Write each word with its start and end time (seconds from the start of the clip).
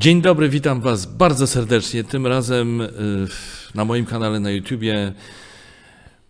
Dzień 0.00 0.22
dobry, 0.22 0.48
witam 0.48 0.80
Was 0.80 1.06
bardzo 1.06 1.46
serdecznie. 1.46 2.04
Tym 2.04 2.26
razem 2.26 2.80
y, 2.80 2.88
na 3.74 3.84
moim 3.84 4.06
kanale 4.06 4.40
na 4.40 4.50
YouTubie 4.50 5.12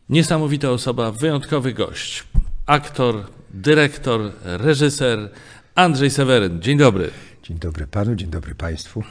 niesamowita 0.08 0.70
osoba, 0.70 1.12
wyjątkowy 1.12 1.72
gość. 1.72 2.24
Aktor, 2.66 3.26
dyrektor, 3.50 4.32
reżyser 4.44 5.30
Andrzej 5.74 6.10
Seweryn. 6.10 6.62
Dzień 6.62 6.78
dobry. 6.78 7.10
Dzień 7.42 7.58
dobry 7.58 7.86
panu, 7.86 8.14
dzień 8.14 8.30
dobry 8.30 8.54
państwu. 8.54 9.02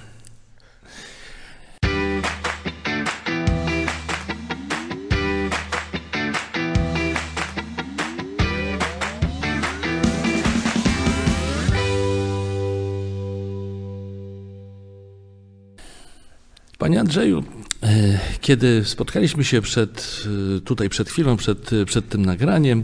Panie 16.80 17.00
Andrzeju, 17.00 17.44
e, 17.84 18.20
kiedy 18.42 18.86
spotkaliśmy 18.86 19.44
się 19.44 19.62
przed, 19.62 20.24
e, 20.58 20.62
tutaj 20.62 20.90
przed 20.90 21.10
chwilą, 21.10 21.38
przed, 21.38 21.72
przed 21.86 22.10
tym 22.10 22.26
nagraniem, 22.26 22.84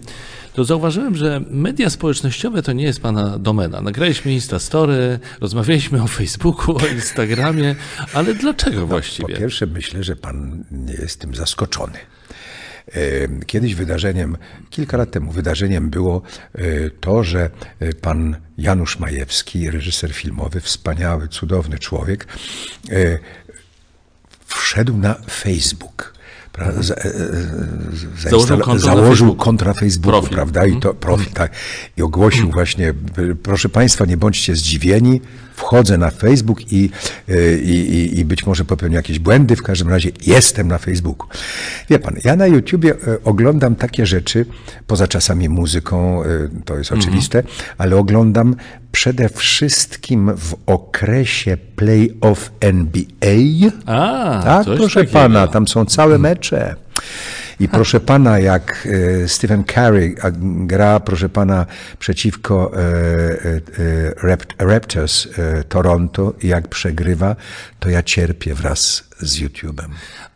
to 0.54 0.66
zauważyłem, 0.66 1.16
że 1.16 1.42
media 1.50 1.90
społecznościowe 1.90 2.62
to 2.62 2.74
nie 2.74 2.84
jest 2.84 3.02
Pana 3.02 3.40
domena. 3.40 3.82
Nagraliśmy 3.82 4.34
Instastory, 4.34 5.20
rozmawialiśmy 5.42 6.04
o 6.04 6.08
Facebooku, 6.08 6.78
o 6.78 6.88
Instagramie, 6.88 7.76
ale 8.14 8.34
dlaczego 8.34 8.88
właściwie? 8.88 9.34
Po 9.34 9.40
pierwsze 9.40 9.66
myślę, 9.66 10.04
że 10.04 10.16
Pan 10.16 10.64
nie 10.72 10.94
jest 10.94 11.20
tym 11.20 11.36
zaskoczony. 11.36 11.98
E, 12.88 13.46
kiedyś 13.46 13.76
wydarzeniem, 13.76 14.38
kilka 14.70 14.98
lat 14.98 15.12
temu 15.12 15.32
wydarzeniem 15.32 15.90
było 15.90 16.22
to, 17.02 17.24
że 17.24 17.50
pan 18.02 18.36
Janusz 18.58 19.00
Majewski, 19.00 19.72
reżyser 19.72 20.14
filmowy, 20.14 20.62
wspaniały, 20.62 21.28
cudowny 21.28 21.80
człowiek, 21.80 22.28
wszedł 24.48 24.98
na 24.98 25.16
Facebook. 25.30 26.16
Za, 26.80 26.96
e, 26.96 27.12
za, 28.18 28.30
założył 28.30 28.60
konto 28.60 28.80
założył 28.80 29.36
kontra 29.36 29.74
Facebooku, 29.74 30.12
profil. 30.12 30.36
prawda? 30.36 30.66
I 30.66 30.80
to 30.80 30.94
profil, 30.94 31.34
tak. 31.34 31.52
I 31.98 32.02
ogłosił 32.02 32.52
właśnie, 32.52 32.94
proszę 33.44 33.70
Państwa, 33.70 34.06
nie 34.06 34.18
bądźcie 34.18 34.56
zdziwieni, 34.56 35.22
wchodzę 35.56 35.98
na 35.98 36.12
Facebook 36.12 36.72
i, 36.72 36.90
e, 37.30 37.58
i, 37.58 38.20
i 38.20 38.26
być 38.26 38.46
może 38.46 38.66
popełnię 38.66 38.96
jakieś 38.96 39.20
błędy, 39.20 39.56
w 39.56 39.64
każdym 39.64 39.90
razie 39.90 40.12
jestem 40.26 40.68
na 40.68 40.78
Facebooku. 40.78 41.28
Wie 41.90 42.00
Pan, 42.00 42.16
ja 42.24 42.36
na 42.36 42.48
YouTubie 42.48 42.92
e, 42.92 43.24
oglądam 43.24 43.76
takie 43.76 44.06
rzeczy, 44.06 44.46
poza 44.88 45.08
czasami 45.08 45.50
muzyką, 45.50 46.24
to 46.66 46.78
jest 46.78 46.92
mhm. 46.92 47.02
oczywiste, 47.02 47.44
ale 47.78 47.96
oglądam 47.96 48.56
przede 48.92 49.30
wszystkim 49.30 50.32
w 50.38 50.56
okresie 50.66 51.58
playoff 51.76 52.52
NBA. 52.60 53.72
A, 53.86 54.42
tak, 54.44 54.66
proszę 54.66 55.00
takiego. 55.00 55.20
pana, 55.20 55.48
tam 55.48 55.68
są 55.68 55.86
całe 55.86 56.18
mecze. 56.18 56.76
I 57.60 57.68
proszę 57.68 58.00
pana, 58.00 58.40
jak 58.40 58.88
e, 59.24 59.28
Stephen 59.28 59.64
Curry 59.64 60.16
gra, 60.42 61.00
proszę 61.00 61.30
pana, 61.30 61.66
przeciwko 62.00 62.72
e, 62.74 62.80
e, 62.80 64.56
Raptors 64.60 65.28
Toronto 65.70 66.34
jak 66.44 66.68
przegrywa, 66.68 67.36
to 67.80 67.90
ja 67.90 68.04
cierpię 68.04 68.56
wraz 68.56 69.04
z 69.20 69.40
YouTube'em. 69.40 69.88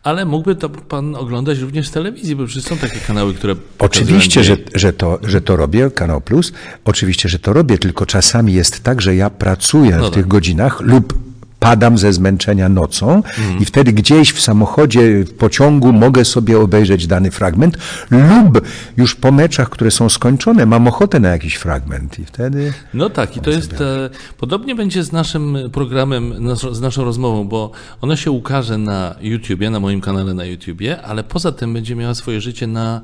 Ale 0.02 0.24
mógłby 0.24 0.54
to 0.56 0.68
pan 0.68 1.14
oglądać 1.16 1.58
również 1.58 1.88
w 1.88 1.90
telewizji, 1.90 2.36
bo 2.36 2.46
przecież 2.46 2.64
są 2.64 2.76
takie 2.76 3.00
kanały, 3.06 3.34
które. 3.34 3.56
Oczywiście, 3.78 4.44
że, 4.44 4.56
że, 4.74 4.92
to, 4.92 5.18
że 5.22 5.40
to 5.40 5.56
robię, 5.56 5.90
Kanał 5.90 6.20
Plus. 6.20 6.52
Oczywiście, 6.84 7.28
że 7.28 7.38
to 7.38 7.52
robię, 7.52 7.78
tylko 7.78 8.06
czasami 8.06 8.52
jest 8.52 8.82
tak, 8.82 9.00
że 9.00 9.16
ja 9.16 9.30
pracuję 9.30 9.90
no 9.90 9.98
w 9.98 10.04
tak. 10.04 10.14
tych 10.14 10.28
godzinach 10.28 10.80
lub 10.80 11.29
padam 11.60 11.98
ze 11.98 12.12
zmęczenia 12.12 12.68
nocą 12.68 13.22
i 13.60 13.64
wtedy 13.64 13.92
gdzieś 13.92 14.32
w 14.32 14.40
samochodzie, 14.40 15.24
w 15.24 15.34
pociągu 15.34 15.92
mogę 15.92 16.24
sobie 16.24 16.60
obejrzeć 16.60 17.06
dany 17.06 17.30
fragment 17.30 17.76
lub 18.10 18.66
już 18.96 19.14
po 19.14 19.32
meczach, 19.32 19.70
które 19.70 19.90
są 19.90 20.08
skończone, 20.08 20.66
mam 20.66 20.88
ochotę 20.88 21.20
na 21.20 21.28
jakiś 21.28 21.54
fragment 21.54 22.18
i 22.18 22.24
wtedy... 22.24 22.72
No 22.94 23.10
tak, 23.10 23.36
i 23.36 23.40
to 23.40 23.50
jest... 23.50 23.80
E, 23.80 24.10
podobnie 24.38 24.74
będzie 24.74 25.04
z 25.04 25.12
naszym 25.12 25.58
programem, 25.72 26.34
z 26.72 26.80
naszą 26.80 27.04
rozmową, 27.04 27.44
bo 27.48 27.70
ona 28.00 28.16
się 28.16 28.30
ukaże 28.30 28.78
na 28.78 29.14
YouTubie, 29.20 29.70
na 29.70 29.80
moim 29.80 30.00
kanale 30.00 30.34
na 30.34 30.44
YouTubie, 30.44 31.02
ale 31.02 31.24
poza 31.24 31.52
tym 31.52 31.72
będzie 31.74 31.96
miała 31.96 32.14
swoje 32.14 32.40
życie 32.40 32.66
na 32.66 33.00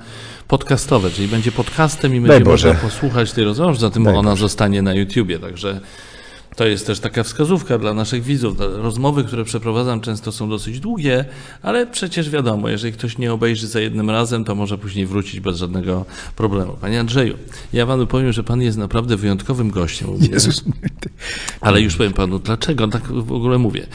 podcastowe, 0.48 1.10
czyli 1.10 1.28
będzie 1.28 1.52
podcastem 1.52 2.14
i 2.14 2.20
będzie 2.20 2.44
można 2.50 2.74
posłuchać 2.74 3.32
tej 3.32 3.44
rozmowy, 3.44 3.78
zatem 3.78 4.04
Daj 4.04 4.14
ona 4.14 4.30
Boże. 4.30 4.40
zostanie 4.40 4.82
na 4.82 4.94
YouTubie, 4.94 5.38
także... 5.38 5.80
To 6.56 6.66
jest 6.66 6.86
też 6.86 7.00
taka 7.00 7.22
wskazówka 7.22 7.78
dla 7.78 7.94
naszych 7.94 8.22
widzów. 8.22 8.56
Rozmowy, 8.58 9.24
które 9.24 9.44
przeprowadzam, 9.44 10.00
często 10.00 10.32
są 10.32 10.48
dosyć 10.48 10.80
długie, 10.80 11.24
ale 11.62 11.86
przecież 11.86 12.30
wiadomo, 12.30 12.68
jeżeli 12.68 12.92
ktoś 12.92 13.18
nie 13.18 13.32
obejrzy 13.32 13.66
za 13.66 13.80
jednym 13.80 14.10
razem, 14.10 14.44
to 14.44 14.54
może 14.54 14.78
później 14.78 15.06
wrócić 15.06 15.40
bez 15.40 15.56
żadnego 15.58 16.04
problemu. 16.36 16.72
Panie 16.80 17.00
Andrzeju, 17.00 17.34
ja 17.72 17.86
panu 17.86 18.06
powiem, 18.06 18.32
że 18.32 18.44
pan 18.44 18.62
jest 18.62 18.78
naprawdę 18.78 19.16
wyjątkowym 19.16 19.70
gościem. 19.70 20.08
Jezus. 20.32 20.64
Ale 21.60 21.80
już 21.80 21.96
powiem 21.96 22.12
panu, 22.12 22.38
dlaczego 22.38 22.88
tak 22.88 23.02
w 23.12 23.32
ogóle 23.32 23.58
mówię. 23.58 23.86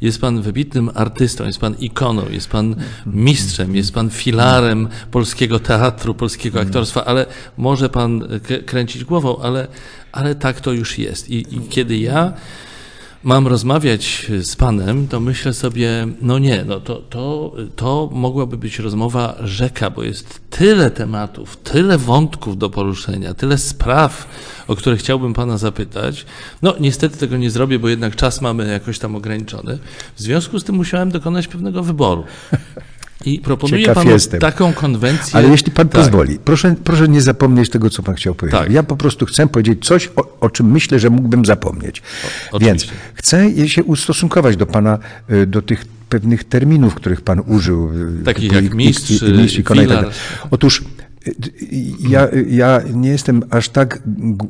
Jest 0.00 0.20
pan 0.20 0.42
wybitnym 0.42 0.90
artystą, 0.94 1.44
jest 1.44 1.58
pan 1.58 1.74
ikoną, 1.74 2.22
jest 2.30 2.48
pan 2.48 2.76
mistrzem, 3.06 3.76
jest 3.76 3.94
pan 3.94 4.10
filarem 4.10 4.88
polskiego 5.10 5.58
teatru, 5.58 6.14
polskiego 6.14 6.60
aktorstwa, 6.60 7.04
ale 7.04 7.26
może 7.56 7.88
pan 7.88 8.28
kręcić 8.66 9.04
głową, 9.04 9.38
ale 9.38 9.68
ale 10.18 10.34
tak 10.34 10.60
to 10.60 10.72
już 10.72 10.98
jest. 10.98 11.30
I, 11.30 11.56
i 11.56 11.60
kiedy 11.68 11.98
ja 11.98 12.32
mam 13.22 13.46
rozmawiać 13.46 14.26
z 14.42 14.56
Panem, 14.56 15.08
to 15.08 15.20
myślę 15.20 15.54
sobie, 15.54 16.06
no 16.22 16.38
nie, 16.38 16.64
no 16.64 16.80
to, 16.80 16.96
to, 16.96 17.52
to 17.76 18.10
mogłaby 18.12 18.56
być 18.56 18.78
rozmowa 18.78 19.36
rzeka, 19.44 19.90
bo 19.90 20.02
jest 20.02 20.40
tyle 20.50 20.90
tematów, 20.90 21.56
tyle 21.56 21.98
wątków 21.98 22.58
do 22.58 22.70
poruszenia, 22.70 23.34
tyle 23.34 23.58
spraw, 23.58 24.28
o 24.68 24.76
które 24.76 24.96
chciałbym 24.96 25.34
Pana 25.34 25.58
zapytać. 25.58 26.26
No 26.62 26.74
niestety 26.80 27.18
tego 27.18 27.36
nie 27.36 27.50
zrobię, 27.50 27.78
bo 27.78 27.88
jednak 27.88 28.16
czas 28.16 28.40
mamy 28.40 28.68
jakoś 28.72 28.98
tam 28.98 29.16
ograniczony. 29.16 29.78
W 30.16 30.20
związku 30.20 30.60
z 30.60 30.64
tym 30.64 30.74
musiałem 30.74 31.10
dokonać 31.10 31.48
pewnego 31.48 31.82
wyboru. 31.82 32.24
I 33.24 33.38
proponuję 33.38 33.80
Ciekaw 33.82 33.94
panu 33.94 34.10
jestem. 34.10 34.40
taką 34.40 34.72
konwencję. 34.72 35.36
Ale 35.36 35.48
jeśli 35.48 35.72
pan 35.72 35.88
tak. 35.88 36.02
pozwoli, 36.02 36.38
proszę, 36.44 36.74
proszę 36.84 37.08
nie 37.08 37.22
zapomnieć 37.22 37.70
tego, 37.70 37.90
co 37.90 38.02
pan 38.02 38.14
chciał 38.14 38.34
powiedzieć. 38.34 38.60
Tak. 38.60 38.70
Ja 38.70 38.82
po 38.82 38.96
prostu 38.96 39.26
chcę 39.26 39.48
powiedzieć 39.48 39.86
coś, 39.86 40.10
o, 40.16 40.38
o 40.40 40.50
czym 40.50 40.70
myślę, 40.70 40.98
że 40.98 41.10
mógłbym 41.10 41.44
zapomnieć. 41.44 42.02
O, 42.52 42.58
Więc 42.58 42.86
chcę 43.14 43.68
się 43.68 43.84
ustosunkować 43.84 44.56
do 44.56 44.66
pana, 44.66 44.98
y, 45.30 45.46
do 45.46 45.62
tych 45.62 45.84
pewnych 46.08 46.44
terminów, 46.44 46.94
których 46.94 47.20
pan 47.20 47.42
użył. 47.46 47.90
Y, 48.20 48.24
Takich 48.24 48.52
jak 48.52 48.74
mistrz, 48.74 49.22
mistrz 49.22 49.58
i 49.58 49.62
filar. 49.62 50.10
Otóż 50.50 50.84
ja, 52.08 52.28
ja 52.48 52.82
nie 52.94 53.08
jestem 53.08 53.42
aż 53.50 53.68
tak 53.68 54.02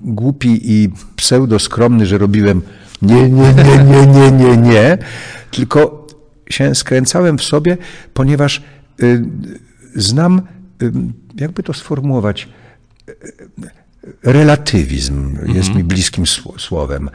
głupi 0.05 0.61
i 0.63 0.89
pseudoskromny, 1.17 2.07
że 2.07 2.19
robiłem 2.19 2.63
nie, 3.03 3.31
nie, 3.31 3.55
nie, 3.55 3.85
nie, 3.85 4.07
nie, 4.07 4.33
nie, 4.33 4.57
nie, 4.57 4.99
tylko 5.51 6.07
się 6.51 6.75
skręcałem 6.75 7.39
w 7.39 7.43
sobie, 7.43 7.77
ponieważ 8.15 8.63
y, 9.03 9.25
znam, 9.95 10.43
y, 10.83 10.93
jakby 11.41 11.63
to 11.63 11.73
sformułować, 11.73 12.49
y, 13.09 13.15
relatywizm 14.23 15.39
jest 15.55 15.75
mi 15.75 15.85
bliskim 15.85 16.25
słowem. 16.59 17.11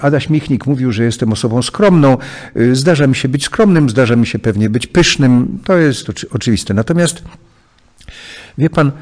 Adaś 0.00 0.30
Michnik 0.30 0.66
mówił, 0.66 0.92
że 0.92 1.04
jestem 1.04 1.32
osobą 1.32 1.62
skromną. 1.62 2.18
Zdarza 2.72 3.06
mi 3.06 3.14
się 3.14 3.28
być 3.28 3.44
skromnym, 3.44 3.90
zdarza 3.90 4.16
mi 4.16 4.26
się 4.26 4.38
pewnie 4.38 4.70
być 4.70 4.86
pysznym. 4.86 5.58
To 5.64 5.76
jest 5.76 6.06
oczywiste. 6.30 6.74
Natomiast 6.74 7.24
wie 8.58 8.70
pan, 8.70 8.92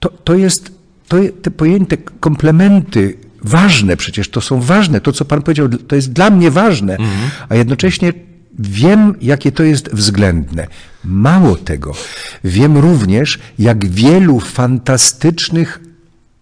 to, 0.00 0.08
to 0.08 0.34
jest, 0.34 0.72
to, 1.08 1.16
te 1.42 1.50
pojęte 1.50 1.96
komplementy 1.96 3.16
ważne 3.44 3.96
przecież, 3.96 4.28
to 4.28 4.40
są 4.40 4.60
ważne. 4.60 5.00
To, 5.00 5.12
co 5.12 5.24
pan 5.24 5.42
powiedział, 5.42 5.68
to 5.68 5.96
jest 5.96 6.12
dla 6.12 6.30
mnie 6.30 6.50
ważne, 6.50 6.92
mhm. 6.92 7.30
a 7.48 7.54
jednocześnie 7.54 8.12
Wiem, 8.58 9.14
jakie 9.20 9.52
to 9.52 9.62
jest 9.62 9.88
względne. 9.88 10.66
Mało 11.04 11.56
tego, 11.56 11.92
wiem 12.44 12.78
również, 12.78 13.38
jak 13.58 13.86
wielu 13.86 14.40
fantastycznych 14.40 15.80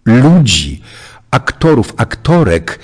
ludzi, 0.05 0.81
aktorów, 1.31 1.93
aktorek 1.97 2.79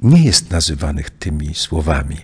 nie 0.00 0.24
jest 0.24 0.50
nazywanych 0.50 1.10
tymi 1.10 1.54
słowami, 1.54 2.16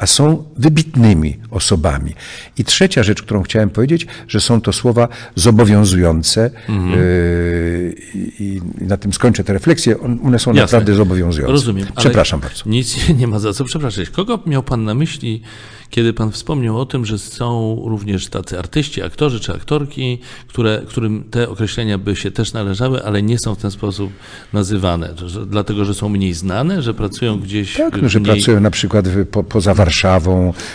a 0.00 0.06
są 0.06 0.44
wybitnymi 0.56 1.36
osobami. 1.50 2.14
I 2.58 2.64
trzecia 2.64 3.02
rzecz, 3.02 3.22
którą 3.22 3.42
chciałem 3.42 3.70
powiedzieć, 3.70 4.06
że 4.28 4.40
są 4.40 4.60
to 4.60 4.72
słowa 4.72 5.08
zobowiązujące 5.34 6.50
mhm. 6.68 7.00
yy, 7.00 7.94
i, 8.14 8.60
na 8.80 8.96
tym 8.96 9.12
skończę 9.12 9.44
te 9.44 9.52
refleksje. 9.52 10.00
One 10.00 10.38
są 10.38 10.50
Jasne. 10.50 10.62
naprawdę 10.62 10.94
zobowiązujące. 10.94 11.52
Rozumiem. 11.52 11.86
Przepraszam 11.96 12.40
bardzo. 12.40 12.62
Nic 12.66 12.96
nie 13.18 13.26
ma 13.26 13.38
za 13.38 13.52
co 13.52 13.64
przepraszać. 13.64 14.10
Kogo 14.10 14.38
miał 14.46 14.62
Pan 14.62 14.84
na 14.84 14.94
myśli, 14.94 15.42
kiedy 15.90 16.12
Pan 16.12 16.30
wspomniał 16.32 16.80
o 16.80 16.86
tym, 16.86 17.06
że 17.06 17.18
są 17.18 17.82
również 17.84 18.26
tacy 18.26 18.58
artyści, 18.58 19.02
aktorzy 19.02 19.40
czy 19.40 19.54
aktorki, 19.54 20.18
które, 20.46 20.82
którym 20.88 21.24
te 21.30 21.48
określenia 21.48 21.98
by 21.98 22.16
się 22.16 22.30
też 22.30 22.52
należały, 22.52 23.04
ale 23.04 23.22
nie 23.22 23.38
są 23.38 23.54
w 23.54 23.58
ten 23.58 23.70
sposób 23.70 24.12
nazywane, 24.52 25.14
że, 25.26 25.46
dlatego 25.46 25.84
że 25.84 25.94
są 25.94 26.08
mniej 26.08 26.34
znane, 26.34 26.82
że 26.82 26.94
pracują 26.94 27.40
gdzieś. 27.40 27.76
Tak, 27.76 28.02
no, 28.02 28.08
że 28.08 28.20
pracują 28.20 28.60
na 28.60 28.70
przykład 28.70 29.08
po, 29.30 29.44
poza 29.44 29.74
Warszawą, 29.74 29.89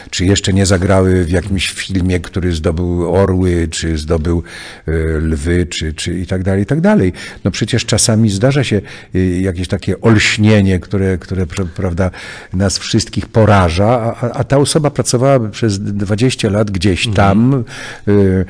czy 0.10 0.26
jeszcze 0.26 0.54
nie 0.54 0.66
zagrały 0.66 1.24
w 1.24 1.30
jakimś 1.30 1.72
filmie, 1.72 2.20
który 2.20 2.52
zdobył 2.52 3.16
orły, 3.16 3.68
czy 3.68 3.98
zdobył 3.98 4.44
y, 4.88 4.92
lwy, 5.22 5.66
czy, 5.66 5.94
czy 5.94 6.20
i 6.20 6.26
tak 6.26 6.44
dalej, 6.44 6.64
i 6.64 6.66
tak 6.66 6.82
dalej. 6.82 7.14
No 7.44 7.52
przecież 7.52 7.86
czasami 7.86 8.30
zdarza 8.30 8.64
się 8.64 8.82
y, 9.16 9.40
jakieś 9.42 9.68
takie 9.68 10.02
olśnienie, 10.02 10.80
które, 10.80 11.18
które 11.18 11.46
prawda, 11.76 12.12
nas 12.54 12.78
wszystkich 12.78 13.28
poraża, 13.28 14.16
a, 14.22 14.32
a 14.32 14.44
ta 14.44 14.58
osoba 14.58 14.92
pracowała 14.92 15.40
przez 15.50 15.80
20 15.80 16.50
lat 16.50 16.72
gdzieś 16.72 17.08
mhm. 17.08 17.16
tam. 17.16 17.64
Y, 18.08 18.46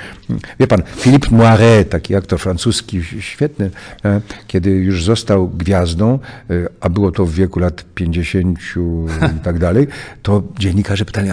wie 0.60 0.68
pan, 0.68 0.84
Philippe 0.98 1.28
Moiret, 1.32 1.90
taki 1.90 2.16
aktor 2.16 2.40
francuski, 2.40 3.02
świetny, 3.20 3.70
e, 4.06 4.22
kiedy 4.48 4.70
już 4.70 5.04
został 5.04 5.50
gwiazdą, 5.50 6.20
a 6.82 6.90
było 6.90 7.12
to 7.12 7.26
w 7.26 7.34
wieku 7.34 7.60
lat 7.60 7.86
50 7.96 8.60
i 9.36 9.40
tak 9.44 9.60
dalej, 9.60 9.88
to 10.24 10.44
dziennikarze 10.60 11.06
pytali, 11.06 11.30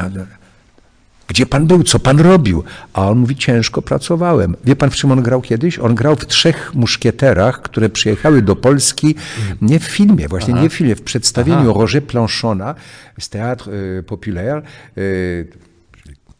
gdzie 1.33 1.47
pan 1.47 1.67
był? 1.67 1.83
Co 1.83 1.99
pan 1.99 2.21
robił? 2.21 2.65
A 2.93 3.09
on 3.09 3.19
mówi, 3.19 3.37
ciężko 3.37 3.83
pracowałem. 3.83 4.57
Wie 4.65 4.77
pan, 4.77 4.91
w 4.91 4.97
czym 4.97 5.13
on 5.13 5.23
grał 5.23 5.43
kiedyś? 5.43 5.79
On 5.79 5.95
grał 5.95 6.17
w 6.17 6.27
trzech 6.27 6.75
muszkieterach, 6.75 7.63
które 7.63 7.89
przyjechały 7.89 8.43
do 8.43 8.57
Polski 8.57 9.15
nie 9.63 9.81
w 9.81 9.85
filmie, 9.85 10.29
właśnie 10.29 10.55
Aha. 10.55 10.63
nie 10.63 10.71
w 10.71 10.75
filmie, 10.75 10.97
w 10.97 11.03
przedstawieniu 11.03 11.71
Aha. 11.71 11.81
Roger 11.81 12.05
Planchona 12.05 12.75
z 13.21 13.31
Théâtre 13.31 13.69
y, 13.99 14.03
Populaire, 14.03 14.63
y, 14.99 15.49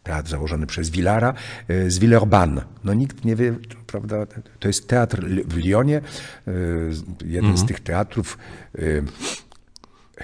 teatr 0.03 0.29
założony 0.29 0.67
przez 0.67 0.89
Villara, 0.89 1.33
y, 1.69 1.91
z 1.91 1.99
Villeurbanne. 1.99 2.61
No 2.83 2.93
nikt 2.93 3.25
nie 3.25 3.35
wie, 3.35 3.53
prawda, 3.87 4.25
to 4.59 4.67
jest 4.67 4.87
teatr 4.87 5.25
w 5.45 5.57
Lyonie, 5.57 6.01
jeden 7.25 7.51
mhm. 7.51 7.57
z 7.57 7.65
tych 7.65 7.79
teatrów, 7.79 8.37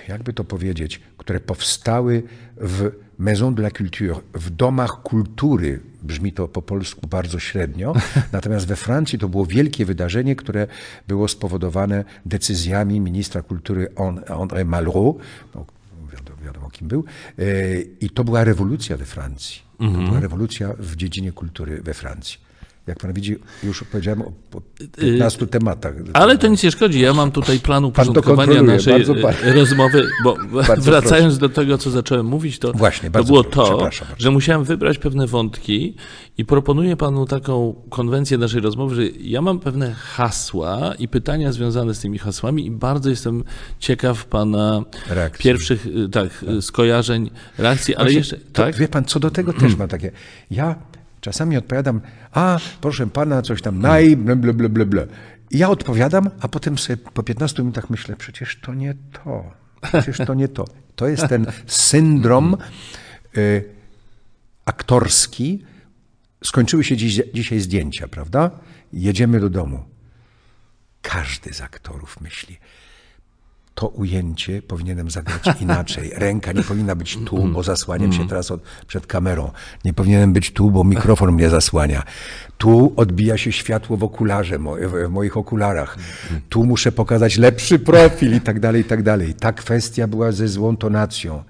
jakby 0.08 0.34
to 0.34 0.44
powiedzieć, 0.44 1.02
które 1.18 1.40
powstały 1.40 2.24
w 2.58 2.92
Maison 3.18 3.56
de 3.56 3.62
la 3.62 3.72
Culture, 3.72 4.16
w 4.34 4.50
domach 4.50 5.02
kultury, 5.02 5.80
brzmi 6.04 6.34
to 6.34 6.48
po 6.48 6.62
polsku 6.62 7.08
bardzo 7.08 7.40
średnio, 7.40 7.94
natomiast 8.32 8.68
we 8.68 8.76
Francji 8.76 9.20
to 9.20 9.30
było 9.30 9.46
wielkie 9.46 9.86
wydarzenie, 9.86 10.36
które 10.36 10.68
było 11.08 11.28
spowodowane 11.28 12.06
decyzjami 12.26 13.00
ministra 13.00 13.42
kultury 13.42 13.88
André 14.28 14.66
Malraux, 14.66 15.24
no, 15.56 15.66
wiadomo, 16.14 16.38
wiadomo 16.46 16.70
kim 16.70 16.88
był, 16.88 17.04
e, 17.40 17.44
i 17.82 18.10
to 18.10 18.24
była 18.24 18.44
rewolucja 18.44 18.98
we 18.98 19.06
Francji. 19.06 19.62
To 19.78 19.84
była 19.84 20.00
mhm. 20.00 20.22
rewolucja 20.22 20.74
w 20.80 20.96
dziedzinie 20.96 21.32
kultury 21.32 21.82
we 21.82 21.94
Francji. 21.94 22.49
Jak 22.90 23.00
pan 23.00 23.14
widzi, 23.14 23.36
już 23.64 23.84
powiedziałem 23.84 24.22
o 24.22 24.32
15 24.98 25.48
tematach. 25.48 25.94
Ale 26.14 26.38
to 26.38 26.48
nic 26.48 26.64
nie 26.64 26.72
szkodzi. 26.72 27.00
Ja 27.00 27.14
mam 27.14 27.32
tutaj 27.32 27.60
plan 27.60 27.86
uporządkowania 27.86 28.64
naszej 28.64 29.04
rozmowy, 29.56 30.08
bo 30.24 30.36
wracając 30.78 31.38
proszę. 31.38 31.40
do 31.40 31.50
tego, 31.50 31.78
co 31.78 31.90
zacząłem 31.90 32.26
mówić, 32.26 32.60
to, 32.60 32.74
Właśnie, 32.74 33.12
to 33.12 33.24
było 33.24 33.44
to, 33.44 33.90
że 34.18 34.32
musiałem 34.32 34.64
wybrać 34.64 34.98
pewne 34.98 35.28
wątki 35.28 35.96
i 36.38 36.46
proponuję 36.46 36.98
panu 36.98 37.26
taką 37.26 37.76
konwencję 37.90 38.38
naszej 38.38 38.62
rozmowy, 38.62 38.96
że 38.96 39.08
ja 39.08 39.42
mam 39.42 39.60
pewne 39.60 39.94
hasła 39.94 40.94
i 41.00 41.08
pytania 41.08 41.52
związane 41.52 41.94
z 41.94 42.00
tymi 42.00 42.18
hasłami 42.18 42.66
i 42.66 42.72
bardzo 42.72 43.10
jestem 43.10 43.44
ciekaw 43.80 44.26
pana 44.26 44.82
reakcji. 45.10 45.44
pierwszych 45.44 45.88
tak, 46.12 46.44
tak, 46.46 46.64
skojarzeń, 46.64 47.30
reakcji, 47.58 47.96
ale 47.96 48.04
Właśnie, 48.04 48.18
jeszcze... 48.18 48.38
Tak? 48.54 48.76
Wie 48.76 48.88
pan, 48.88 49.06
co 49.06 49.20
do 49.20 49.32
tego 49.32 49.54
też 49.54 49.76
ma 49.76 49.88
takie... 49.88 50.12
Ja 50.52 50.76
Czasami 51.30 51.58
odpowiadam, 51.58 52.02
a 52.32 52.60
proszę 52.82 53.08
pana, 53.08 53.42
coś 53.42 53.62
tam 53.62 53.80
naj, 53.80 54.18
ble, 54.18 54.36
ble, 54.36 54.54
ble, 54.54 54.70
ble, 54.70 54.86
ble. 54.86 55.08
I 55.52 55.58
ja 55.58 55.70
odpowiadam, 55.70 56.30
a 56.40 56.48
potem 56.48 56.78
sobie 56.78 56.98
po 56.98 57.24
15 57.24 57.62
minutach 57.62 57.90
myślę, 57.90 58.16
przecież 58.16 58.60
to 58.62 58.74
nie 58.74 58.96
to. 59.24 59.52
Przecież 59.82 60.18
to 60.18 60.34
nie 60.34 60.48
to. 60.48 60.66
To 60.96 61.08
jest 61.08 61.28
ten 61.28 61.46
syndrom 61.68 62.58
y, 63.38 63.64
aktorski. 64.66 65.66
Skończyły 66.44 66.84
się 66.84 66.98
dziś, 66.98 67.22
dzisiaj 67.34 67.60
zdjęcia, 67.60 68.08
prawda? 68.08 68.52
Jedziemy 68.94 69.40
do 69.40 69.50
domu. 69.50 69.86
Każdy 71.02 71.54
z 71.54 71.62
aktorów 71.62 72.22
myśli, 72.22 72.58
to 73.80 73.88
ujęcie 73.88 74.62
powinienem 74.62 75.10
zagrać 75.10 75.44
inaczej. 75.62 76.12
Ręka 76.16 76.52
nie 76.52 76.64
powinna 76.64 76.96
być 76.96 77.18
tu, 77.26 77.48
bo 77.48 77.64
zasłaniam 77.64 78.14
się 78.14 78.28
teraz 78.28 78.52
od, 78.52 78.62
przed 78.88 79.08
kamerą. 79.08 79.52
Nie 79.86 79.94
powinienem 79.94 80.34
być 80.34 80.52
tu, 80.52 80.72
bo 80.72 80.84
mikrofon 80.84 81.32
mnie 81.32 81.50
zasłania. 81.50 82.04
Tu 82.58 82.94
odbija 82.96 83.38
się 83.38 83.52
światło 83.52 83.98
w 83.98 84.04
okularze, 84.04 84.60
w 84.60 85.10
moich 85.10 85.38
okularach. 85.38 85.98
Tu 86.50 86.64
muszę 86.64 86.92
pokazać 86.92 87.38
lepszy 87.38 87.80
profil 87.80 88.36
i 88.36 88.42
tak 88.42 88.60
dalej, 88.60 88.82
i 88.82 88.86
tak 88.86 89.04
dalej. 89.04 89.34
Ta 89.34 89.54
kwestia 89.54 90.08
była 90.08 90.32
ze 90.32 90.48
złą 90.48 90.78
tonacją. 90.78 91.44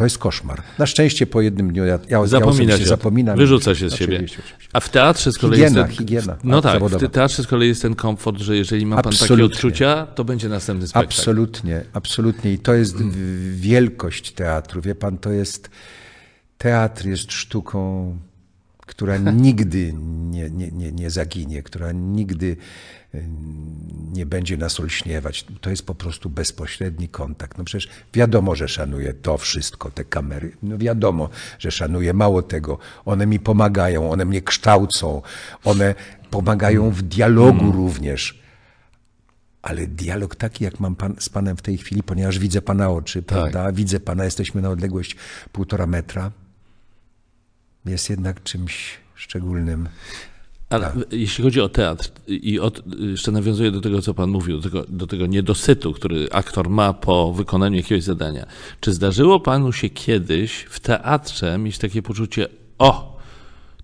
To 0.00 0.04
jest 0.04 0.18
koszmar. 0.18 0.62
Na 0.78 0.86
szczęście 0.86 1.26
po 1.26 1.40
jednym 1.40 1.72
dniu 1.72 1.84
ja, 1.84 1.98
ja, 2.08 2.26
Zapomina 2.26 2.72
ja 2.72 2.78
się 2.78 2.86
zapominam. 2.86 3.36
Wyrzuca 3.36 3.74
się 3.74 3.90
z 3.90 3.94
siebie. 3.94 4.14
Oczywiście, 4.14 4.38
oczywiście. 4.44 4.68
A 4.72 4.80
w 4.80 4.88
teatrze 4.88 5.32
z 5.32 5.38
kolei 5.38 5.58
higiena, 5.58 5.80
jest 5.80 5.88
ten, 5.88 5.98
higiena. 5.98 6.36
No 6.44 6.62
tak, 6.62 6.72
zawodowa. 6.72 7.08
w 7.08 7.10
teatrze 7.10 7.42
z 7.42 7.46
kolei 7.46 7.68
jest 7.68 7.82
ten 7.82 7.94
komfort, 7.94 8.38
że 8.38 8.56
jeżeli 8.56 8.86
ma 8.86 8.96
pan 8.96 9.12
absolutnie. 9.12 9.36
takie 9.36 9.54
odczucia, 9.54 10.06
to 10.06 10.24
będzie 10.24 10.48
następny 10.48 10.88
spektakl. 10.88 11.06
Absolutnie, 11.06 11.84
absolutnie. 11.92 12.52
I 12.52 12.58
to 12.58 12.74
jest 12.74 12.96
wielkość 13.52 14.32
teatru. 14.32 14.82
Wie 14.82 14.94
pan, 14.94 15.18
to 15.18 15.30
jest... 15.30 15.70
Teatr 16.58 17.06
jest 17.06 17.32
sztuką, 17.32 18.16
która 18.86 19.16
nigdy 19.18 19.94
nie, 20.30 20.50
nie, 20.50 20.70
nie, 20.70 20.92
nie 20.92 21.10
zaginie, 21.10 21.62
która 21.62 21.92
nigdy 21.92 22.56
nie 24.12 24.26
będzie 24.26 24.56
nas 24.56 24.80
olśniewać. 24.80 25.46
To 25.60 25.70
jest 25.70 25.86
po 25.86 25.94
prostu 25.94 26.30
bezpośredni 26.30 27.08
kontakt. 27.08 27.58
No 27.58 27.64
przecież 27.64 27.88
wiadomo, 28.12 28.54
że 28.54 28.68
szanuję 28.68 29.14
to 29.14 29.38
wszystko, 29.38 29.90
te 29.90 30.04
kamery. 30.04 30.52
No 30.62 30.78
wiadomo, 30.78 31.28
że 31.58 31.70
szanuję. 31.70 32.12
Mało 32.12 32.42
tego, 32.42 32.78
one 33.04 33.26
mi 33.26 33.40
pomagają, 33.40 34.10
one 34.10 34.24
mnie 34.24 34.42
kształcą, 34.42 35.22
one 35.64 35.94
pomagają 36.30 36.90
w 36.90 37.02
dialogu 37.02 37.64
mm. 37.64 37.76
również. 37.76 38.40
Ale 39.62 39.86
dialog 39.86 40.36
taki, 40.36 40.64
jak 40.64 40.80
mam 40.80 40.96
pan, 40.96 41.16
z 41.18 41.28
panem 41.28 41.56
w 41.56 41.62
tej 41.62 41.78
chwili, 41.78 42.02
ponieważ 42.02 42.38
widzę 42.38 42.62
pana 42.62 42.90
oczy, 42.90 43.22
tak. 43.22 43.38
prawda? 43.38 43.72
Widzę 43.72 44.00
pana, 44.00 44.24
jesteśmy 44.24 44.62
na 44.62 44.70
odległość 44.70 45.16
półtora 45.52 45.86
metra. 45.86 46.30
Jest 47.84 48.10
jednak 48.10 48.42
czymś 48.42 48.98
szczególnym. 49.14 49.88
Ale 50.70 50.86
tak. 50.86 51.12
jeśli 51.12 51.44
chodzi 51.44 51.60
o 51.60 51.68
teatr 51.68 52.10
i 52.26 52.60
od, 52.60 52.82
jeszcze 53.00 53.32
nawiązuję 53.32 53.70
do 53.70 53.80
tego, 53.80 54.02
co 54.02 54.14
Pan 54.14 54.30
mówił, 54.30 54.56
do 54.56 54.62
tego, 54.62 54.84
do 54.88 55.06
tego 55.06 55.26
niedosytu, 55.26 55.92
który 55.92 56.28
aktor 56.32 56.70
ma 56.70 56.92
po 56.92 57.32
wykonaniu 57.32 57.76
jakiegoś 57.76 58.04
zadania. 58.04 58.46
Czy 58.80 58.92
zdarzyło 58.92 59.40
Panu 59.40 59.72
się 59.72 59.88
kiedyś 59.88 60.66
w 60.70 60.80
teatrze 60.80 61.58
mieć 61.58 61.78
takie 61.78 62.02
poczucie, 62.02 62.48
o, 62.78 63.20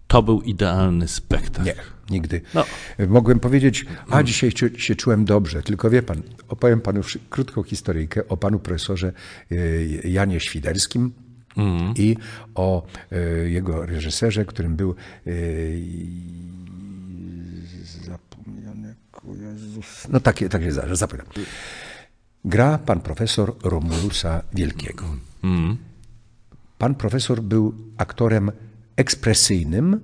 to 0.06 0.22
był 0.22 0.42
idealny 0.42 1.08
spektakl? 1.08 1.66
Nie, 1.66 1.74
nigdy. 2.10 2.40
No. 2.54 2.64
Mogłem 3.08 3.40
powiedzieć, 3.40 3.86
a 4.10 4.22
dzisiaj 4.22 4.52
się 4.76 4.96
czułem 4.96 5.24
dobrze, 5.24 5.62
tylko 5.62 5.90
wie 5.90 6.02
Pan, 6.02 6.22
opowiem 6.48 6.80
Panu 6.80 7.00
krótką 7.30 7.62
historyjkę 7.62 8.28
o 8.28 8.36
Panu 8.36 8.58
profesorze 8.58 9.12
e, 9.50 9.54
Janie 10.08 10.40
Świderskim, 10.40 11.12
Mm. 11.56 11.94
i 11.96 12.16
o 12.54 12.86
y, 13.12 13.50
jego 13.50 13.86
reżyserze, 13.86 14.44
którym 14.44 14.76
był 14.76 14.94
y, 15.26 15.82
Jezus. 19.34 20.08
No 20.08 20.20
takie, 20.20 20.48
takie 20.48 20.72
zdarza, 20.72 20.96
zapytam. 20.96 21.26
Gra 22.44 22.78
pan 22.78 23.00
profesor 23.00 23.54
Romulusa 23.62 24.42
Wielkiego. 24.54 25.04
Mm. 25.44 25.76
Pan 26.78 26.94
profesor 26.94 27.42
był 27.42 27.74
aktorem 27.96 28.52
ekspresyjnym, 28.96 30.00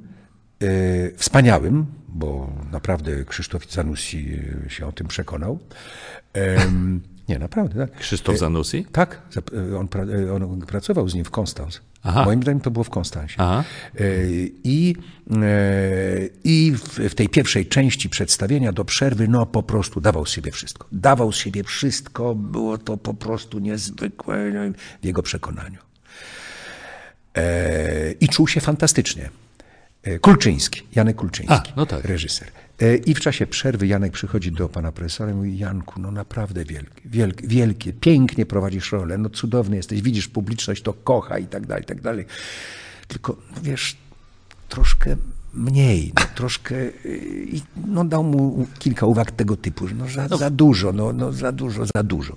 yy, 0.61 1.14
wspaniałym, 1.17 1.87
bo 2.09 2.52
naprawdę 2.73 3.25
Krzysztof 3.25 3.73
Zanussi 3.73 4.38
się 4.69 4.87
o 4.87 4.93
tym 4.93 5.09
przekonał. 5.09 5.59
Nie, 7.29 7.38
naprawdę. 7.38 7.87
Tak. 7.87 7.99
Krzysztof 7.99 8.38
Zanussi? 8.38 8.87
Tak, 8.93 9.23
on, 9.79 9.88
on 10.43 10.61
pracował 10.61 11.09
z 11.09 11.14
nim 11.14 11.25
w 11.25 11.31
Konstans. 11.31 11.81
Aha. 12.04 12.25
Moim 12.25 12.42
zdaniem 12.42 12.61
to 12.61 12.71
było 12.71 12.85
w 12.85 12.90
Konstansie. 12.90 13.35
Aha. 13.38 13.64
E, 14.00 14.04
I, 14.64 14.97
e, 15.30 15.38
i 16.44 16.73
w, 17.09 17.14
tej 17.14 17.28
pierwszej 17.28 17.66
części 17.66 18.09
przedstawienia 18.09 18.73
do 18.73 18.85
przerwy, 18.85 19.28
no 19.28 19.47
po 19.47 19.62
prostu 19.62 20.00
dawał 20.00 20.26
z 20.26 20.30
siebie 20.30 20.52
wszystko. 20.52 20.87
Dawał 20.92 21.32
z 21.32 21.37
siebie 21.37 21.64
wszystko, 21.64 22.35
było 22.35 22.78
to 22.78 22.97
po 22.97 23.14
prostu 23.14 23.59
niezwykłe 23.59 24.52
w 25.02 25.04
jego 25.04 25.23
przekonaniu. 25.23 25.78
E, 27.37 28.12
I 28.12 28.28
czuł 28.28 28.49
się 28.49 28.61
fantastycznie. 28.61 29.30
E, 30.02 30.18
Kulczyński, 30.18 30.82
Janek 30.94 31.16
Kulczyński, 31.16 31.71
A, 31.73 31.76
no 31.76 31.87
tak. 31.87 32.04
reżyser. 32.04 32.49
E, 32.80 32.97
I 32.97 33.14
w 33.14 33.21
czasie 33.21 33.47
przerwy 33.47 33.87
Janek 33.87 34.12
przychodzi 34.12 34.52
do 34.52 34.68
pana 34.68 34.92
profesora 34.92 35.32
i 35.32 35.35
mówi, 35.35 35.59
Janku, 35.59 36.00
no 36.00 36.11
naprawdę 36.11 36.64
wielkie, 36.64 37.02
wielkie, 37.04 37.47
wielkie, 37.47 37.92
pięknie 37.92 38.47
prowadzisz 38.47 38.92
rolę, 38.92 39.18
no 39.18 39.30
cudowny 39.30 39.76
jesteś, 39.76 40.02
widzisz, 40.02 40.28
publiczność 40.28 40.82
to 40.82 40.92
kocha 40.92 41.38
i 41.38 41.47
tak 41.47 41.66
dalej, 41.66 41.82
i 41.82 41.87
tak 41.87 42.00
dalej. 42.00 42.25
Tylko, 43.09 43.37
no 43.56 43.62
wiesz, 43.62 43.97
troszkę 44.68 45.16
mniej, 45.54 46.12
no, 46.16 46.23
troszkę, 46.35 46.75
y, 46.76 47.47
i 47.52 47.62
no 47.87 48.04
dał 48.04 48.25
mu 48.25 48.66
kilka 48.78 49.06
uwag 49.06 49.30
tego 49.30 49.56
typu, 49.56 49.88
że 49.88 49.94
no 49.94 50.09
za, 50.09 50.28
za 50.28 50.50
dużo, 50.50 50.92
no, 50.92 51.12
no 51.12 51.32
za 51.32 51.52
dużo, 51.52 51.85
za 51.94 52.02
dużo. 52.02 52.37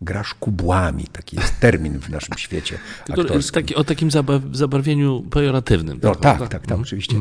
Grasz 0.00 0.34
kubłami, 0.34 1.04
taki 1.12 1.36
jest 1.36 1.60
termin 1.60 1.98
w 1.98 2.08
naszym 2.08 2.38
świecie 2.46 2.78
aktorskim. 3.10 3.52
taki, 3.54 3.74
o 3.74 3.84
takim 3.84 4.08
zaba- 4.08 4.54
zabarwieniu 4.56 5.22
pejoratywnym. 5.22 6.00
No 6.02 6.10
tak, 6.10 6.20
prawda? 6.20 6.46
tak, 6.46 6.66
tak, 6.66 6.78
oczywiście. 6.78 7.16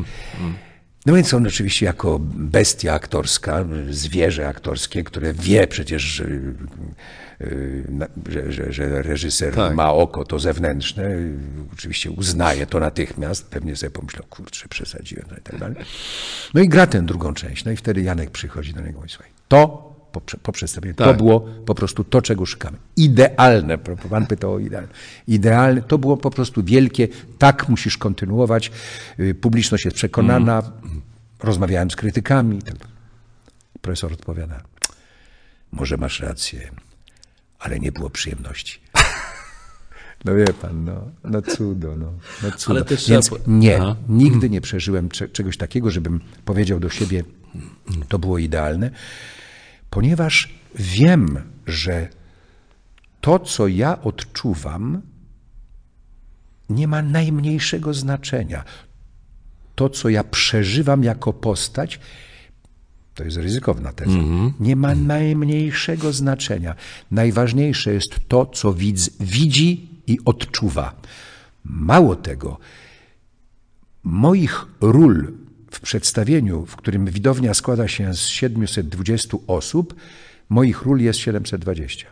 No 1.05 1.13
więc 1.13 1.33
on 1.33 1.47
oczywiście 1.47 1.85
jako 1.85 2.19
bestia 2.21 2.93
aktorska, 2.93 3.65
zwierzę 3.89 4.47
aktorskie, 4.47 5.03
które 5.03 5.33
wie 5.33 5.67
przecież, 5.67 6.01
że, 6.03 6.25
y, 6.25 7.83
że, 8.29 8.51
że, 8.51 8.73
że 8.73 9.01
reżyser 9.01 9.55
Tak. 9.55 9.75
ma 9.75 9.93
oko 9.93 10.25
to 10.25 10.39
zewnętrzne, 10.39 11.09
oczywiście 11.73 12.11
uznaje 12.11 12.65
to 12.67 12.79
natychmiast, 12.79 13.47
pewnie 13.47 13.75
sobie 13.75 13.89
pomyślał, 13.91 14.23
kurczę, 14.29 14.67
przesadziłem 14.67 15.25
no 15.31 15.37
i 15.37 15.41
tak 15.41 15.57
dalej. 15.59 15.75
No 16.53 16.61
i 16.61 16.69
gra 16.69 16.87
tę 16.87 17.01
drugą 17.01 17.33
część, 17.33 17.65
no 17.65 17.71
i 17.71 17.75
wtedy 17.75 18.01
Janek 18.01 18.31
przychodzi 18.31 18.73
do 18.73 18.79
niego 18.81 18.91
i 18.91 18.95
mówi, 18.95 19.09
słuchaj, 19.09 19.31
to 19.47 19.89
po, 20.11 20.21
po 20.43 20.51
przedstawieniu, 20.51 20.95
to 20.95 21.05
Tak. 21.05 21.17
było 21.17 21.39
po 21.65 21.75
prostu 21.75 22.03
to, 22.03 22.21
czego 22.21 22.45
szukamy. 22.45 22.77
Idealne, 22.95 23.77
pan 24.09 24.27
pytał 24.27 24.53
o 24.53 24.59
idealne. 24.59 24.87
Idealne, 25.27 25.81
to 25.81 25.97
było 25.97 26.17
po 26.17 26.31
prostu 26.31 26.63
wielkie, 26.63 27.07
tak 27.37 27.69
musisz 27.69 27.97
kontynuować, 27.97 28.71
y, 29.19 29.35
publiczność 29.35 29.85
jest 29.85 29.97
przekonana, 29.97 30.71
rozmawiałem 31.39 31.91
z 31.91 31.95
krytykami. 31.95 32.61
tak. 32.61 32.75
Profesor 33.81 34.13
odpowiada, 34.13 34.61
może 35.71 35.97
masz 35.97 36.19
rację, 36.19 36.71
ale 37.59 37.79
nie 37.79 37.91
było 37.91 38.09
przyjemności. 38.09 38.79
No 40.25 40.35
wie 40.35 40.45
pan, 40.61 40.85
no, 40.85 41.11
no 41.23 41.41
cudo, 41.41 41.95
no, 41.95 42.13
no 42.43 42.51
cudo. 42.51 42.75
Ale 42.75 42.85
też 42.85 43.09
Więc 43.09 43.25
trzeba- 43.25 43.41
nie, 43.47 43.77
Aha. 43.81 43.95
nigdy 44.09 44.49
nie 44.49 44.61
przeżyłem 44.61 45.09
cze- 45.09 45.29
czegoś 45.29 45.57
takiego, 45.57 45.91
żebym 45.91 46.19
powiedział 46.45 46.79
do 46.79 46.89
siebie, 46.89 47.23
to 48.09 48.19
było 48.19 48.37
idealne, 48.37 48.91
ponieważ 49.89 50.53
wiem, 50.75 51.41
że 51.67 52.07
to, 53.21 53.39
co 53.39 53.67
ja 53.67 54.01
odczuwam, 54.01 55.01
nie 56.69 56.87
ma 56.87 57.01
najmniejszego 57.01 57.93
znaczenia. 57.93 58.63
To, 59.75 59.89
co 59.89 60.09
ja 60.09 60.23
przeżywam 60.23 61.03
jako 61.03 61.33
postać, 61.33 61.99
to 63.15 63.23
jest 63.23 63.37
ryzykowna 63.37 63.93
teza, 63.93 64.17
nie 64.59 64.75
ma 64.75 64.95
najmniejszego 64.95 66.13
znaczenia. 66.13 66.75
Najważniejsze 67.11 67.93
jest 67.93 68.11
to, 68.27 68.45
co 68.45 68.73
widz 68.73 69.09
widzi 69.19 69.89
i 70.07 70.19
odczuwa. 70.25 70.95
Mało 71.63 72.15
tego, 72.15 72.57
moich 74.03 74.65
ról 74.81 75.33
w 75.71 75.79
przedstawieniu, 75.79 76.65
w 76.65 76.75
którym 76.75 77.05
widownia 77.05 77.53
składa 77.53 77.87
się 77.87 78.13
z 78.13 78.19
720 78.19 79.37
osób, 79.47 79.95
moich 80.49 80.81
ról 80.81 80.99
jest 80.99 81.19
720. 81.19 82.07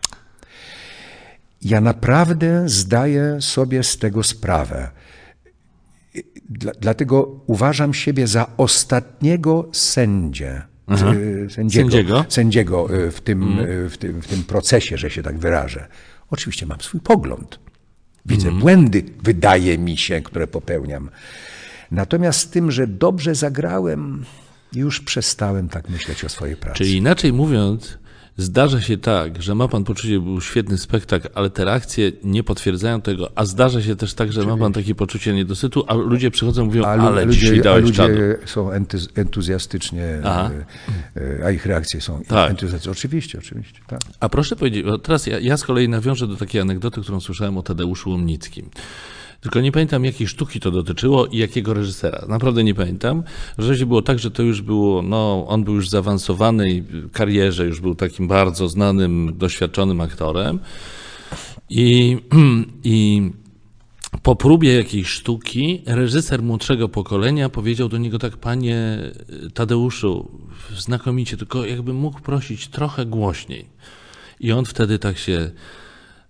Ja 1.62 1.82
naprawdę 1.82 2.64
zdaję 2.70 3.38
sobie 3.42 3.84
z 3.84 3.98
tego 3.98 4.24
sprawę. 4.24 4.92
Dla, 6.50 6.72
dlatego 6.80 7.42
uważam 7.48 7.94
siebie 7.94 8.28
za 8.28 8.50
ostatniego 8.58 9.70
sędzię. 9.74 10.62
y, 10.92 11.50
Sędziego, 11.50 11.90
Sędziego? 11.90 12.26
sędziego 12.30 12.96
y, 12.96 13.12
w, 13.12 13.22
tym, 13.22 13.60
y, 13.60 13.90
w, 13.90 13.98
tym, 13.98 14.22
w 14.22 14.28
tym 14.28 14.44
procesie, 14.44 14.98
że 14.98 15.10
się 15.10 15.24
tak 15.24 15.38
wyrażę. 15.38 15.88
Oczywiście 16.30 16.66
mam 16.66 16.82
swój 16.82 17.02
pogląd. 17.02 17.60
Widzę 18.26 18.52
błędy, 18.52 19.04
wydaje 19.24 19.78
mi 19.78 19.98
się, 19.98 20.22
które 20.22 20.48
popełniam. 20.48 21.10
Natomiast 21.92 22.40
z 22.40 22.50
tym, 22.50 22.72
że 22.72 22.88
dobrze 22.88 23.36
zagrałem, 23.36 24.26
już 24.74 25.02
przestałem 25.02 25.70
tak 25.70 25.90
myśleć 25.90 26.24
o 26.26 26.30
swojej 26.30 26.56
pracy. 26.56 26.78
Czyli 26.78 26.96
inaczej 26.96 27.34
mówiąc, 27.34 27.98
zdarza 28.38 28.82
się 28.82 28.98
tak, 28.98 29.42
że 29.42 29.56
ma 29.56 29.68
pan 29.68 29.84
poczucie, 29.84 30.14
że 30.14 30.20
był 30.20 30.42
świetny 30.42 30.78
spektakl, 30.78 31.30
ale 31.36 31.50
te 31.50 31.66
reakcje 31.66 32.12
nie 32.24 32.44
potwierdzają 32.44 33.02
tego, 33.02 33.32
a 33.36 33.46
zdarza 33.46 33.82
się 33.82 33.96
też 33.96 34.14
tak, 34.14 34.32
że 34.32 34.46
ma 34.46 34.58
pan 34.58 34.74
takie 34.74 34.96
poczucie 34.96 35.34
niedosytu, 35.34 35.84
a 35.88 35.94
ludzie 35.94 36.32
przychodzą 36.32 36.64
i 36.64 36.66
mówią, 36.66 36.84
A, 36.84 36.88
ale 36.88 37.26
ludzie, 37.26 37.40
dzisiaj 37.40 37.60
a 37.60 37.64
dałeś 37.64 37.84
ludzie 37.84 37.96
czadu. 37.98 38.16
są 38.46 38.72
entuz, 38.72 39.10
entuzjastycznie, 39.16 40.20
Aha. 40.24 40.52
e, 41.18 41.46
a 41.46 41.52
ich 41.52 41.66
reakcje 41.66 42.02
są 42.02 42.22
Tak. 42.28 42.50
entuzjastyczne. 42.50 42.92
Oczywiście, 42.92 43.38
oczywiście. 43.38 43.80
Tak. 43.88 44.00
A 44.20 44.30
proszę 44.30 44.56
powiedzieć, 44.56 44.86
teraz 45.04 45.28
ja, 45.28 45.40
ja 45.40 45.58
z 45.58 45.64
kolei 45.64 45.90
nawiążę 45.90 46.28
do 46.28 46.36
takiej 46.36 46.62
anegdoty, 46.62 47.02
którą 47.02 47.20
słyszałem 47.20 47.58
o 47.58 47.64
Tadeuszu 47.64 48.10
Łomnickim. 48.10 48.70
Tylko 49.42 49.62
nie 49.62 49.72
pamiętam, 49.72 50.06
jakiej 50.06 50.28
sztuki 50.28 50.60
to 50.60 50.72
dotyczyło 50.72 51.26
i 51.26 51.38
jakiego 51.38 51.74
reżysera. 51.74 52.26
Naprawdę 52.28 52.64
nie 52.64 52.76
pamiętam. 52.76 53.24
W 53.58 53.70
razie 53.70 53.86
było 53.86 54.02
tak, 54.02 54.20
że 54.20 54.32
to 54.32 54.44
już 54.44 54.62
było, 54.62 55.02
no, 55.02 55.46
on 55.48 55.64
był 55.64 55.76
już 55.76 55.90
zaawansowanej 55.90 56.84
karierze, 57.12 57.66
już 57.66 57.82
był 57.82 57.96
takim 57.96 58.28
bardzo 58.28 58.68
znanym, 58.68 59.34
doświadczonym 59.38 60.02
aktorem. 60.02 60.60
I, 61.70 62.18
i 62.84 63.22
po 64.24 64.36
próbie 64.36 64.74
jakiejś 64.74 65.08
sztuki 65.08 65.84
reżyser 65.86 66.44
młodszego 66.44 66.90
pokolenia 66.90 67.50
powiedział 67.50 67.90
do 67.90 67.98
niego 67.98 68.20
tak, 68.20 68.38
panie 68.38 68.98
Tadeuszu, 69.54 70.32
znakomicie, 70.78 71.38
tylko 71.38 71.66
jakbym 71.66 71.96
mógł 71.96 72.22
prosić 72.22 72.68
trochę 72.68 73.06
głośniej. 73.06 73.66
I 74.40 74.52
on 74.52 74.66
wtedy 74.66 75.00
tak 75.00 75.18
się 75.18 75.52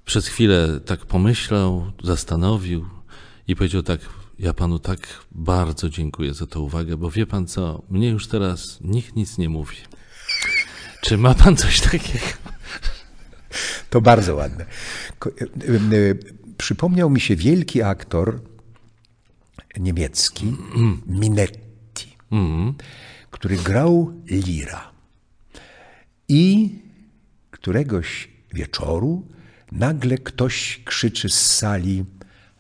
przez 0.06 0.28
chwilę 0.28 0.80
tak 0.86 1.06
pomyślał, 1.06 1.92
zastanowił 2.04 2.97
i 3.48 3.56
powiedział 3.56 3.84
tak, 3.84 4.02
ja 4.40 4.54
panu 4.54 4.80
tak 4.80 5.00
bardzo 5.32 5.90
dziękuję 5.90 6.34
za 6.34 6.48
tę 6.48 6.60
uwagę, 6.60 6.98
bo 6.98 7.12
wie 7.12 7.26
pan 7.26 7.48
co, 7.48 7.84
mnie 7.90 8.10
już 8.10 8.28
teraz 8.28 8.80
nikt 8.82 9.16
nic 9.16 9.38
nie 9.38 9.50
mówi. 9.50 9.78
Czy 11.02 11.18
ma 11.18 11.34
pan 11.34 11.56
coś 11.56 11.82
takiego? 11.82 12.26
To 13.90 14.02
bardzo 14.02 14.36
ładne. 14.36 14.66
E, 14.66 15.28
e, 15.30 16.16
Przypomniał 16.58 17.10
mi 17.10 17.22
się 17.22 17.36
wielki 17.36 17.82
aktor 17.82 18.42
niemiecki, 19.80 20.54
Minetti, 21.08 22.18
który 23.32 23.58
grał 23.58 24.14
Lira. 24.26 24.92
I 26.30 26.76
któregoś 27.52 28.30
wieczoru 28.54 29.28
nagle 29.72 30.18
ktoś 30.18 30.82
krzyczy 30.86 31.30
z 31.30 31.46
sali 31.46 32.06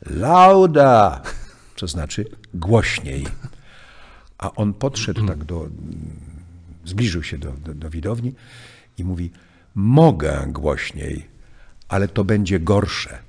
lauda, 0.09 1.21
to 1.75 1.87
znaczy 1.87 2.25
głośniej. 2.53 3.27
A 4.37 4.51
on 4.51 4.73
podszedł 4.73 5.27
tak 5.27 5.43
do, 5.43 5.69
zbliżył 6.85 7.23
się 7.23 7.37
do, 7.37 7.51
do, 7.51 7.73
do 7.73 7.89
widowni 7.89 8.35
i 8.97 9.03
mówi, 9.03 9.31
mogę 9.75 10.47
głośniej, 10.49 11.27
ale 11.87 12.07
to 12.07 12.23
będzie 12.23 12.59
gorsze. 12.59 13.19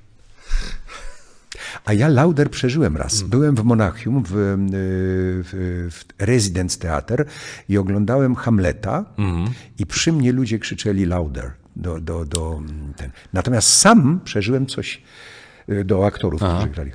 A 1.85 1.93
ja 1.93 2.07
Lauder 2.07 2.51
przeżyłem 2.51 2.97
raz. 2.97 3.21
Byłem 3.21 3.55
w 3.55 3.63
Monachium, 3.63 4.23
w, 4.23 4.29
w, 4.29 5.89
w 5.91 6.03
Residence 6.19 6.79
Theater 6.79 7.25
i 7.69 7.77
oglądałem 7.77 8.35
Hamleta 8.35 9.05
i 9.79 9.85
przy 9.85 10.13
mnie 10.13 10.31
ludzie 10.31 10.59
krzyczeli 10.59 11.05
Lauder. 11.05 11.51
Do, 11.75 11.99
do, 11.99 12.25
do, 12.25 12.61
ten. 12.95 13.11
Natomiast 13.33 13.67
sam 13.67 14.19
przeżyłem 14.23 14.65
coś 14.65 14.95
y, 14.95 15.01
do 15.85 16.05
aktorów, 16.05 16.41
którzy 16.41 16.69
grali 16.69 16.91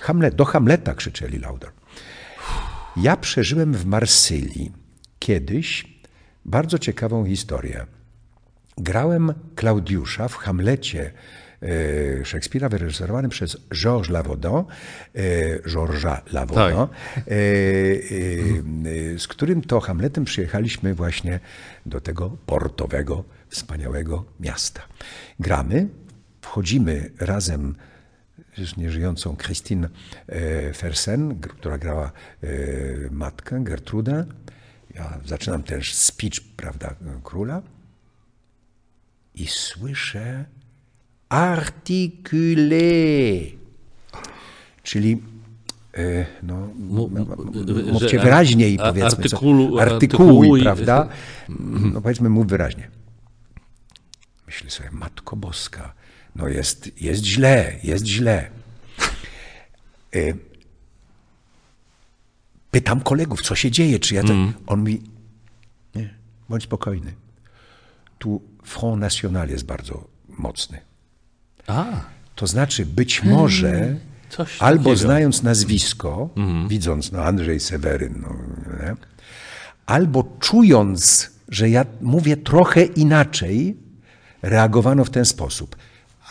Hamlet. 0.00 0.34
Do 0.34 0.44
Hamleta 0.44 0.94
krzyczeli 0.94 1.38
Lauder. 1.38 1.70
Ja 2.96 3.16
przeżyłem 3.16 3.74
w 3.74 3.86
Marsylii 3.86 4.72
kiedyś 5.18 5.86
bardzo 6.44 6.78
ciekawą 6.78 7.26
historię. 7.26 7.86
Grałem 8.78 9.34
Klaudiusza 9.54 10.28
w 10.28 10.36
Hamlecie 10.36 11.12
e, 11.62 12.24
Szekspira 12.24 12.68
wyreżyserowanym 12.68 13.30
przez 13.30 13.56
Georges 13.74 14.10
Lavaudin, 14.10 14.50
e, 14.50 14.64
Georgesa 15.70 16.22
Lavaudin, 16.32 16.78
e, 16.78 16.86
e, 19.14 19.18
z 19.18 19.28
którym 19.28 19.62
to 19.62 19.80
Hamletem 19.80 20.24
przyjechaliśmy 20.24 20.94
właśnie 20.94 21.40
do 21.86 22.00
tego 22.00 22.36
portowego, 22.46 23.24
wspaniałego 23.48 24.24
miasta. 24.40 24.82
Gramy, 25.40 25.88
wchodzimy 26.40 27.10
razem 27.20 27.74
z 28.66 28.76
nieżyjącą 28.76 29.36
Christine 29.36 29.88
e, 30.28 30.72
Fersen, 30.72 31.40
która 31.40 31.78
grała 31.78 32.12
e, 32.42 32.46
matkę 33.10 33.60
Gertrudę. 33.64 34.24
Ja 34.94 35.18
zaczynam 35.24 35.62
też 35.62 35.94
speech, 35.94 36.40
prawda, 36.56 36.94
króla 37.24 37.62
i 39.34 39.46
słyszę 39.46 40.44
articulé. 41.28 42.82
czyli 44.82 45.22
e, 45.96 46.26
no, 46.42 46.68
mówcie 47.92 48.18
wyraźniej, 48.18 48.78
powiedzmy. 48.78 49.24
co- 49.28 49.36
artykulu- 49.36 49.80
artykułuj, 49.80 49.80
artykułuj. 49.80 50.62
prawda? 50.62 51.08
No 51.92 52.00
powiedzmy, 52.00 52.28
mów 52.28 52.46
wyraźnie. 52.46 52.90
Myślę 54.46 54.70
sobie, 54.70 54.90
Matko 54.92 55.36
Boska, 55.36 55.94
no 56.36 56.48
jest, 56.48 56.90
jest 57.00 57.24
źle, 57.24 57.72
jest 57.82 58.06
źle. 58.06 58.50
Y, 60.16 60.36
Pytam 62.70 63.00
kolegów, 63.00 63.42
co 63.42 63.54
się 63.54 63.70
dzieje, 63.70 63.98
czy 63.98 64.14
ja 64.14 64.22
to... 64.22 64.32
On 64.66 64.84
mi, 64.84 65.02
nie, 65.94 66.14
bądź 66.48 66.64
spokojny. 66.64 67.12
Tu 68.18 68.42
Front 68.64 69.00
National 69.00 69.48
jest 69.48 69.64
bardzo 69.64 70.08
mocny. 70.28 70.80
A, 71.66 71.84
To 72.34 72.46
znaczy, 72.46 72.86
być 72.86 73.22
może, 73.22 73.96
coś 74.30 74.62
albo 74.62 74.84
takiego. 74.84 74.96
znając 74.96 75.42
nazwisko, 75.42 76.28
widząc 76.68 77.12
no, 77.12 77.22
Andrzej 77.24 77.60
Seweryn, 77.60 78.14
no, 78.22 78.28
nie? 78.86 78.96
albo 79.86 80.36
czując, 80.40 81.30
że 81.48 81.70
ja 81.70 81.84
mówię 82.00 82.36
trochę 82.36 82.84
inaczej, 82.84 83.76
reagowano 84.42 85.04
w 85.04 85.10
ten 85.10 85.24
sposób. 85.24 85.76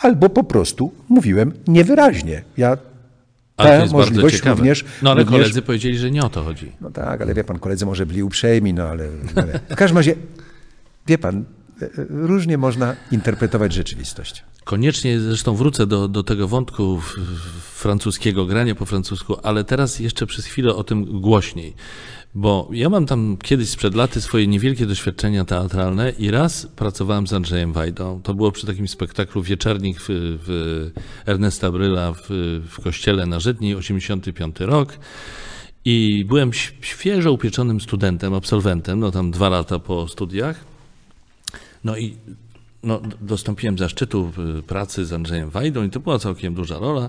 Albo 0.00 0.28
po 0.28 0.44
prostu 0.44 0.92
mówiłem 1.08 1.52
niewyraźnie. 1.66 2.42
Ja 2.56 2.76
ale 3.56 3.70
to 3.70 3.76
tę 3.76 3.82
jest 3.82 3.92
bardzo 3.92 4.10
możliwość 4.10 4.36
ciekawe. 4.36 4.56
również. 4.56 4.84
no 5.02 5.10
ale 5.10 5.20
również 5.20 5.40
koledzy 5.40 5.62
powiedzieli, 5.62 5.98
że 5.98 6.10
nie 6.10 6.22
o 6.22 6.28
to 6.28 6.42
chodzi. 6.42 6.72
no 6.80 6.90
tak, 6.90 7.22
ale 7.22 7.34
wie 7.34 7.44
pan, 7.44 7.58
koledzy 7.58 7.86
może 7.86 8.06
byli 8.06 8.22
uprzejmi, 8.22 8.74
no 8.74 8.82
ale, 8.82 9.08
ale 9.36 9.60
w 9.70 9.76
każdym 9.76 9.96
razie, 9.96 10.14
wie 11.06 11.18
pan, 11.18 11.44
e, 11.82 11.84
e, 11.84 11.88
różnie 12.08 12.58
można 12.58 12.96
interpretować 13.12 13.72
rzeczywistość. 13.72 14.44
Koniecznie 14.64 15.20
zresztą 15.20 15.54
wrócę 15.54 15.86
do, 15.86 16.08
do 16.08 16.22
tego 16.22 16.48
wątku 16.48 17.00
francuskiego, 17.74 18.46
grania 18.46 18.74
po 18.74 18.86
francusku, 18.86 19.36
ale 19.42 19.64
teraz 19.64 20.00
jeszcze 20.00 20.26
przez 20.26 20.44
chwilę 20.44 20.74
o 20.74 20.84
tym 20.84 21.20
głośniej. 21.20 21.74
Bo 22.34 22.68
ja 22.72 22.88
mam 22.88 23.06
tam 23.06 23.36
kiedyś 23.42 23.68
sprzed 23.68 23.94
laty 23.94 24.20
swoje 24.20 24.46
niewielkie 24.46 24.86
doświadczenia 24.86 25.44
teatralne 25.44 26.10
i 26.10 26.30
raz 26.30 26.66
pracowałem 26.66 27.26
z 27.26 27.32
Andrzejem 27.32 27.72
Wajdą. 27.72 28.20
To 28.22 28.34
było 28.34 28.52
przy 28.52 28.66
takim 28.66 28.88
spektaklu 28.88 29.42
Wieczernik 29.42 30.00
w, 30.00 30.06
w 30.08 30.90
Ernesta 31.26 31.70
Bryla 31.70 32.12
w, 32.12 32.28
w 32.70 32.82
kościele 32.82 33.26
na 33.26 33.40
Żydni, 33.40 33.74
85 33.74 34.60
rok. 34.60 34.98
I 35.84 36.24
byłem 36.28 36.50
świeżo 36.80 37.32
upieczonym 37.32 37.80
studentem, 37.80 38.34
absolwentem, 38.34 39.00
no 39.00 39.10
tam 39.10 39.30
dwa 39.30 39.48
lata 39.48 39.78
po 39.78 40.08
studiach. 40.08 40.64
No 41.84 41.96
i 41.96 42.16
no, 42.82 43.00
dostąpiłem 43.20 43.78
zaszczytu 43.78 44.32
pracy 44.66 45.06
z 45.06 45.12
Andrzejem 45.12 45.50
Wajdą 45.50 45.84
i 45.84 45.90
to 45.90 46.00
była 46.00 46.18
całkiem 46.18 46.54
duża 46.54 46.78
rola. 46.78 47.08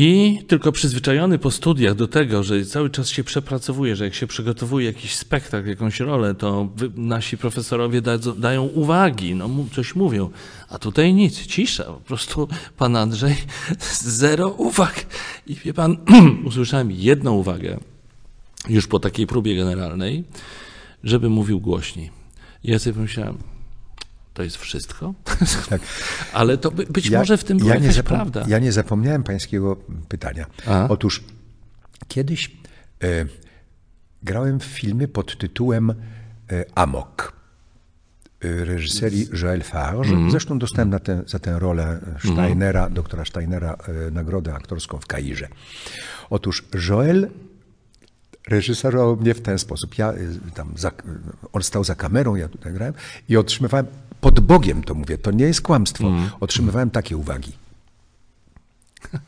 I 0.00 0.38
tylko 0.48 0.72
przyzwyczajony 0.72 1.38
po 1.38 1.50
studiach 1.50 1.94
do 1.94 2.08
tego, 2.08 2.42
że 2.42 2.64
cały 2.64 2.90
czas 2.90 3.08
się 3.08 3.24
przepracowuje, 3.24 3.96
że 3.96 4.04
jak 4.04 4.14
się 4.14 4.26
przygotowuje 4.26 4.86
jakiś 4.86 5.14
spektakl, 5.14 5.68
jakąś 5.68 6.00
rolę, 6.00 6.34
to 6.34 6.68
nasi 6.96 7.38
profesorowie 7.38 8.00
da, 8.00 8.18
dają 8.18 8.64
uwagi, 8.64 9.34
no 9.34 9.50
coś 9.74 9.94
mówią. 9.94 10.30
A 10.68 10.78
tutaj 10.78 11.14
nic, 11.14 11.46
cisza, 11.46 11.84
po 11.84 12.00
prostu 12.00 12.48
pan 12.76 12.96
Andrzej 12.96 13.36
zero 14.20 14.48
uwag. 14.48 15.06
I 15.46 15.54
wie 15.54 15.74
pan, 15.74 15.96
usłyszałem 16.44 16.90
jedną 16.90 17.34
uwagę, 17.34 17.78
już 18.68 18.86
po 18.86 19.00
takiej 19.00 19.26
próbie 19.26 19.56
generalnej, 19.56 20.24
żeby 21.04 21.28
mówił 21.28 21.60
głośniej. 21.60 22.10
I 22.64 22.70
ja 22.70 22.78
sobie 22.78 22.94
pomyślałem, 22.94 23.38
to 24.38 24.42
jest 24.42 24.56
wszystko? 24.56 25.14
Tak. 25.70 25.80
Ale 26.32 26.58
to 26.58 26.70
by, 26.70 26.86
być 26.86 27.10
może 27.10 27.36
w 27.36 27.44
tym 27.44 27.58
była 27.58 27.74
zapom- 27.74 28.02
prawda. 28.02 28.44
Ja 28.48 28.58
nie 28.58 28.72
zapomniałem 28.72 29.22
pańskiego 29.22 29.76
pytania. 30.08 30.46
A? 30.66 30.88
Otóż 30.88 31.24
kiedyś 32.08 32.56
e, 33.02 33.06
grałem 34.22 34.60
w 34.60 34.64
filmie 34.64 35.08
pod 35.08 35.38
tytułem 35.38 35.90
e, 35.90 35.94
Amok 36.74 37.32
e, 38.44 38.64
reżyserii 38.64 39.26
Joël 39.26 39.62
Farge. 39.62 40.08
Mhm. 40.10 40.30
Zresztą 40.30 40.58
dostałem 40.58 40.90
na 40.90 40.98
tę, 40.98 41.22
za 41.26 41.38
tę 41.38 41.58
rolę 41.58 42.00
Steinera, 42.32 42.90
doktora 42.90 43.24
Steinera 43.24 43.76
nagrodę 44.12 44.54
aktorską 44.54 44.98
w 44.98 45.06
Kairze. 45.06 45.48
Otóż 46.30 46.64
Joël 46.88 47.28
reżyserował 48.48 49.16
mnie 49.16 49.34
w 49.34 49.40
ten 49.40 49.58
sposób. 49.58 49.98
Ja 49.98 50.12
y, 50.12 50.50
tam 50.54 50.72
za, 50.76 50.92
on 51.52 51.62
stał 51.62 51.84
za 51.84 51.94
kamerą, 51.94 52.34
ja 52.34 52.48
tutaj 52.48 52.72
grałem 52.72 52.94
i 53.28 53.36
otrzymywałem, 53.36 53.86
pod 54.20 54.40
Bogiem 54.40 54.82
to 54.82 54.94
mówię, 54.94 55.18
to 55.18 55.30
nie 55.30 55.44
jest 55.44 55.60
kłamstwo, 55.60 56.12
otrzymywałem 56.40 56.90
takie 56.90 57.16
uwagi. 57.16 57.52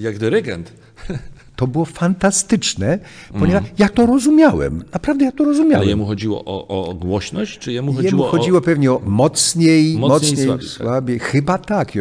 Jak 0.00 0.18
dyrygent. 0.18 0.72
To 1.56 1.66
było 1.66 1.84
fantastyczne, 1.84 2.98
ponieważ 3.38 3.64
ja 3.78 3.88
to 3.88 4.06
rozumiałem. 4.06 4.84
Naprawdę 4.92 5.24
ja 5.24 5.32
to 5.32 5.44
rozumiałem. 5.44 5.76
Ale 5.76 5.86
jemu 5.86 6.06
chodziło 6.06 6.44
o, 6.44 6.88
o 6.88 6.94
głośność, 6.94 7.58
czy 7.58 7.72
jemu 7.72 7.92
chodziło, 7.92 8.22
Jemu 8.24 8.38
chodziło 8.38 8.58
o... 8.58 8.60
pewnie 8.60 8.92
o 8.92 9.00
mocniej, 9.04 9.98
Mocniej, 9.98 10.46
mocniej, 10.46 10.68
słabiej, 10.68 11.18
tak. 11.20 11.28
Chyba 11.28 11.58
tak. 11.58 11.92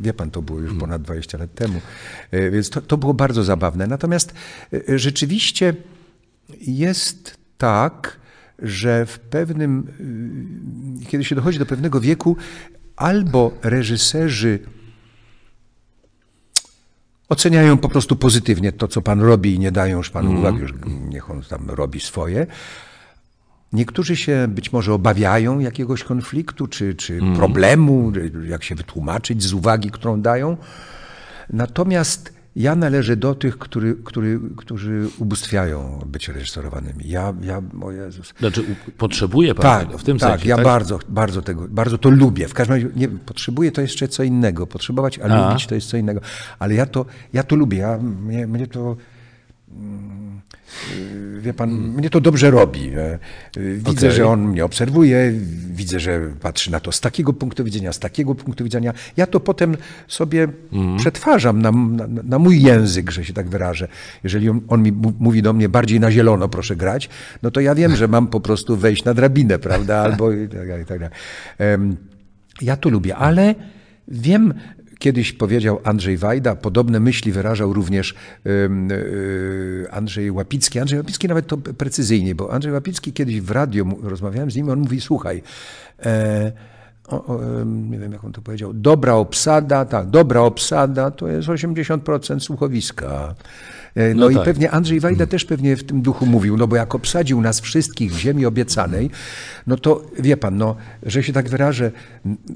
Wie 0.00 0.14
pan, 0.14 0.30
to 0.30 0.42
było 0.42 0.60
już 0.60 0.74
ponad 0.74 1.02
20 1.02 1.38
lat 1.38 1.54
temu. 1.54 1.80
E, 2.30 2.50
Więc 2.50 2.70
to, 2.70 2.80
to 2.80 2.96
było 2.96 3.14
bardzo 3.14 3.44
zabawne. 3.44 3.86
Natomiast 3.86 4.34
e, 4.72 4.98
rzeczywiście 4.98 5.74
jest 6.60 7.36
tak, 7.58 8.16
że 8.62 9.06
w 9.06 9.18
pewnym, 9.18 9.88
y, 11.02 11.06
kiedy 11.06 11.24
się 11.24 11.34
dochodzi 11.34 11.58
do 11.58 11.66
pewnego 11.66 12.00
wieku, 12.00 12.36
albo 12.96 13.52
reżyserzy 13.62 14.58
oceniają 17.28 17.78
po 17.78 17.88
prostu 17.88 18.16
pozytywnie 18.16 18.72
to, 18.72 18.88
co 18.88 19.02
pan 19.02 19.20
robi 19.20 19.54
i 19.54 19.58
nie 19.58 19.72
dają 19.72 19.96
już 19.96 20.10
panu 20.10 20.38
uwagi, 20.38 20.58
już 20.58 20.72
niech 21.08 21.30
on 21.30 21.42
tam 21.42 21.70
robi 21.70 22.00
swoje. 22.00 22.46
Niektórzy 23.72 24.16
się 24.16 24.46
być 24.48 24.72
może 24.72 24.94
obawiają 24.94 25.58
jakiegoś 25.58 26.04
konfliktu 26.04 26.66
czy, 26.66 26.94
czy 26.94 27.20
problemu, 27.36 28.12
jak 28.48 28.64
się 28.64 28.74
wytłumaczyć 28.74 29.42
z 29.42 29.52
uwagi, 29.52 29.90
którą 29.90 30.20
dają. 30.20 30.56
Natomiast 31.50 32.32
ja 32.56 32.76
należę 32.76 33.16
do 33.16 33.34
tych, 33.34 33.58
który, 33.58 33.94
który, 34.04 34.40
którzy 34.56 35.08
ubóstwiają 35.18 36.02
być 36.06 36.28
reżyserowanymi. 36.28 37.08
Ja, 37.08 37.34
ja 37.42 37.62
o 37.82 37.90
Jezus. 37.90 38.34
Znaczy, 38.38 38.64
potrzebuje 38.98 39.54
pan 39.54 39.62
Tak, 39.62 39.86
tego 39.86 39.98
w 39.98 40.04
tym 40.04 40.18
tak, 40.18 40.30
sensie, 40.30 40.48
ja 40.48 40.56
tak? 40.56 40.64
bardzo, 40.64 40.98
bardzo 41.08 41.42
tego, 41.42 41.68
bardzo 41.68 41.98
to 41.98 42.10
lubię. 42.10 42.48
W 42.48 42.54
każdym 42.54 42.76
razie 42.76 42.88
nie, 42.96 43.08
potrzebuję 43.08 43.72
to 43.72 43.80
jeszcze 43.80 44.08
co 44.08 44.22
innego. 44.22 44.66
Potrzebować, 44.66 45.18
a, 45.18 45.22
A. 45.22 45.48
lubić 45.48 45.66
to 45.66 45.74
jest 45.74 45.88
co 45.88 45.96
innego. 45.96 46.20
Ale 46.58 46.74
ja 46.74 46.86
to, 46.86 47.06
ja 47.32 47.42
to 47.42 47.56
lubię. 47.56 47.78
Ja, 47.78 47.98
mnie, 47.98 48.46
mnie 48.46 48.66
to 48.66 48.96
mm, 49.70 50.40
wie 51.40 51.54
pan, 51.54 51.70
mnie 51.70 52.10
to 52.10 52.20
dobrze 52.20 52.50
robi. 52.50 52.90
Widzę, 53.76 54.06
Okej. 54.06 54.12
że 54.12 54.26
on 54.26 54.48
mnie 54.48 54.64
obserwuje, 54.64 55.32
widzę, 55.74 56.00
że 56.00 56.20
patrzy 56.40 56.70
na 56.70 56.80
to 56.80 56.92
z 56.92 57.00
takiego 57.00 57.32
punktu 57.32 57.64
widzenia, 57.64 57.92
z 57.92 57.98
takiego 57.98 58.34
punktu 58.34 58.64
widzenia. 58.64 58.92
Ja 59.16 59.26
to 59.26 59.40
potem 59.40 59.76
sobie 60.08 60.48
przetwarzam 60.98 61.62
na, 61.62 61.72
na, 61.72 62.06
na 62.22 62.38
mój 62.38 62.62
język, 62.62 63.10
że 63.10 63.24
się 63.24 63.32
tak 63.32 63.48
wyrażę. 63.48 63.88
Jeżeli 64.24 64.48
on, 64.48 64.60
on 64.68 64.82
mi 64.82 64.92
mówi 65.18 65.42
do 65.42 65.52
mnie 65.52 65.68
bardziej 65.68 66.00
na 66.00 66.10
zielono, 66.10 66.48
proszę 66.48 66.76
grać, 66.76 67.08
no 67.42 67.50
to 67.50 67.60
ja 67.60 67.74
wiem, 67.74 67.96
że 67.96 68.08
mam 68.08 68.26
po 68.26 68.40
prostu 68.40 68.76
wejść 68.76 69.04
na 69.04 69.14
drabinę, 69.14 69.58
prawda? 69.58 69.96
Albo 69.96 70.32
i 70.32 70.48
tak 70.48 70.68
dalej, 70.68 70.82
i 70.82 70.86
tak 70.86 70.98
dalej. 70.98 71.16
Ja 72.62 72.76
to 72.76 72.88
lubię, 72.88 73.16
ale 73.16 73.54
wiem, 74.08 74.54
kiedyś 75.02 75.32
powiedział 75.32 75.80
Andrzej 75.84 76.16
Wajda, 76.16 76.56
podobne 76.56 77.00
myśli 77.00 77.32
wyrażał 77.32 77.72
również 77.72 78.14
e, 78.14 79.92
Andrzej 79.92 80.30
Łapicki. 80.30 80.78
Andrzej 80.78 80.98
Łapicki 80.98 81.28
nawet 81.28 81.46
to 81.46 81.56
precyzyjnie, 81.56 82.34
bo 82.34 82.52
Andrzej 82.52 82.72
Łapicki 82.72 83.12
kiedyś 83.12 83.40
w 83.40 83.50
radio, 83.50 83.84
rozmawiałem 84.02 84.50
z 84.50 84.56
nim, 84.56 84.68
on 84.68 84.78
mówi, 84.78 85.00
słuchaj, 85.00 85.42
e, 86.02 86.52
o, 87.12 87.40
nie 87.64 87.98
wiem 87.98 88.12
jak 88.12 88.24
on 88.24 88.32
to 88.32 88.42
powiedział, 88.42 88.72
dobra 88.74 89.14
obsada, 89.14 89.84
tak, 89.84 90.10
dobra 90.10 90.40
obsada 90.40 91.10
to 91.10 91.28
jest 91.28 91.48
80% 91.48 92.40
słuchowiska. 92.40 93.34
E, 93.94 94.14
No, 94.14 94.20
No 94.20 94.30
i 94.30 94.34
tak. 94.34 94.44
pewnie 94.44 94.70
Andrzej 94.70 95.00
Wajda 95.00 95.26
też 95.26 95.44
pewnie 95.44 95.76
w 95.76 95.84
tym 95.84 96.02
duchu 96.02 96.26
mówił, 96.26 96.56
no 96.56 96.66
bo 96.66 96.76
jak 96.76 96.94
obsadził 96.94 97.40
nas 97.40 97.60
wszystkich 97.60 98.12
w 98.14 98.18
ziemi 98.18 98.46
obiecanej, 98.46 99.10
no 99.66 99.76
to 99.76 100.02
wie 100.18 100.36
pan, 100.36 100.56
no, 100.56 100.76
że 101.02 101.22
się 101.22 101.32
tak 101.32 101.48
wyrażę, 101.48 101.90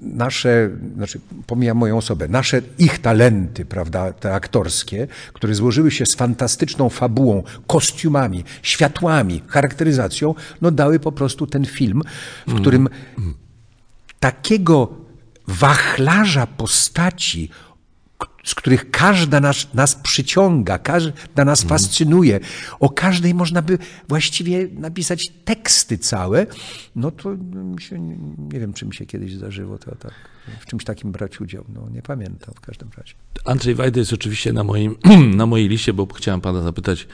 nasze, 0.03 0.71
znaczy 0.97 1.21
pomijam 1.47 1.77
moją 1.77 1.97
osobę, 1.97 2.29
nasze, 2.29 2.62
ich 2.79 2.99
talenty, 2.99 3.64
prawda, 3.64 4.12
te 4.12 4.35
aktorskie, 4.35 5.07
które 5.33 5.55
złożyły 5.55 5.90
się 5.90 6.07
z 6.07 6.14
fantastyczną 6.14 6.88
fabułą, 6.88 7.42
kostiumami, 7.66 8.45
światłami, 8.62 9.42
charakteryzacją, 9.47 10.35
no 10.62 10.71
dały 10.71 10.99
po 10.99 11.12
prostu 11.12 11.47
ten 11.47 11.64
film, 11.64 12.03
w 12.47 12.61
którym 12.61 12.88
takiego 14.31 14.89
wachlarza 15.49 16.47
postaci 16.47 17.51
z 18.45 18.55
których 18.55 18.91
każda 18.91 19.41
nas, 19.41 19.75
nas 19.75 19.95
przyciąga, 19.95 20.79
każda 20.79 21.45
nas 21.45 21.62
Mhm. 21.62 21.69
fascynuje. 21.69 22.41
O 22.81 22.91
każdej 22.91 23.35
można 23.35 23.62
by 23.62 23.79
właściwie 24.09 24.69
napisać 24.73 25.29
teksty 25.45 25.99
całe. 25.99 26.47
No 26.97 27.11
to 27.11 27.37
się, 27.79 28.01
nie, 28.01 28.17
nie 28.53 28.61
wiem, 28.61 28.73
czy 28.73 28.87
mi 28.87 28.95
się 28.95 29.07
kiedyś 29.07 29.35
zdarzyło 29.35 29.79
to 29.79 29.95
tak, 29.95 30.12
w 30.61 30.67
czymś 30.67 30.85
takim 30.85 31.12
brać 31.12 31.41
udział. 31.41 31.65
No 31.69 31.89
nie 31.91 32.03
pamiętam 32.03 32.55
w 32.55 32.61
każdym 32.61 32.89
razie. 32.97 33.15
Andrzej 33.45 33.75
Wajda 33.75 34.01
jest 34.01 34.12
oczywiście 34.12 34.53
na, 34.53 34.65
moim, 34.65 34.97
na 35.41 35.47
mojej 35.47 35.69
liście, 35.69 35.93
bo 35.93 36.07
chciałem 36.07 36.41
pana 36.41 36.62
zapytać. 36.62 37.07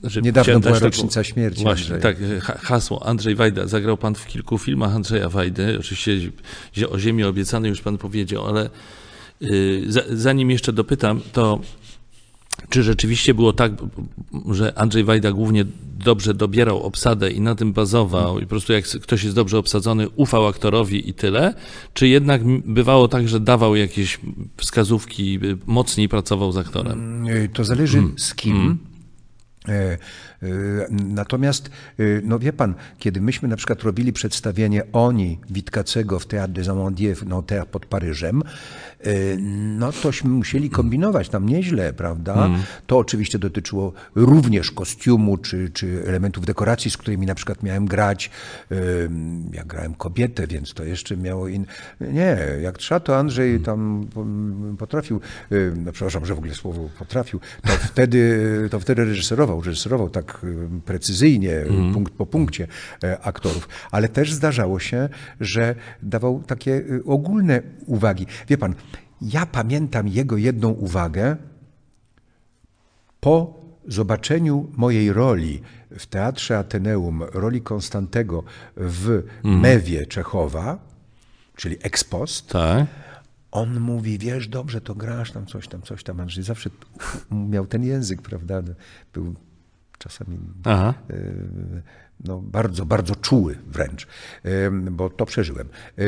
Znaczy 0.00 0.22
Niedawno 0.22 0.60
była 0.60 0.78
rocznica 0.78 1.24
śmierci 1.24 1.62
Właśnie, 1.62 1.94
Andrzeja. 1.94 2.14
tak. 2.14 2.42
ha- 2.42 2.58
Hasło. 2.62 3.06
Andrzej 3.06 3.34
Wajda. 3.34 3.66
Zagrał 3.66 3.96
pan 3.96 4.14
w 4.14 4.26
kilku 4.26 4.58
filmach 4.58 4.94
Andrzeja 4.94 5.28
Wajdy. 5.28 5.76
Oczywiście 5.80 6.30
o 6.90 6.98
Ziemi 6.98 7.24
obiecanej 7.24 7.68
już 7.68 7.80
pan 7.80 7.98
powiedział, 7.98 8.46
ale 8.46 8.70
yy, 9.40 9.84
za, 9.92 10.00
zanim 10.10 10.50
jeszcze 10.50 10.72
dopytam, 10.72 11.20
to 11.32 11.60
czy 12.68 12.82
rzeczywiście 12.82 13.34
było 13.34 13.52
tak, 13.52 13.72
że 14.50 14.78
Andrzej 14.78 15.04
Wajda 15.04 15.32
głównie 15.32 15.64
dobrze 16.04 16.34
dobierał 16.34 16.82
obsadę 16.82 17.30
i 17.30 17.40
na 17.40 17.54
tym 17.54 17.72
bazował 17.72 18.38
i 18.38 18.42
po 18.42 18.48
prostu 18.48 18.72
jak 18.72 18.84
ktoś 18.84 19.22
jest 19.24 19.36
dobrze 19.36 19.58
obsadzony, 19.58 20.08
ufał 20.08 20.46
aktorowi 20.46 21.08
i 21.10 21.14
tyle? 21.14 21.54
Czy 21.94 22.08
jednak 22.08 22.42
bywało 22.66 23.08
tak, 23.08 23.28
że 23.28 23.40
dawał 23.40 23.76
jakieś 23.76 24.20
wskazówki, 24.56 25.38
y, 25.44 25.56
mocniej 25.66 26.08
pracował 26.08 26.52
z 26.52 26.56
aktorem? 26.56 27.26
Y, 27.28 27.48
To 27.52 27.64
zależy 27.64 27.98
Mm. 27.98 28.14
z 28.18 28.34
kim. 28.34 28.78
E, 28.86 28.89
e, 29.70 29.98
Natomiast, 30.90 31.70
e, 31.98 32.02
no 32.24 32.38
wie 32.38 32.52
pan, 32.52 32.74
kiedy 32.98 33.20
myśmy 33.20 33.48
na 33.48 33.56
przykład 33.56 33.82
robili 33.82 34.12
przedstawienie 34.12 34.82
Oni 34.92 35.38
Witkacego 35.50 36.18
w 36.18 36.26
Théâtre 36.26 36.48
des 36.52 36.68
Amandiers 36.68 37.20
w 37.20 37.26
Nanterre 37.26 37.66
pod 37.66 37.86
Paryżem, 37.86 38.42
e, 39.00 39.36
no 39.78 39.92
tośmy 39.92 40.30
musieli 40.30 40.70
kombinować 40.70 41.28
tam 41.28 41.48
nieźle, 41.48 41.92
prawda? 41.92 42.48
To 42.86 42.98
oczywiście 42.98 43.38
dotyczyło 43.38 43.92
również 44.14 44.70
kostiumu 44.70 45.36
czy, 45.36 45.70
czy 45.70 46.04
elementów 46.06 46.46
dekoracji, 46.46 46.90
z 46.90 46.96
którymi 46.96 47.26
na 47.26 47.34
przykład 47.34 47.62
miałem 47.62 47.86
grać. 47.86 48.30
E, 48.70 48.76
Ja 49.52 49.64
grałem 49.64 49.94
kobietę, 49.94 50.46
więc 50.46 50.74
to 50.74 50.84
jeszcze 50.84 51.16
miało 51.16 51.48
in... 51.48 51.66
Nie, 52.00 52.36
jak 52.62 52.78
trzeba, 52.78 53.00
to 53.00 53.18
Andrzej 53.18 53.60
tam 53.60 54.06
mm, 54.16 54.76
potrafił, 54.76 55.20
e, 55.50 55.54
no 55.76 55.92
przepraszam, 55.92 56.26
że 56.26 56.34
w 56.34 56.38
ogóle 56.38 56.54
słowo 56.54 56.88
potrafił, 56.98 57.40
to 57.62 57.72
wtedy, 57.72 58.68
to 58.70 58.80
wtedy 58.80 59.04
reżyserował, 59.04 59.60
reżyserował 59.62 60.10
tak 60.10 60.29
e, 60.34 60.80
precyzyjnie, 60.84 61.64
punkt 61.92 62.12
po 62.12 62.26
punkcie 62.26 62.66
e, 63.04 63.20
aktorów, 63.20 63.68
ale 63.90 64.08
też 64.08 64.32
zdarzało 64.32 64.78
się, 64.80 65.08
że 65.40 65.74
dawał 66.02 66.42
takie 66.42 66.84
ogólne 67.06 67.62
uwagi. 67.86 68.26
Wie 68.48 68.58
pan, 68.58 68.74
ja 69.22 69.46
pamiętam 69.46 70.08
jego 70.08 70.36
jedną 70.36 70.68
uwagę, 70.70 71.36
po 73.20 73.60
zobaczeniu 73.88 74.68
mojej 74.76 75.12
roli 75.12 75.62
w 75.98 76.06
Teatrze 76.06 76.58
Ateneum, 76.58 77.22
roli 77.22 77.60
Konstantego 77.60 78.44
w 78.76 79.22
Mewie 79.42 80.06
Czechowa, 80.06 80.78
czyli 81.56 81.76
ex 81.82 82.04
post, 82.04 82.48
Tak. 82.48 82.86
on 83.50 83.80
mówi, 83.80 84.18
wiesz, 84.18 84.48
dobrze 84.48 84.80
to 84.80 84.94
grasz, 84.94 85.32
tam 85.32 85.46
coś 85.46 85.68
tam, 85.68 85.82
coś 85.82 86.02
tam. 86.04 86.20
Andrzej 86.20 86.44
zawsze 86.44 86.70
miał 87.30 87.66
ten 87.66 87.84
język, 87.84 88.22
prawda? 88.22 88.62
Był 89.12 89.34
czasami 90.00 90.38
Aha. 90.64 90.94
e, 91.10 91.14
no, 92.24 92.40
bardzo, 92.40 92.86
bardzo 92.86 93.16
czuły 93.16 93.58
wręcz, 93.66 94.06
bo 94.90 95.10
to 95.10 95.26
przeżyłem. 95.26 95.68
E, 95.98 96.02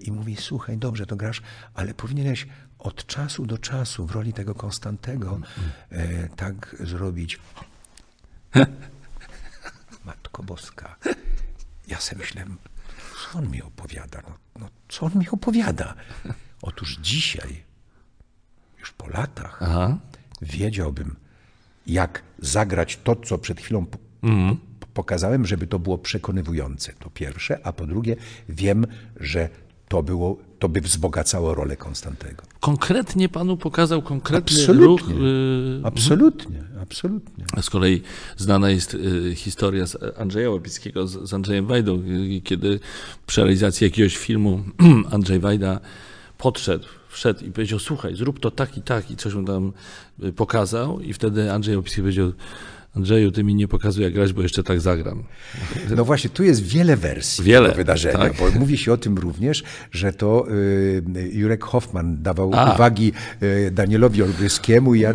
I 0.00 0.12
mówi, 0.12 0.36
słuchaj, 0.36 0.78
dobrze 0.78 1.06
to 1.06 1.16
grasz, 1.16 1.42
ale 1.74 1.94
powinieneś 1.94 2.46
od 2.78 3.06
czasu 3.06 3.46
do 3.46 3.58
czasu 3.58 4.06
w 4.06 4.10
roli 4.10 4.32
tego 4.32 4.54
Konstantego 4.54 5.40
e, 5.90 6.28
tak 6.28 6.76
zrobić. 6.80 7.38
Matko 10.06 10.42
Boska. 10.42 10.96
Ja 11.88 12.00
sobie 12.00 12.20
myślę, 12.20 12.44
co 13.32 13.38
on 13.38 13.50
mi 13.50 13.62
opowiada? 13.62 14.22
No, 14.28 14.34
no, 14.60 14.68
co 14.88 15.06
on 15.06 15.12
mi 15.18 15.28
opowiada? 15.28 15.94
Otóż 16.62 16.98
dzisiaj, 17.00 17.64
już 18.78 18.92
po 18.92 19.08
latach, 19.08 19.58
Aha. 19.62 19.98
wiedziałbym, 20.42 21.16
jak 21.86 22.22
zagrać 22.38 22.98
to, 23.04 23.16
co 23.16 23.38
przed 23.38 23.60
chwilą 23.60 23.86
Mhm. 24.22 24.56
pokazałem, 24.94 25.46
żeby 25.46 25.66
to 25.66 25.78
było 25.78 25.98
przekonywujące. 25.98 26.92
To 26.98 27.10
pierwsze, 27.10 27.58
a 27.66 27.72
po 27.72 27.86
drugie, 27.86 28.16
wiem, 28.48 28.86
że 29.20 29.48
to, 29.88 30.02
było, 30.02 30.36
to 30.58 30.68
by 30.68 30.80
wzbogacało 30.80 31.54
rolę 31.54 31.76
Konstantego. 31.76 32.42
Konkretnie 32.60 33.28
panu 33.28 33.56
pokazał 33.56 34.02
konkretny 34.02 34.56
Absolutnie. 34.62 34.84
ruch. 35.14 35.22
y, 35.22 35.80
Absolutnie, 35.84 36.64
absolutnie. 36.82 37.44
A 37.52 37.62
Z 37.62 37.70
kolei 37.70 38.02
znana 38.36 38.70
jest 38.70 38.94
y, 38.94 39.32
historia 39.34 39.86
z 39.86 39.96
Andrzeja 40.18 40.50
Łapickiego, 40.50 41.06
z, 41.06 41.28
z 41.28 41.34
Andrzejem 41.34 41.66
Wajdą, 41.66 42.02
y, 42.36 42.40
kiedy 42.44 42.80
przy 43.26 43.40
realizacji 43.40 43.84
jakiegoś 43.84 44.16
filmu 44.16 44.64
Andrzej 45.12 45.40
Wajda 45.40 45.80
podszedł, 46.38 46.86
wszedł 47.08 47.44
i 47.44 47.50
powiedział, 47.50 47.78
słuchaj, 47.78 48.16
zrób 48.16 48.40
to 48.40 48.50
tak 48.50 48.76
i 48.76 48.82
tak 48.82 49.10
i 49.10 49.16
coś 49.16 49.34
mu 49.34 49.44
tam 49.44 49.72
y, 50.24 50.32
pokazał 50.32 51.00
i 51.00 51.12
wtedy 51.12 51.52
Andrzej 51.52 51.76
Łapicki 51.76 52.00
powiedział, 52.00 52.32
Andrzeju, 52.96 53.32
ty 53.32 53.44
mi 53.44 53.54
nie 53.54 53.68
pokazuj 53.68 54.04
jak 54.04 54.12
grać, 54.12 54.32
bo 54.32 54.42
jeszcze 54.42 54.62
tak 54.62 54.80
zagram. 54.80 55.22
No 55.96 56.04
właśnie, 56.04 56.30
tu 56.30 56.42
jest 56.44 56.62
wiele 56.62 56.96
wersji 56.96 57.44
Wiele, 57.44 57.66
tego 57.66 57.76
wydarzenia, 57.76 58.18
tak. 58.18 58.36
bo 58.36 58.50
mówi 58.58 58.78
się 58.78 58.92
o 58.92 58.96
tym 58.96 59.18
również, 59.18 59.62
że 59.92 60.12
to 60.12 60.46
y, 60.50 61.02
Jurek 61.32 61.64
Hoffman 61.64 62.22
dawał 62.22 62.50
A. 62.54 62.74
uwagi 62.74 63.12
y, 63.42 63.70
Danielowi 63.70 64.22
Olbryskiemu 64.22 64.94
i 64.94 65.00
ja, 65.00 65.14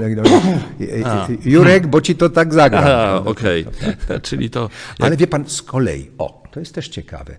Jurek, 1.46 1.88
bo 1.88 2.02
ci 2.02 2.16
to 2.16 2.30
tak 2.30 2.54
zagra. 2.54 3.22
Okej. 3.26 3.66
Czyli 4.24 4.50
to... 4.50 4.70
Ale 5.00 5.18
wie 5.18 5.28
pan, 5.28 5.50
z 5.50 5.62
kolei, 5.62 6.12
o, 6.18 6.44
to 6.52 6.60
jest 6.60 6.76
też 6.76 6.90
ciekawe. 6.90 7.38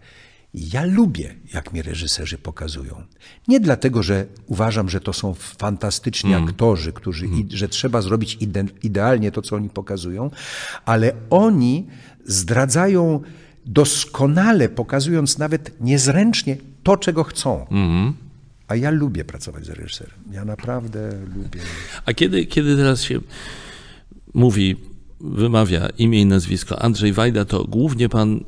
Ja 0.54 0.84
lubię, 0.84 1.34
jak 1.54 1.72
mnie 1.72 1.82
reżyserzy 1.82 2.38
pokazują. 2.38 3.02
Nie 3.48 3.60
dlatego, 3.60 4.02
że 4.02 4.26
uważam, 4.46 4.88
że 4.88 5.00
to 5.00 5.12
są 5.12 5.34
fantastyczni 5.34 6.34
aktorzy, 6.34 6.92
którzy, 6.92 7.26
i, 7.26 7.46
że 7.50 7.68
trzeba 7.68 8.02
zrobić 8.02 8.36
ide, 8.40 8.64
idealnie 8.82 9.32
to, 9.32 9.42
co 9.42 9.56
oni 9.56 9.68
pokazują, 9.68 10.30
ale 10.84 11.12
oni 11.30 11.86
zdradzają 12.24 13.20
doskonale, 13.66 14.68
pokazując 14.68 15.38
nawet 15.38 15.80
niezręcznie 15.80 16.56
to, 16.82 16.96
czego 16.96 17.24
chcą. 17.24 17.66
A 18.68 18.76
ja 18.76 18.90
lubię 18.90 19.24
pracować 19.24 19.66
z 19.66 19.68
reżyserem. 19.68 20.14
Ja 20.32 20.44
naprawdę 20.44 21.12
lubię. 21.36 21.60
A 22.06 22.12
kiedy, 22.12 22.46
kiedy 22.46 22.76
teraz 22.76 23.02
się 23.02 23.20
mówi, 24.34 24.76
wymawia 25.20 25.88
imię 25.98 26.20
i 26.20 26.26
nazwisko 26.26 26.82
Andrzej 26.82 27.12
Wajda, 27.12 27.44
to 27.44 27.64
głównie 27.64 28.08
pan, 28.08 28.44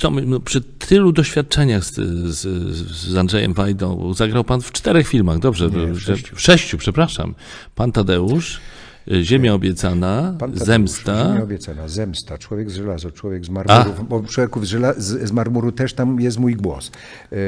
co 0.00 0.10
my, 0.10 0.22
no, 0.22 0.40
przy 0.40 0.60
tylu 0.60 1.12
doświadczeniach 1.12 1.84
z, 1.84 1.94
z, 2.34 2.38
z 2.90 3.16
Andrzejem 3.16 3.54
Wajdą, 3.54 4.14
zagrał 4.14 4.44
pan 4.44 4.60
w 4.60 4.72
czterech 4.72 5.08
filmach, 5.08 5.38
dobrze? 5.38 5.70
Nie, 5.70 5.92
w 5.92 6.00
sześciu. 6.00 6.36
w 6.36 6.40
sześciu, 6.40 6.78
przepraszam. 6.78 7.34
Pan 7.74 7.92
Tadeusz, 7.92 8.60
y, 9.12 9.24
Ziemia 9.24 9.54
Obiecana, 9.54 10.34
Tadeusz, 10.38 10.60
Zemsta. 10.60 11.28
Ziemia 11.28 11.42
obiecana, 11.42 11.88
zemsta, 11.88 12.38
człowiek 12.38 12.70
z 12.70 12.74
żelaza, 12.74 13.10
człowiek 13.10 13.44
z 13.44 13.48
marmuru, 13.48 14.04
bo 14.08 14.22
człowieków 14.22 14.66
z, 14.66 14.68
żela, 14.68 14.94
z, 14.96 15.28
z 15.28 15.32
marmuru 15.32 15.72
też 15.72 15.92
tam 15.92 16.20
jest 16.20 16.38
mój 16.38 16.56
głos. 16.56 16.90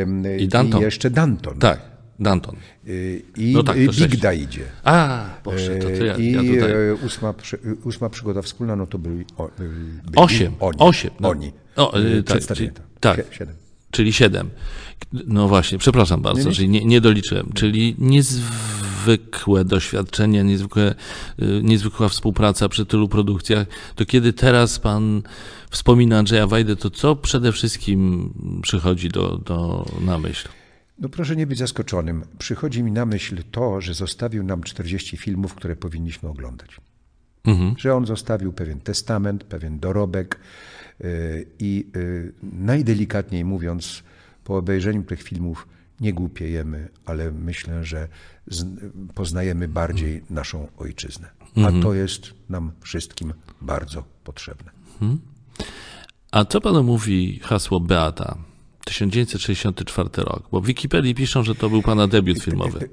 Ym, 0.03 0.25
I 0.39 0.49
Danton. 0.49 0.81
I 0.81 0.85
jeszcze 0.85 1.11
Danton. 1.11 1.59
Tak, 1.59 1.81
Danton. 2.21 2.57
Y, 2.89 3.23
I 3.37 3.53
No 3.53 3.63
tak, 3.63 3.77
y. 3.77 3.89
Bigda 4.09 4.33
idzie. 4.33 4.65
A, 4.85 5.25
Boże, 5.45 5.77
to, 5.77 5.87
to 5.99 6.05
ja, 6.05 6.17
I 6.17 6.33
ja 6.33 6.41
tutaj... 6.41 7.07
ósma, 7.07 7.35
ósma 7.85 8.09
przygoda 8.11 8.43
wspólna, 8.43 8.77
no 8.77 8.87
to 8.87 8.99
byli, 8.99 9.25
o, 9.37 9.51
byli 9.59 10.17
Osiem, 10.17 10.53
Oni. 10.61 10.79
osiem. 10.79 11.11
No. 11.21 11.29
Oni. 11.29 11.53
O, 11.77 11.99
y, 11.99 12.03
Y, 12.19 12.23
tak, 12.23 12.47
czyli- 12.57 12.71
tak. 13.01 13.17
Sie- 13.19 13.35
Siedem. 13.35 13.55
Czyli 13.91 14.13
siedem. 14.13 14.51
No 15.27 15.49
właśnie, 15.49 15.79
przepraszam 15.79 16.23
bardzo, 16.23 16.41
Nie, 16.43 16.49
nie. 16.49 16.55
czyli 16.55 16.69
nie, 16.69 16.85
nie 16.85 17.01
doliczyłem. 17.01 17.51
Czyli 17.55 17.95
niezwykłe 17.99 19.65
doświadczenie, 19.65 20.45
niezwykłe, 20.45 20.95
y, 21.43 21.61
niezwykła 21.63 22.09
współpraca 22.09 22.69
przy 22.69 22.87
tylu 22.87 23.09
produkcjach. 23.09 23.67
To 23.95 24.05
kiedy 24.07 24.33
teraz 24.33 24.79
pan 24.79 25.23
wspomina 25.71 26.19
Andrzeja 26.19 26.47
Wajdę, 26.47 26.77
to 26.77 26.91
co 26.91 27.17
przede 27.17 27.53
wszystkim 27.53 28.31
przychodzi 28.63 29.09
do, 29.09 29.39
do, 29.47 29.87
na 30.01 30.19
myśl? 30.19 30.49
No 30.99 31.09
proszę 31.09 31.37
nie 31.37 31.47
być 31.47 31.59
zaskoczonym. 31.59 32.25
Przychodzi 32.39 32.83
mi 32.83 32.93
na 32.93 33.07
myśl 33.07 33.43
to, 33.51 33.81
że 33.81 33.95
zostawił 33.95 34.43
nam 34.43 34.63
40 34.63 35.17
filmów, 35.17 35.55
które 35.55 35.77
powinniśmy 35.77 36.29
oglądać. 36.29 36.81
Mhm. 37.45 37.75
Że 37.79 37.95
on 37.95 38.07
zostawił 38.07 38.53
pewien 38.53 38.81
testament, 38.81 39.45
pewien 39.45 39.79
dorobek 39.79 40.41
y, 41.01 41.47
i 41.59 41.87
y, 41.97 42.33
najdelikatniej 42.43 43.45
mówiąc, 43.45 44.03
po 44.45 44.57
obejrzeniu 44.57 45.03
tych 45.03 45.23
filmów 45.23 45.69
nie 46.01 46.13
głupiejemy, 46.13 46.89
ale 47.05 47.33
myślę, 47.33 47.85
że 47.85 48.09
poznajemy 49.15 49.69
bardziej 49.69 50.23
naszą 50.31 50.69
ojczyznę. 50.77 51.31
A 51.67 51.83
to 51.83 51.95
jest 51.95 52.35
nam 52.49 52.73
wszystkim 52.81 53.33
bardzo 53.61 54.05
potrzebne. 54.25 54.71
A 56.31 56.45
co 56.45 56.61
panu 56.61 56.83
mówi 56.83 57.39
hasło 57.39 57.81
Beata? 57.81 58.39
1964 58.85 60.09
rok, 60.17 60.43
bo 60.53 60.61
w 60.61 60.67
Wikipedii 60.67 61.15
piszą, 61.15 61.43
że 61.43 61.55
to 61.55 61.71
był 61.71 61.83
pana 61.83 62.07
debiut 62.09 62.39
filmowy. 62.43 62.89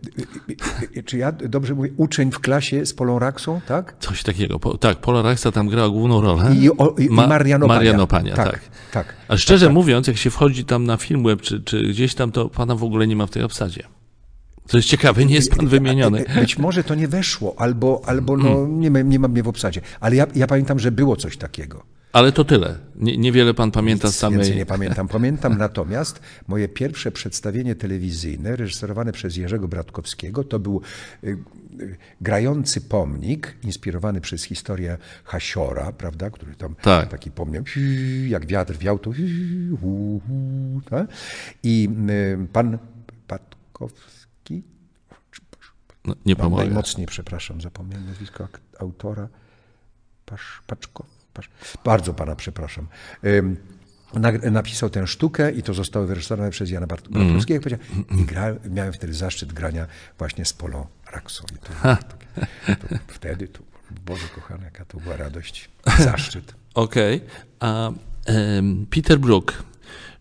Czy 1.05 1.17
ja 1.17 1.31
dobrze 1.31 1.75
mówię, 1.75 1.89
uczeń 1.97 2.31
w 2.31 2.39
klasie 2.39 2.85
z 2.85 2.93
Polą 2.93 3.19
Raksą, 3.19 3.61
tak? 3.67 3.95
Coś 3.99 4.23
takiego. 4.23 4.59
Po, 4.59 4.77
tak, 4.77 4.97
Pola 4.97 5.21
Raksa 5.21 5.51
tam 5.51 5.67
grała 5.67 5.89
główną 5.89 6.21
rolę. 6.21 6.55
I, 6.55 6.69
o, 6.71 6.95
i 6.97 7.09
Ma- 7.09 7.27
Mariano 7.27 7.67
Pania. 7.67 7.79
Mariano 7.79 8.07
Pania, 8.07 8.35
tak. 8.35 8.51
tak. 8.51 8.61
tak. 8.91 9.13
A 9.27 9.37
szczerze 9.37 9.69
mówiąc, 9.69 10.07
jak 10.07 10.17
się 10.17 10.29
wchodzi 10.29 10.65
tam 10.65 10.83
na 10.83 10.97
Filmweb 10.97 11.41
czy, 11.41 11.63
czy 11.63 11.83
gdzieś 11.83 12.15
tam, 12.15 12.31
to 12.31 12.49
pana 12.49 12.75
w 12.75 12.83
ogóle 12.83 13.07
nie 13.07 13.15
ma 13.15 13.25
w 13.25 13.29
tej 13.31 13.43
obsadzie. 13.43 13.83
To 14.67 14.77
jest 14.77 14.89
ciekawe, 14.89 15.25
nie 15.25 15.35
jest 15.35 15.55
pan 15.55 15.67
wymieniony. 15.67 16.25
Być 16.35 16.57
może 16.57 16.83
to 16.83 16.95
nie 16.95 17.07
weszło, 17.07 17.55
albo, 17.57 18.01
albo 18.05 18.37
no, 18.37 18.67
nie, 18.67 18.91
ma- 18.91 19.01
nie 19.01 19.19
mam 19.19 19.31
mnie 19.31 19.43
w 19.43 19.47
obsadzie. 19.47 19.81
Ale 19.99 20.15
ja, 20.15 20.27
ja 20.35 20.47
pamiętam, 20.47 20.79
że 20.79 20.91
było 20.91 21.15
coś 21.15 21.37
takiego. 21.37 21.83
Ale 22.13 22.31
to 22.31 22.43
tyle. 22.45 22.75
Nie, 22.95 23.17
niewiele 23.17 23.53
pan 23.53 23.71
pamięta 23.71 24.07
Więcej 24.07 24.19
samej... 24.19 24.55
nie 24.55 24.65
pamiętam. 24.65 25.07
Pamiętam 25.07 25.57
natomiast 25.57 26.19
moje 26.47 26.69
pierwsze 26.69 27.11
przedstawienie 27.11 27.75
telewizyjne, 27.75 28.55
reżyserowane 28.55 29.11
przez 29.11 29.37
Jerzego 29.37 29.67
Bratkowskiego, 29.67 30.43
to 30.43 30.59
był 30.59 30.81
y, 31.23 31.37
y, 31.79 31.97
grający 32.21 32.81
pomnik, 32.81 33.55
inspirowany 33.63 34.21
przez 34.21 34.43
historię 34.43 34.97
Hasiora, 35.23 35.91
prawda, 35.91 36.29
który 36.29 36.55
tam 36.55 36.75
Tak. 36.75 37.09
taki 37.09 37.31
pomnik, 37.31 37.63
jak 38.27 38.45
wiatr 38.45 38.77
wiał, 38.77 38.99
to 38.99 39.11
hu, 39.81 40.21
hu, 40.27 40.81
tak? 40.89 41.07
i 41.63 41.89
y, 42.09 42.47
pan 42.53 42.77
Patkowski, 43.27 44.63
No, 46.05 46.15
nie 46.25 46.35
pomogę. 46.35 46.63
najmocniej, 46.63 47.07
przepraszam, 47.07 47.61
zapomniałem 47.61 48.05
nazwisko 48.07 48.47
autora. 48.79 49.27
Pasz, 50.25 50.61
Paczko, 50.67 51.03
Pasz, 51.03 51.18
bardzo 51.85 52.13
pana 52.13 52.35
przepraszam. 52.35 52.87
Napisał 54.51 54.89
tę 54.89 55.07
sztukę 55.07 55.51
i 55.51 55.63
to 55.63 55.73
zostało 55.73 56.05
wyreżyserowane 56.05 56.51
przez 56.51 56.69
Jana 56.69 56.87
Bart-. 56.87 57.07
Mm. 57.15 57.37
I 58.21 58.25
gra, 58.25 58.55
miałem 58.69 58.93
wtedy 58.93 59.13
zaszczyt 59.13 59.53
grania 59.53 59.87
właśnie 60.17 60.45
z 60.45 60.53
Polą 60.53 60.87
Raksą. 61.11 61.43
I 61.55 61.59
to, 61.59 61.69
to, 62.07 62.87
to, 62.87 62.95
wtedy, 63.07 63.47
to, 63.47 63.59
Boże 64.05 64.27
kochany, 64.35 64.65
jaka 64.65 64.85
to 64.85 64.97
była 64.97 65.17
radość, 65.17 65.69
zaszczyt. 65.99 66.53
Okej. 66.73 67.21
A 67.59 67.91
em, 68.25 68.85
Peter 68.89 69.19
Brook. 69.19 69.68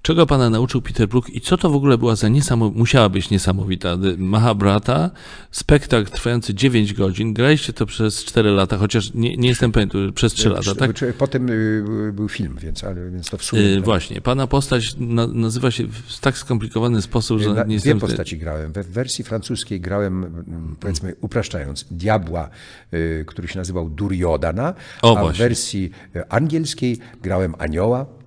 Czego 0.09 0.27
pana 0.27 0.51
nauczył 0.51 0.83
Peter 0.83 1.09
Brook 1.09 1.31
i 1.31 1.41
co 1.41 1.57
to 1.57 1.71
w 1.71 1.75
ogóle 1.75 1.99
była 1.99 2.17
za 2.17 2.29
niesamowita, 2.29 2.79
musiała 2.79 3.09
być 3.09 3.31
niesamowita, 3.31 3.93
y, 3.93 4.19
Mahabharata, 4.19 5.11
spektakl 5.51 6.11
trwający 6.11 6.55
9 6.55 6.95
godzin, 6.95 7.35
graliście 7.35 7.73
to 7.73 7.87
przez 7.87 8.25
4 8.25 8.51
lata, 8.51 8.77
chociaż 8.77 9.15
nie, 9.15 9.37
nie 9.37 9.49
jestem 9.49 9.73
pewien, 9.73 10.13
przez 10.13 10.33
3 10.33 10.49
lata, 10.49 10.75
tak? 10.75 10.91
Potem 11.19 11.49
y, 11.51 12.13
był 12.13 12.29
film, 12.29 12.57
więc, 12.61 12.85
ale, 12.85 13.11
więc 13.11 13.31
to 13.31 13.39
w 13.39 13.43
sumie... 13.45 13.63
Y, 13.63 13.81
właśnie, 13.81 14.21
pana 14.21 14.47
postać 14.47 14.97
na, 14.99 15.27
nazywa 15.27 15.71
się 15.71 15.85
w 15.87 16.21
tak 16.21 16.39
skomplikowany 16.39 17.03
sposób, 17.03 17.41
że 17.41 17.55
Na, 17.55 17.65
nie 17.65 17.65
dwie 17.65 17.75
jestem... 17.75 18.01
postaci 18.01 18.39
grałem. 18.39 18.73
We 18.73 18.83
w 18.83 18.91
wersji 18.91 19.25
francuskiej 19.25 19.81
grałem, 19.81 20.25
mm, 20.25 20.77
powiedzmy 20.81 21.15
upraszczając, 21.21 21.85
diabła, 21.91 22.51
y, 22.95 23.25
który 23.27 23.49
się 23.49 23.59
nazywał 23.59 23.91
Duryodana, 23.91 24.75
O, 25.03 25.17
a 25.17 25.21
w 25.21 25.25
właśnie. 25.25 25.45
wersji 25.45 25.91
y, 26.17 26.29
angielskiej 26.29 26.99
grałem 27.23 27.55
anioła, 27.59 28.18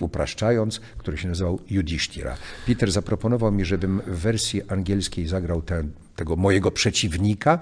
upraszczając, 0.00 0.80
który 0.98 1.18
się 1.18 1.28
nazywał 1.28 1.60
Judisztira. 1.70 2.36
Peter 2.66 2.92
zaproponował 2.92 3.52
mi, 3.52 3.64
żebym 3.64 4.02
w 4.06 4.18
wersji 4.18 4.62
angielskiej 4.68 5.26
zagrał 5.26 5.62
ten, 5.62 5.90
tego 6.16 6.36
mojego 6.36 6.70
przeciwnika, 6.70 7.58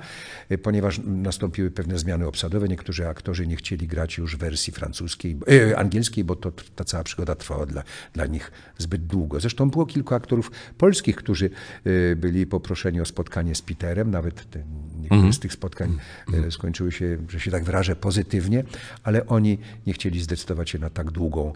y, 0.52 0.58
ponieważ 0.58 1.00
nastąpiły 1.04 1.70
pewne 1.70 1.98
zmiany 1.98 2.26
obsadowe. 2.26 2.68
Niektórzy 2.68 3.08
aktorzy 3.08 3.46
nie 3.46 3.56
chcieli 3.56 3.86
grać 3.86 4.18
już 4.18 4.36
w 4.36 4.38
wersji 4.38 4.72
francuskiej, 4.72 5.36
e, 5.70 5.78
angielskiej, 5.78 6.24
bo 6.24 6.36
to, 6.36 6.52
ta 6.76 6.84
cała 6.84 7.04
przygoda 7.04 7.34
trwała 7.34 7.66
dla, 7.66 7.82
dla 8.12 8.26
nich 8.26 8.52
zbyt 8.78 9.06
długo. 9.06 9.40
Zresztą 9.40 9.70
było 9.70 9.86
kilku 9.86 10.14
aktorów 10.14 10.50
polskich, 10.78 11.16
którzy 11.16 11.50
y, 11.86 12.16
byli 12.16 12.46
poproszeni 12.46 13.00
o 13.00 13.04
spotkanie 13.04 13.54
z 13.54 13.62
Peterem. 13.62 14.10
Nawet 14.10 14.50
te, 14.50 14.62
niektóre 15.00 15.32
z 15.32 15.38
tych 15.38 15.52
spotkań 15.52 15.98
y, 16.46 16.50
skończyły 16.50 16.92
się, 16.92 17.18
że 17.28 17.40
się 17.40 17.50
tak 17.50 17.64
wyrażę, 17.64 17.96
pozytywnie, 17.96 18.64
ale 19.02 19.26
oni 19.26 19.58
nie 19.86 19.92
chcieli 19.92 20.22
zdecydować 20.22 20.70
się 20.70 20.78
na 20.78 20.90
tak 20.90 21.10
długą 21.10 21.52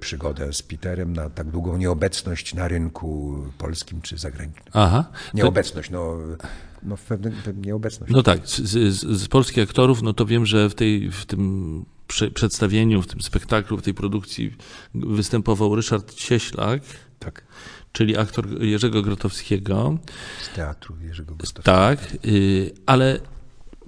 przygodę 0.00 0.52
z 0.52 0.62
Peterem, 0.62 1.12
na 1.12 1.30
tak 1.30 1.46
długą 1.46 1.76
nieobecność 1.76 2.54
na 2.54 2.68
rynku 2.68 3.36
polskim 3.58 4.00
czy 4.02 4.18
zagranicznym. 4.18 4.64
Aha. 4.72 5.10
Nieobecność, 5.34 5.90
no, 5.90 6.13
no 6.82 6.96
w 6.96 7.02
pewnym, 7.02 7.32
pewnym 7.44 7.64
nieobecność. 7.64 8.12
no 8.12 8.22
tak, 8.22 8.46
z, 8.48 8.60
z, 8.60 9.20
z 9.20 9.28
polskich 9.28 9.64
aktorów, 9.64 10.02
no 10.02 10.12
to 10.12 10.26
wiem, 10.26 10.46
że 10.46 10.70
w, 10.70 10.74
tej, 10.74 11.10
w 11.10 11.26
tym 11.26 11.84
prze, 12.06 12.30
przedstawieniu, 12.30 13.02
w 13.02 13.06
tym 13.06 13.20
spektaklu, 13.22 13.78
w 13.78 13.82
tej 13.82 13.94
produkcji 13.94 14.56
występował 14.94 15.76
Ryszard 15.76 16.14
Cieślak, 16.14 16.82
Tak, 17.18 17.44
czyli 17.92 18.16
aktor 18.16 18.62
Jerzego 18.62 19.02
Grotowskiego. 19.02 19.98
z 20.42 20.54
teatru 20.56 20.96
Jerzego 21.00 21.34
Gustawskiego. 21.34 21.76
Tak, 21.76 22.16
y, 22.26 22.72
ale 22.86 23.20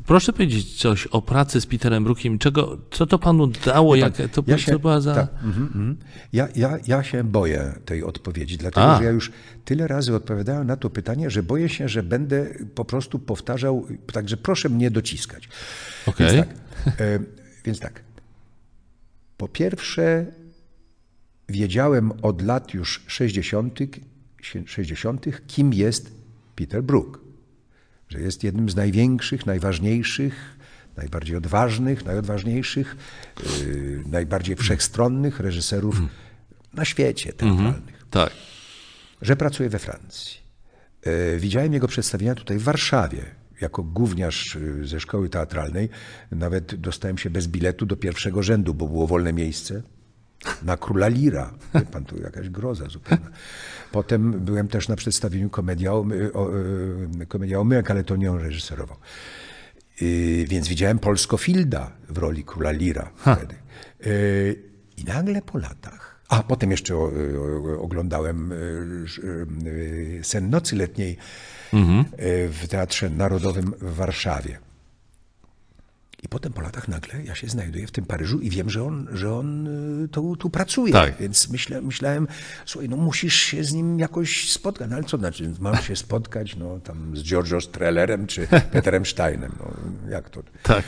proszę 0.07 0.33
powiedzieć 0.33 0.79
coś 0.79 1.07
o 1.07 1.23
pracy 1.23 1.61
z 1.61 1.67
Peterem 1.67 2.05
Brookiem. 2.05 2.39
Czego, 2.39 2.79
co 2.91 3.07
to 3.07 3.19
panu 3.19 3.47
dało? 3.47 3.97
Jak, 3.97 4.17
to, 4.33 4.43
Ja 4.47 4.57
co 4.59 4.79
była 4.79 5.01
za... 5.01 5.15
tak, 5.15 5.29
mhm. 5.45 5.97
ja, 6.33 6.49
ja, 6.57 6.79
ja 6.87 7.03
się 7.03 7.25
boję 7.25 7.73
tej 7.85 8.05
odpowiedzi, 8.05 8.59
dlatego 8.59 8.95
A. 8.95 8.99
że 8.99 9.05
ja 9.05 9.11
już 9.11 9.33
tyle 9.65 9.87
razy 9.87 10.15
odpowiadałem 10.15 10.67
na 10.67 10.77
to 10.77 10.91
pytanie, 10.91 11.31
że 11.31 11.43
boję 11.43 11.69
się, 11.69 11.89
że 11.89 12.03
będę 12.03 12.47
po 12.75 12.85
prostu 12.85 13.19
powtarzał, 13.19 13.87
także 14.13 14.37
proszę 14.37 14.69
mnie 14.69 14.91
dociskać. 14.91 15.49
Okej. 16.07 16.27
Więc, 16.33 16.47
tak, 16.47 17.01
e, 17.01 17.19
więc 17.65 17.81
tak. 17.81 18.01
Po 19.37 19.49
pierwsze, 19.49 20.27
wiedziałem 21.49 22.13
od 22.23 22.43
lat 22.43 22.75
już 22.75 23.05
60., 23.07 23.79
60., 24.67 25.27
kim 25.47 25.73
jest 25.73 26.13
Peter 26.57 26.83
Brook. 26.83 27.26
Że 28.09 28.21
jest 28.21 28.45
jednym 28.45 28.71
z 28.71 28.77
największych, 28.77 29.47
najważniejszych, 29.47 30.57
najbardziej 30.97 31.37
odważnych, 31.37 32.05
najodważniejszych, 32.05 32.97
yy, 33.67 34.03
najbardziej 34.07 34.57
wszechstronnych 34.57 35.41
reżyserów 35.41 36.01
na 36.75 36.85
świecie 36.85 37.33
teatralnych. 37.33 38.07
Tak. 38.11 38.31
Że 39.23 39.37
pracuje 39.37 39.69
we 39.69 39.79
Francji. 39.79 40.39
E, 41.03 41.37
Widziałem 41.37 41.73
jego 41.73 41.89
przedstawienia 41.89 42.35
tutaj 42.35 42.59
w 42.59 42.63
Warszawie. 42.63 43.23
Jako 43.61 43.83
gówniarz 43.83 44.57
y, 44.57 44.87
ze 44.87 45.01
szkoły 45.01 45.29
teatralnej 45.29 45.89
nawet 46.31 46.75
dostałem 46.75 47.19
się 47.19 47.31
bez 47.31 47.47
biletu 47.47 47.87
do 47.87 47.97
pierwszego 47.97 48.43
rzędu, 48.43 48.75
bo 48.75 48.89
było 48.89 49.07
wolne 49.07 49.33
miejsce 49.33 49.83
na 50.63 50.77
Króla 50.77 51.09
Lira. 51.09 51.55
Wie 51.75 51.81
pan, 51.81 52.05
to 52.05 52.17
jakaś 52.17 52.49
groza 52.51 52.89
zupełna. 52.89 53.27
Potem 53.93 54.33
byłem 54.33 54.69
też 54.69 54.89
na 54.89 54.97
przedstawieniu 54.97 55.51
Komedia 55.51 55.93
o, 55.93 56.07
o, 56.35 56.57
y, 57.23 57.27
Komedia 57.29 57.61
o 57.61 57.65
Myłek, 57.65 57.91
ale 57.91 58.05
to 58.05 58.17
nie 58.17 58.31
on 58.33 58.39
reżyserował. 58.39 58.97
Y, 60.03 60.45
Więc 60.49 60.69
widziałem 60.69 60.99
Polskofilda 60.99 61.93
w 62.09 62.19
roli 62.19 62.45
Króla 62.45 62.71
Lira 62.71 63.11
wtedy. 63.17 63.55
Y, 64.07 64.63
I 64.97 65.05
nagle 65.05 65.43
po 65.43 65.59
latach, 65.59 66.21
a 66.29 66.43
potem 66.43 66.71
jeszcze 66.71 66.97
o, 66.97 67.11
o, 67.77 67.81
oglądałem 67.81 68.53
y, 68.53 68.57
y, 69.67 70.21
Sen 70.23 70.51
Nocy 70.51 70.77
Letniej 70.77 71.17
y, 71.75 72.49
w 72.49 72.69
Teatrze 72.69 73.11
Narodowym 73.11 73.73
w 73.81 73.95
Warszawie. 73.95 74.59
I 76.27 76.29
potem 76.29 76.53
po 76.53 76.61
latach 76.61 76.89
nagle 76.89 77.23
ja 77.25 77.35
się 77.35 77.49
znajduję 77.49 77.87
w 77.87 77.91
tym 77.91 78.05
Paryżu 78.05 78.41
i 78.41 78.51
wiem, 78.51 78.71
że 78.71 78.85
on, 78.85 79.09
że 79.13 79.35
on 79.35 79.67
y, 80.05 80.09
tu, 80.09 80.37
tu 80.37 80.51
pracuje. 80.51 80.93
Tak. 80.93 81.17
Więc 81.21 81.51
myślę, 81.51 81.81
myślałem, 81.81 82.29
słuchaj, 82.65 82.89
no 82.89 82.97
musisz 82.97 83.35
się 83.35 83.65
z 83.65 83.73
nim 83.73 83.99
jakoś 83.99 84.53
spotkać. 84.53 84.91
No 84.91 84.97
ale 84.97 85.05
co 85.05 85.19
znaczy, 85.19 85.53
mam 85.61 85.77
się 85.77 85.97
spotkać 86.07 86.57
no, 86.57 86.79
tam 86.79 87.17
z 87.17 87.23
Giorgio 87.23 87.61
Strellerem 87.61 88.27
czy 88.27 88.49
Peterem 88.73 89.07
Steinem? 89.07 89.53
No, 89.59 89.71
jak 90.11 90.31
to? 90.31 90.43
Tak. 90.63 90.85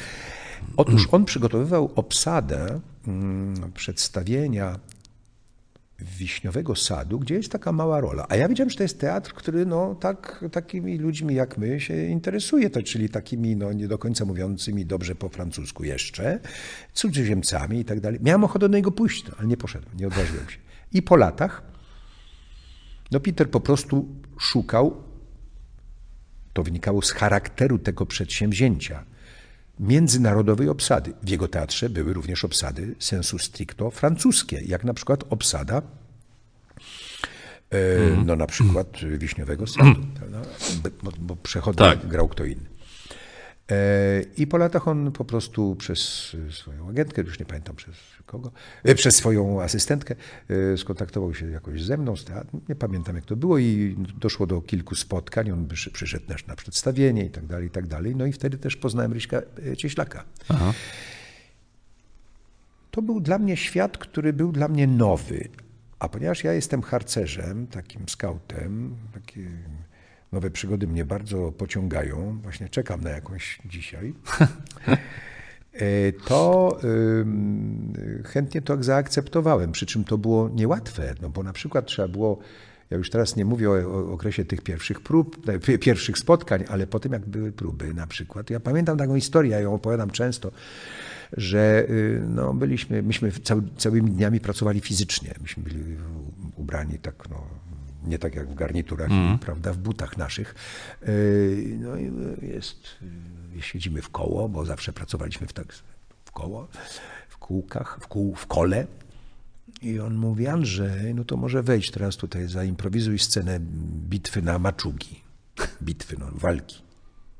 Otóż 0.77 1.09
on 1.12 1.24
przygotowywał 1.24 1.92
obsadę 1.94 2.81
mm, 3.07 3.72
przedstawienia 3.72 4.79
Wiśniowego 5.98 6.76
Sadu, 6.76 7.18
gdzie 7.18 7.34
jest 7.34 7.52
taka 7.52 7.72
mała 7.72 8.00
rola. 8.00 8.26
A 8.28 8.37
ja 8.37 8.48
wiedziałem, 8.48 8.70
że 8.70 8.76
to 8.76 8.82
jest 8.82 9.00
teatr, 9.00 9.32
który 9.32 9.66
no, 9.66 9.94
tak, 9.94 10.44
takimi 10.52 10.98
ludźmi 10.98 11.34
jak 11.34 11.58
my 11.58 11.80
się 11.80 12.06
interesuje, 12.06 12.70
to, 12.70 12.82
czyli 12.82 13.08
takimi 13.08 13.56
no, 13.56 13.72
nie 13.72 13.88
do 13.88 13.98
końca 13.98 14.24
mówiącymi 14.24 14.87
dobrze 14.87 15.14
po 15.14 15.28
francusku 15.28 15.84
jeszcze, 15.84 16.40
cudzoziemcami 16.92 17.80
i 17.80 17.84
tak 17.84 18.00
dalej. 18.00 18.20
Miałem 18.22 18.44
ochotę 18.44 18.68
do 18.68 18.76
niego 18.76 18.92
pójść, 18.92 19.24
no, 19.28 19.34
ale 19.38 19.48
nie 19.48 19.56
poszedłem, 19.56 19.96
nie 19.96 20.06
odważyłem 20.06 20.48
się. 20.48 20.58
I 20.92 21.02
po 21.02 21.16
latach 21.16 21.62
no 23.11 23.20
Peter 23.20 23.50
po 23.50 23.61
prostu 23.61 24.08
szukał, 24.38 25.02
to 26.52 26.62
wynikało 26.62 27.02
z 27.02 27.12
charakteru 27.12 27.78
tego 27.78 28.06
przedsięwzięcia, 28.06 29.04
międzynarodowej 29.81 30.69
obsady. 30.69 31.12
W 31.23 31.29
jego 31.29 31.49
teatrze 31.49 31.88
były 31.91 32.12
również 32.12 32.45
obsady 32.45 32.95
sensu 32.99 33.38
stricto 33.38 33.91
francuskie, 33.91 34.61
jak 34.67 34.85
na 34.85 34.95
przykład 34.95 35.25
obsada 35.31 35.83
e, 37.71 37.79
no 38.25 38.37
na 38.37 38.47
przykład 38.47 38.87
Wiśniowego 39.19 39.67
Sadu, 39.67 40.01
prawda? 40.14 40.43
bo, 41.03 41.11
bo 41.19 41.37
przechodnia 41.37 41.87
Tak. 41.87 42.07
grał 42.07 42.29
kto 42.29 42.45
inny. 42.45 42.78
E, 43.70 44.22
I 44.37 44.46
po 44.46 44.59
latach 44.59 44.88
on 44.88 45.12
po 45.12 45.24
prostu 45.24 45.76
przez 45.76 46.33
swoją 46.50 46.88
agentkę, 46.88 47.22
już 47.22 47.38
nie 47.40 47.46
pamiętam 47.46 47.76
przez 47.76 47.96
kogo, 48.26 48.52
e, 48.85 48.94
przez 48.94 49.16
swoją 49.16 49.62
asystentkę 49.62 50.14
e, 50.72 50.76
skontaktował 50.76 51.35
się 51.35 51.50
jakoś 51.50 51.83
ze 51.83 51.96
mną, 51.96 52.14
nie 52.68 52.74
pamiętam 52.74 53.16
jak 53.16 53.24
to 53.24 53.37
było 53.37 53.59
i 53.59 53.96
doszło 54.20 54.46
do 54.46 54.61
kilku 54.61 54.94
spotkań, 54.94 55.50
on 55.50 55.68
przyszedł 55.92 56.26
też 56.26 56.46
na 56.46 56.57
przedstawienie 56.57 57.24
i 57.24 57.31
tak 57.31 57.46
dalej, 57.46 57.66
i 57.66 57.70
tak 57.70 57.87
dalej. 57.87 58.16
No 58.16 58.26
i 58.26 58.33
wtedy 58.33 58.59
też 58.59 58.76
poznałem 58.76 59.12
Ryśka 59.12 59.42
Cieślaka. 59.76 60.24
Aha. 60.48 60.72
To 62.90 63.02
był 63.02 63.20
dla 63.20 63.38
mnie 63.38 63.57
świat, 63.57 63.98
który 63.98 64.33
był 64.33 64.52
dla 64.52 64.68
mnie 64.68 64.87
nowy, 64.87 65.48
a 65.98 66.09
ponieważ 66.09 66.44
ja 66.44 66.52
jestem 66.52 66.83
harcerzem, 66.83 67.66
takim 67.66 68.09
skautem, 68.09 68.96
takim 69.14 69.59
nowe 70.33 70.51
przygody 70.51 70.87
mnie 70.87 71.05
bardzo 71.05 71.53
pociągają, 71.53 72.38
właśnie 72.43 72.69
czekam 72.69 73.01
na 73.01 73.11
jakąś 73.11 73.59
dzisiaj, 73.64 74.14
e, 75.73 76.12
to 76.12 76.79
chętnie 78.25 78.62
to 78.62 78.83
zaakceptowałem. 78.83 79.73
Przy 79.73 79.87
czym 79.87 80.05
to 80.05 80.19
było 80.19 80.49
niełatwe, 80.49 81.14
no 81.23 81.31
bo 81.31 81.43
na 81.43 81.53
przykład 81.53 81.87
trzeba 81.87 82.09
było, 82.09 82.38
ja 82.91 82.97
już 82.97 83.11
teraz 83.11 83.37
nie 83.37 83.45
mówię 83.45 83.71
o 83.71 84.12
okresie 84.12 84.45
tych 84.45 84.61
pierwszych 84.61 85.01
prób, 85.01 85.37
pierwszych 85.81 86.19
spotkań, 86.19 86.64
ale 86.69 86.87
po 86.87 87.01
tym 87.01 87.12
jak 87.12 87.27
były 87.27 87.53
próby 87.53 87.95
na 87.95 88.07
przykład. 88.07 88.51
Ja 88.51 88.61
pamiętam 88.61 88.99
taką 88.99 89.14
historię, 89.14 89.51
ja 89.51 89.61
ją 89.61 89.75
opowiadam 89.75 90.11
często, 90.11 90.53
że 91.33 91.87
y, 91.91 92.23
no, 92.29 92.55
byliśmy, 92.55 93.03
myśmy 93.03 93.33
cały, 93.33 93.62
całymi 93.77 94.11
dniami 94.11 94.41
pracowali 94.41 94.81
fizycznie. 94.81 95.35
Myśmy 95.41 95.62
byli 95.62 95.97
ubrani 96.57 96.99
tak, 96.99 97.29
no, 97.31 97.47
nie 98.09 98.18
tak 98.18 98.35
jak 98.35 98.49
w 98.49 98.55
garniturach, 98.55 99.11
mm. 99.11 99.38
prawda, 99.38 99.73
w 99.73 99.79
butach 99.79 100.16
naszych. 100.16 100.55
Y, 101.09 101.79
no 101.81 101.97
i 101.97 102.12
jest, 102.42 102.77
y, 103.59 103.62
siedzimy 103.62 104.03
w 104.03 104.11
koło, 104.11 104.49
bo 104.49 104.64
zawsze 104.64 104.92
pracowaliśmy 104.92 105.47
w, 105.47 105.53
tak, 105.53 105.73
w 106.25 106.33
koło, 106.33 106.68
w 107.29 107.38
kółkach, 107.38 107.99
w, 108.03 108.07
kół, 108.07 108.35
w 108.35 108.47
kole. 108.47 108.87
I 109.83 110.01
on 110.01 110.14
mówi, 110.14 110.47
Andrzej, 110.47 111.14
no 111.14 111.25
to 111.25 111.37
może 111.37 111.62
wejdź 111.62 111.90
teraz 111.90 112.16
tutaj, 112.16 112.49
zaimprowizuj 112.49 113.18
scenę 113.18 113.61
bitwy 114.09 114.42
na 114.42 114.59
maczugi. 114.59 115.21
Bitwy, 115.83 116.16
no, 116.18 116.27
walki. 116.33 116.83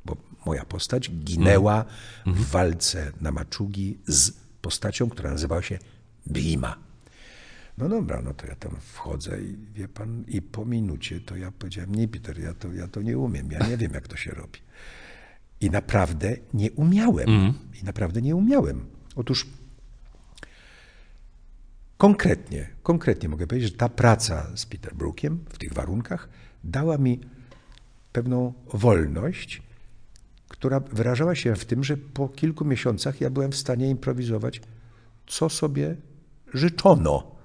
Bo 0.04 0.16
moja 0.46 0.64
postać 0.64 1.11
ginęła 1.11 1.85
mm. 2.26 2.38
w 2.38 2.50
walce 2.50 3.12
na 3.20 3.33
maczugi 3.33 3.98
z 4.07 4.33
postacią, 4.62 5.09
która 5.09 5.31
nazywała 5.31 5.62
się 5.62 5.78
Bima. 6.28 6.88
No 7.78 7.88
dobra, 7.88 8.22
no 8.22 8.34
to 8.34 8.46
ja 8.46 8.54
tam 8.54 8.76
wchodzę 8.80 9.42
i 9.42 9.56
wie 9.74 9.88
pan, 9.88 10.24
i 10.28 10.42
po 10.42 10.64
minucie 10.64 11.20
to 11.20 11.36
ja 11.36 11.52
powiedziałem, 11.52 11.94
nie 11.94 12.08
Peter, 12.08 12.40
ja 12.40 12.54
to, 12.54 12.72
ja 12.72 12.88
to 12.88 13.02
nie 13.02 13.18
umiem, 13.18 13.52
ja 13.52 13.66
nie 13.66 13.76
wiem 13.76 13.92
jak 13.94 14.08
to 14.08 14.16
się 14.16 14.30
robi. 14.30 14.58
I 15.60 15.70
naprawdę 15.70 16.36
nie 16.54 16.72
umiałem. 16.72 17.28
Mm. 17.28 17.54
I 17.82 17.84
naprawdę 17.84 18.22
nie 18.22 18.36
umiałem. 18.36 18.86
Otóż 19.16 19.46
konkretnie, 21.98 22.68
konkretnie 22.82 23.28
mogę 23.28 23.46
powiedzieć, 23.46 23.70
że 23.70 23.76
ta 23.76 23.88
praca 23.88 24.56
z 24.56 24.66
Peter 24.66 24.94
Brookiem 24.94 25.44
w 25.48 25.58
tych 25.58 25.72
warunkach 25.72 26.28
dała 26.64 26.98
mi 26.98 27.20
pewną 28.12 28.52
wolność, 28.74 29.62
która 30.48 30.80
wyrażała 30.80 31.34
się 31.34 31.56
w 31.56 31.64
tym, 31.64 31.84
że 31.84 31.96
po 31.96 32.28
kilku 32.28 32.64
miesiącach 32.64 33.20
ja 33.20 33.30
byłem 33.30 33.52
w 33.52 33.56
stanie 33.56 33.90
improwizować, 33.90 34.60
co 35.26 35.48
sobie 35.48 35.96
życzono. 36.54 37.38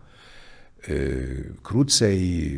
Y, 0.90 1.54
krócej, 1.64 2.56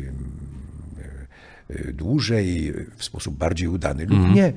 y, 1.70 1.88
y, 1.88 1.92
dłużej, 1.92 2.72
w 2.96 3.04
sposób 3.04 3.36
bardziej 3.36 3.68
udany 3.68 4.06
lub 4.06 4.18
mm. 4.18 4.34
nie. 4.34 4.52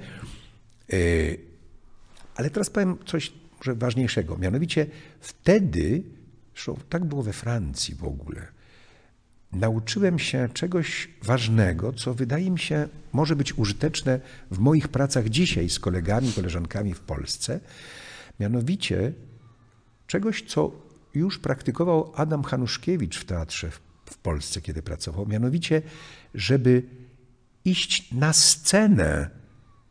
Ale 2.36 2.50
teraz 2.50 2.70
powiem 2.70 2.98
coś 3.06 3.34
może 3.58 3.76
ważniejszego. 3.76 4.38
Mianowicie 4.38 4.86
wtedy, 5.20 6.04
zresztą 6.54 6.78
tak 6.90 7.06
było 7.06 7.24
we 7.24 7.34
Francji 7.34 7.96
w 7.96 8.04
ogóle, 8.04 8.48
nauczyłem 9.52 10.20
się 10.20 10.50
czegoś 10.54 11.10
ważnego, 11.24 11.94
co 11.94 12.14
wydaje 12.14 12.52
mi 12.52 12.60
się 12.60 12.88
może 13.14 13.36
być 13.36 13.58
użyteczne 13.58 14.20
w 14.52 14.60
moich 14.60 14.88
pracach 14.88 15.30
dzisiaj 15.30 15.70
z 15.70 15.80
kolegami, 15.80 16.34
koleżankami 16.34 16.94
w 16.94 17.00
Polsce. 17.00 17.60
Mianowicie 18.40 19.14
czegoś, 20.08 20.44
co 20.48 20.89
już 21.14 21.40
praktykował 21.40 22.12
Adam 22.16 22.44
Hanuszkiewicz 22.44 23.18
w 23.18 23.26
teatrze 23.26 23.72
w 24.06 24.18
Polsce, 24.18 24.62
kiedy 24.62 24.82
pracował, 24.82 25.26
mianowicie, 25.26 25.82
żeby 26.34 26.84
iść 27.66 28.12
na 28.12 28.34
scenę 28.34 29.30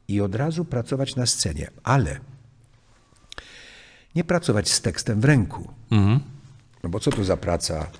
i 0.08 0.20
od 0.20 0.34
razu 0.34 0.64
pracować 0.64 1.16
na 1.16 1.26
scenie, 1.26 1.70
ale 1.82 2.20
nie 4.14 4.24
pracować 4.24 4.70
z 4.70 4.80
tekstem 4.80 5.20
w 5.20 5.24
ręku. 5.24 5.70
Mhm. 5.90 6.20
No 6.82 6.88
bo 6.90 7.00
co 7.00 7.10
to 7.10 7.24
za 7.24 7.36
praca? 7.36 7.90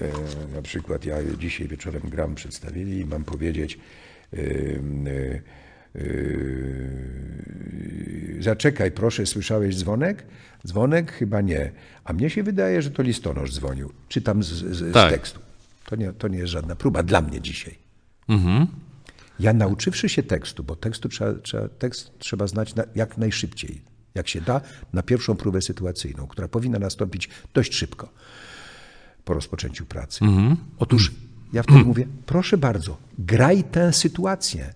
E, 0.00 0.54
na 0.54 0.62
przykład 0.62 1.04
ja 1.04 1.16
dzisiaj 1.38 1.68
wieczorem 1.68 2.02
gram 2.02 2.34
przedstawienie 2.34 2.96
i 2.96 3.06
mam 3.06 3.24
powiedzieć 3.24 3.78
e, 4.32 4.36
e, 4.36 5.63
Yy, 5.94 6.02
zaczekaj, 8.40 8.90
proszę, 8.90 9.26
słyszałeś 9.26 9.76
dzwonek? 9.76 10.24
Dzwonek? 10.66 11.12
Chyba 11.12 11.40
nie. 11.40 11.72
A 12.04 12.12
mnie 12.12 12.30
się 12.30 12.42
wydaje, 12.42 12.82
że 12.82 12.90
to 12.90 13.02
listonosz 13.02 13.54
dzwonił. 13.54 13.92
Czytam 14.08 14.42
z, 14.42 14.48
z, 14.48 14.92
tak. 14.92 15.10
z 15.10 15.14
tekstu. 15.14 15.40
To 15.86 15.96
nie, 15.96 16.12
to 16.12 16.28
nie 16.28 16.38
jest 16.38 16.52
żadna 16.52 16.76
próba 16.76 17.02
dla 17.02 17.20
mnie 17.20 17.40
dzisiaj. 17.40 17.78
Mhm. 18.28 18.66
Ja 19.40 19.52
nauczywszy 19.52 20.08
się 20.08 20.22
tekstu, 20.22 20.64
bo 20.64 20.76
tekstu 20.76 21.08
trzeba, 21.08 21.34
trzeba, 21.34 21.68
tekst 21.68 22.10
trzeba 22.18 22.46
znać 22.46 22.74
na, 22.74 22.84
jak 22.94 23.18
najszybciej, 23.18 23.82
jak 24.14 24.28
się 24.28 24.40
da, 24.40 24.60
na 24.92 25.02
pierwszą 25.02 25.36
próbę 25.36 25.62
sytuacyjną, 25.62 26.26
która 26.26 26.48
powinna 26.48 26.78
nastąpić 26.78 27.28
dość 27.54 27.74
szybko 27.74 28.08
po 29.24 29.34
rozpoczęciu 29.34 29.86
pracy. 29.86 30.24
Mhm. 30.24 30.56
Otóż 30.78 31.12
ja 31.52 31.62
wtedy 31.62 31.84
mówię, 31.92 32.06
proszę 32.26 32.58
bardzo, 32.58 32.96
graj 33.18 33.64
tę 33.64 33.92
sytuację. 33.92 34.74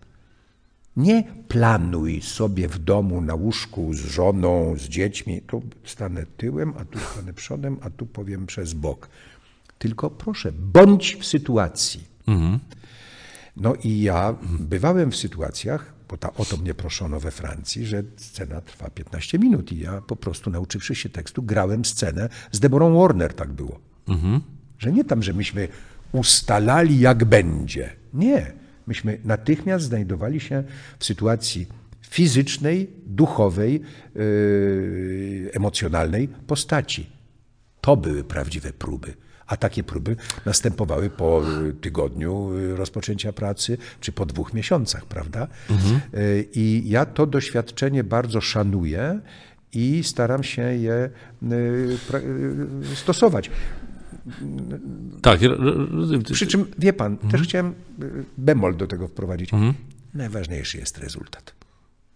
Nie 0.98 1.24
planuj 1.48 2.22
sobie 2.22 2.68
w 2.68 2.78
domu 2.78 3.20
na 3.20 3.34
łóżku 3.34 3.94
z 3.94 3.96
żoną, 3.96 4.74
z 4.76 4.82
dziećmi. 4.82 5.42
Tu 5.42 5.62
stanę 5.84 6.26
tyłem, 6.36 6.74
a 6.78 6.84
tu 6.84 6.98
stanę 6.98 7.32
przodem, 7.32 7.76
a 7.80 7.90
tu 7.90 8.06
powiem 8.06 8.46
przez 8.46 8.74
bok. 8.74 9.08
Tylko 9.78 10.10
proszę, 10.10 10.52
bądź 10.52 11.16
w 11.16 11.24
sytuacji. 11.24 12.04
Mhm. 12.26 12.58
No 13.56 13.74
i 13.74 14.00
ja 14.00 14.34
bywałem 14.60 15.10
w 15.10 15.16
sytuacjach, 15.16 15.94
bo 16.08 16.16
ta, 16.16 16.34
o 16.34 16.44
to 16.44 16.56
mnie 16.56 16.74
proszono 16.74 17.20
we 17.20 17.30
Francji, 17.30 17.86
że 17.86 18.02
scena 18.16 18.60
trwa 18.60 18.90
15 18.90 19.38
minut 19.38 19.72
i 19.72 19.78
ja 19.78 20.00
po 20.00 20.16
prostu 20.16 20.50
nauczywszy 20.50 20.94
się 20.94 21.08
tekstu 21.08 21.42
grałem 21.42 21.84
scenę 21.84 22.28
z 22.52 22.60
Deborą 22.60 22.98
Warner, 22.98 23.34
tak 23.34 23.52
było. 23.52 23.80
Mhm. 24.08 24.40
Że 24.78 24.92
nie 24.92 25.04
tam, 25.04 25.22
że 25.22 25.32
myśmy 25.32 25.68
ustalali 26.12 27.00
jak 27.00 27.24
będzie. 27.24 27.96
Nie 28.14 28.67
myśmy 28.88 29.18
natychmiast 29.24 29.84
znajdowali 29.84 30.40
się 30.40 30.64
w 30.98 31.04
sytuacji 31.04 31.66
fizycznej, 32.02 32.90
duchowej, 33.06 33.82
yy, 34.14 35.50
emocjonalnej 35.54 36.28
postaci. 36.28 37.06
To 37.80 37.96
były 37.96 38.24
prawdziwe 38.24 38.72
próby. 38.72 39.14
A 39.46 39.56
takie 39.56 39.84
próby 39.84 40.16
następowały 40.46 41.10
po 41.10 41.42
tygodniu 41.80 42.50
rozpoczęcia 42.76 43.32
pracy, 43.32 43.78
czy 44.00 44.12
po 44.12 44.26
dwóch 44.26 44.54
miesiącach, 44.54 45.06
prawda? 45.06 45.48
Mhm. 45.70 46.00
Yy, 46.12 46.46
I 46.54 46.82
ja 46.86 47.06
to 47.06 47.26
doświadczenie 47.26 48.04
bardzo 48.04 48.40
szanuję 48.40 49.20
i 49.72 50.04
staram 50.04 50.42
się 50.42 50.62
je 50.62 51.10
yy, 51.42 51.98
stosować. 52.94 53.50
Tak. 55.22 55.40
Przy 56.32 56.46
czym, 56.46 56.64
wie 56.78 56.92
pan, 56.92 57.12
mhm. 57.12 57.30
też 57.30 57.42
chciałem 57.42 57.74
bemol 58.38 58.76
do 58.76 58.86
tego 58.86 59.08
wprowadzić. 59.08 59.52
Mhm. 59.52 59.74
Najważniejszy 60.14 60.78
jest 60.78 60.98
rezultat 60.98 61.58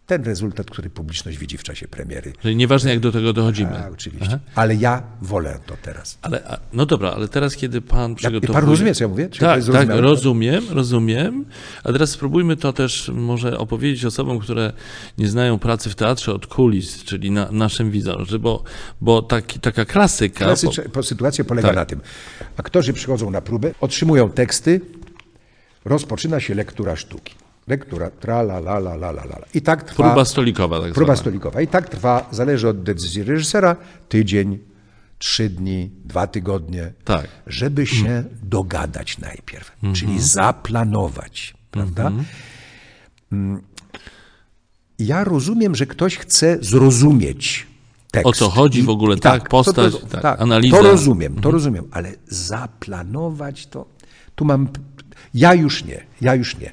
ten 0.06 0.24
rezultat, 0.24 0.70
który 0.70 0.90
publiczność 0.90 1.38
widzi 1.38 1.58
w 1.58 1.62
czasie 1.62 1.88
premiery. 1.88 2.32
Czyli 2.42 2.56
nieważne, 2.56 2.90
jak 2.90 3.00
do 3.00 3.12
tego 3.12 3.32
dochodzimy. 3.32 3.84
A, 3.84 3.88
oczywiście. 3.88 4.28
Aha. 4.28 4.38
Ale 4.54 4.74
ja 4.74 5.02
wolę 5.22 5.58
to 5.66 5.76
teraz. 5.82 6.18
Ale, 6.22 6.58
no 6.72 6.86
dobra, 6.86 7.10
ale 7.10 7.28
teraz, 7.28 7.56
kiedy 7.56 7.80
pan 7.80 8.14
przygotowuje... 8.14 8.60
Pan 8.60 8.70
rozumie, 8.70 8.94
co 8.94 9.04
ja 9.04 9.08
mówię? 9.08 9.28
Czy 9.28 9.40
tak, 9.40 9.64
tak, 9.72 9.88
rozumiem, 9.88 10.64
rozumiem. 10.70 11.44
A 11.84 11.92
teraz 11.92 12.10
spróbujmy 12.10 12.56
to 12.56 12.72
też 12.72 13.10
może 13.14 13.58
opowiedzieć 13.58 14.04
osobom, 14.04 14.38
które 14.38 14.72
nie 15.18 15.28
znają 15.28 15.58
pracy 15.58 15.90
w 15.90 15.94
teatrze 15.94 16.34
od 16.34 16.46
kulis, 16.46 17.04
czyli 17.04 17.30
na 17.30 17.52
naszym 17.52 17.90
wizorze, 17.90 18.38
bo, 18.38 18.64
bo 19.00 19.22
taki, 19.22 19.60
taka 19.60 19.84
klasyka... 19.84 20.44
Klasyczna 20.44 20.84
po... 20.92 21.02
sytuacja 21.02 21.44
polega 21.44 21.68
tak. 21.68 21.76
na 21.76 21.84
tym. 21.84 22.00
Aktorzy 22.56 22.92
przychodzą 22.92 23.30
na 23.30 23.40
próbę, 23.40 23.74
otrzymują 23.80 24.30
teksty, 24.30 24.80
rozpoczyna 25.84 26.40
się 26.40 26.54
lektura 26.54 26.96
sztuki. 26.96 27.34
Lektura, 27.66 28.10
tra 28.10 28.42
la 28.42 28.58
la 28.58 28.78
la 28.78 28.94
la 28.94 29.10
la 29.10 29.24
la. 29.24 29.38
I 29.54 29.62
tak 29.62 29.82
trwa. 29.84 30.04
Próba 30.04 30.24
stolikowa. 30.24 30.80
Tak 30.80 30.92
próba 30.92 31.16
stolikowa. 31.16 31.60
I 31.60 31.68
tak 31.68 31.88
trwa, 31.88 32.26
zależy 32.30 32.68
od 32.68 32.82
decyzji 32.82 33.22
reżysera, 33.22 33.76
tydzień, 34.08 34.58
trzy 35.18 35.50
dni, 35.50 35.90
dwa 36.04 36.26
tygodnie. 36.26 36.92
Tak. 37.04 37.28
Żeby 37.46 37.86
się 37.86 38.08
mm. 38.08 38.24
dogadać 38.42 39.18
najpierw, 39.18 39.72
mm 39.82 39.94
-hmm. 39.94 39.98
czyli 39.98 40.20
zaplanować, 40.20 41.54
prawda? 41.70 42.06
Mhm. 42.06 42.24
Mm 43.32 43.56
-hmm. 43.56 43.60
ja 44.98 45.24
rozumiem, 45.24 45.74
że 45.74 45.86
ktoś 45.86 46.16
chce 46.16 46.58
zrozumieć 46.60 47.66
tekst. 48.10 48.26
O 48.26 48.32
co 48.32 48.48
chodzi 48.48 48.82
w 48.82 48.90
ogóle, 48.90 49.16
I 49.16 49.20
tak, 49.20 49.48
postać, 49.48 49.92
to, 49.92 49.98
to, 49.98 50.20
tak, 50.20 50.40
analiza. 50.40 50.76
To 50.76 50.82
rozumiem, 50.82 51.40
to 51.40 51.50
rozumiem, 51.50 51.84
ale 51.90 52.12
zaplanować 52.28 53.66
to, 53.66 53.86
tu 54.34 54.44
mam, 54.44 54.68
ja 55.34 55.54
już 55.54 55.84
nie, 55.84 56.04
ja 56.20 56.34
już 56.34 56.58
nie. 56.58 56.72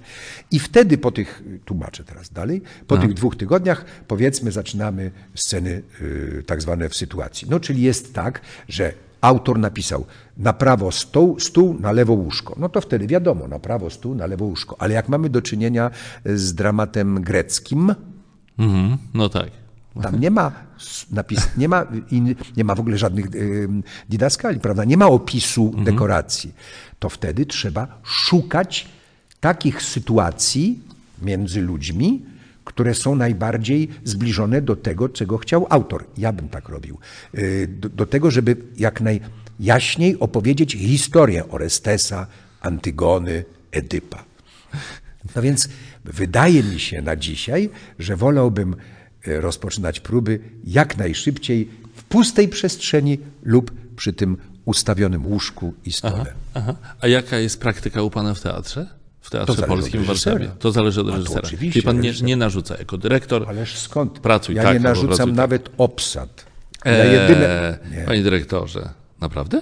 I 0.52 0.60
wtedy 0.60 0.98
po 0.98 1.12
tych, 1.12 1.44
tłumaczę 1.66 2.04
teraz 2.04 2.30
dalej, 2.30 2.62
po 2.88 2.98
tych 2.98 3.14
dwóch 3.14 3.36
tygodniach 3.36 3.86
powiedzmy 4.08 4.52
zaczynamy 4.52 5.12
sceny 5.36 5.82
y, 6.02 6.44
tak 6.46 6.62
zwane 6.62 6.90
w 6.90 6.96
sytuacji. 6.96 7.48
No 7.50 7.60
czyli 7.60 7.82
jest 7.82 8.14
tak, 8.14 8.42
że 8.70 8.94
autor 9.22 9.60
napisał 9.60 10.06
na 10.38 10.54
prawo 10.54 10.92
stół, 10.92 11.40
stół, 11.40 11.80
na 11.80 11.92
lewo 11.92 12.14
łóżko. 12.14 12.56
No 12.60 12.70
to 12.70 12.82
wtedy 12.82 13.08
wiadomo, 13.08 13.48
na 13.48 13.60
prawo 13.60 13.90
stół, 13.90 14.16
na 14.16 14.26
lewo 14.26 14.46
łóżko. 14.46 14.76
Ale 14.80 14.94
jak 14.94 15.10
mamy 15.10 15.30
do 15.30 15.42
czynienia 15.42 15.92
z 16.26 16.54
dramatem 16.54 17.22
greckim, 17.22 17.96
Mhm, 18.58 18.98
no 19.14 19.30
tak. 19.30 19.50
tam 20.02 20.20
nie 20.20 20.32
ma 20.32 20.52
napis, 21.12 21.48
nie 21.58 21.68
ma, 21.68 21.86
in, 22.12 22.36
nie 22.58 22.64
ma 22.64 22.76
w 22.76 22.80
ogóle 22.80 22.98
żadnych 22.98 23.26
y, 23.36 23.68
didaskali, 24.10 24.60
prawda? 24.60 24.84
Nie 24.86 24.98
ma 24.98 25.08
opisu 25.08 25.74
dekoracji. 25.84 26.54
To 27.00 27.10
wtedy 27.10 27.46
trzeba 27.46 28.00
szukać 28.04 28.88
takich 29.40 29.82
sytuacji 29.82 30.80
między 31.22 31.62
ludźmi, 31.62 32.22
które 32.66 32.96
są 32.96 33.16
najbardziej 33.16 33.90
zbliżone 34.04 34.62
do 34.62 34.76
tego, 34.76 35.10
czego 35.10 35.38
chciał 35.38 35.68
autor. 35.70 36.06
Ja 36.18 36.34
bym 36.34 36.50
tak 36.50 36.70
robił. 36.70 36.98
Y, 37.38 37.68
Do, 37.80 37.90
do 37.90 38.06
tego, 38.06 38.32
żeby 38.32 38.58
jak 38.78 39.02
najjaśniej 39.02 40.20
opowiedzieć 40.20 40.74
historię 40.74 41.50
Orestesa, 41.50 42.28
Antygony, 42.62 43.46
Edypa. 43.72 44.24
No 45.36 45.42
więc 45.42 45.70
wydaje 46.06 46.64
mi 46.64 46.80
się 46.80 47.02
na 47.02 47.16
dzisiaj, 47.16 47.70
że 48.00 48.16
wolałbym 48.16 48.76
e, 49.28 49.42
rozpoczynać 49.42 50.00
próby 50.00 50.40
jak 50.64 50.98
najszybciej 50.98 51.70
w 51.96 52.04
pustej 52.04 52.48
przestrzeni 52.48 53.18
lub 53.44 53.72
przy 53.96 54.14
tym 54.14 54.38
ustawionym 54.66 55.26
łóżku 55.26 55.74
i 55.86 55.92
stole. 55.92 56.34
Aha. 56.54 56.76
A 57.02 57.08
jaka 57.08 57.38
jest 57.38 57.60
praktyka 57.60 58.02
u 58.02 58.10
pana 58.10 58.34
w 58.34 58.42
teatrze? 58.42 58.99
W 59.30 59.32
Teatrze 59.32 59.64
Polskim 59.68 60.04
w 60.04 60.06
Warszawie. 60.06 60.50
To 60.60 60.72
zależy 60.72 61.02
od 61.02 61.10
reżysera. 61.10 61.42
oczywiście, 61.44 61.74
Czyli 61.74 61.86
pan 61.86 62.00
nie, 62.00 62.12
nie 62.24 62.36
narzuca 62.36 62.76
jako 62.78 62.98
dyrektor. 62.98 63.50
Ależ 63.50 63.78
skąd? 63.78 64.20
Pracuj 64.20 64.56
ja 64.56 64.64
tak, 64.64 64.72
nie 64.72 64.78
albo 64.78 64.90
narzucam 64.90 65.08
pracuj 65.16 65.26
tak. 65.32 65.36
nawet 65.38 65.70
obsad. 65.78 66.46
Ja 66.86 66.92
Eee, 66.92 67.14
jedyne... 67.14 67.80
Nie. 67.92 68.04
Panie 68.04 68.24
dyrektorze, 68.24 68.90
naprawdę? 69.22 69.62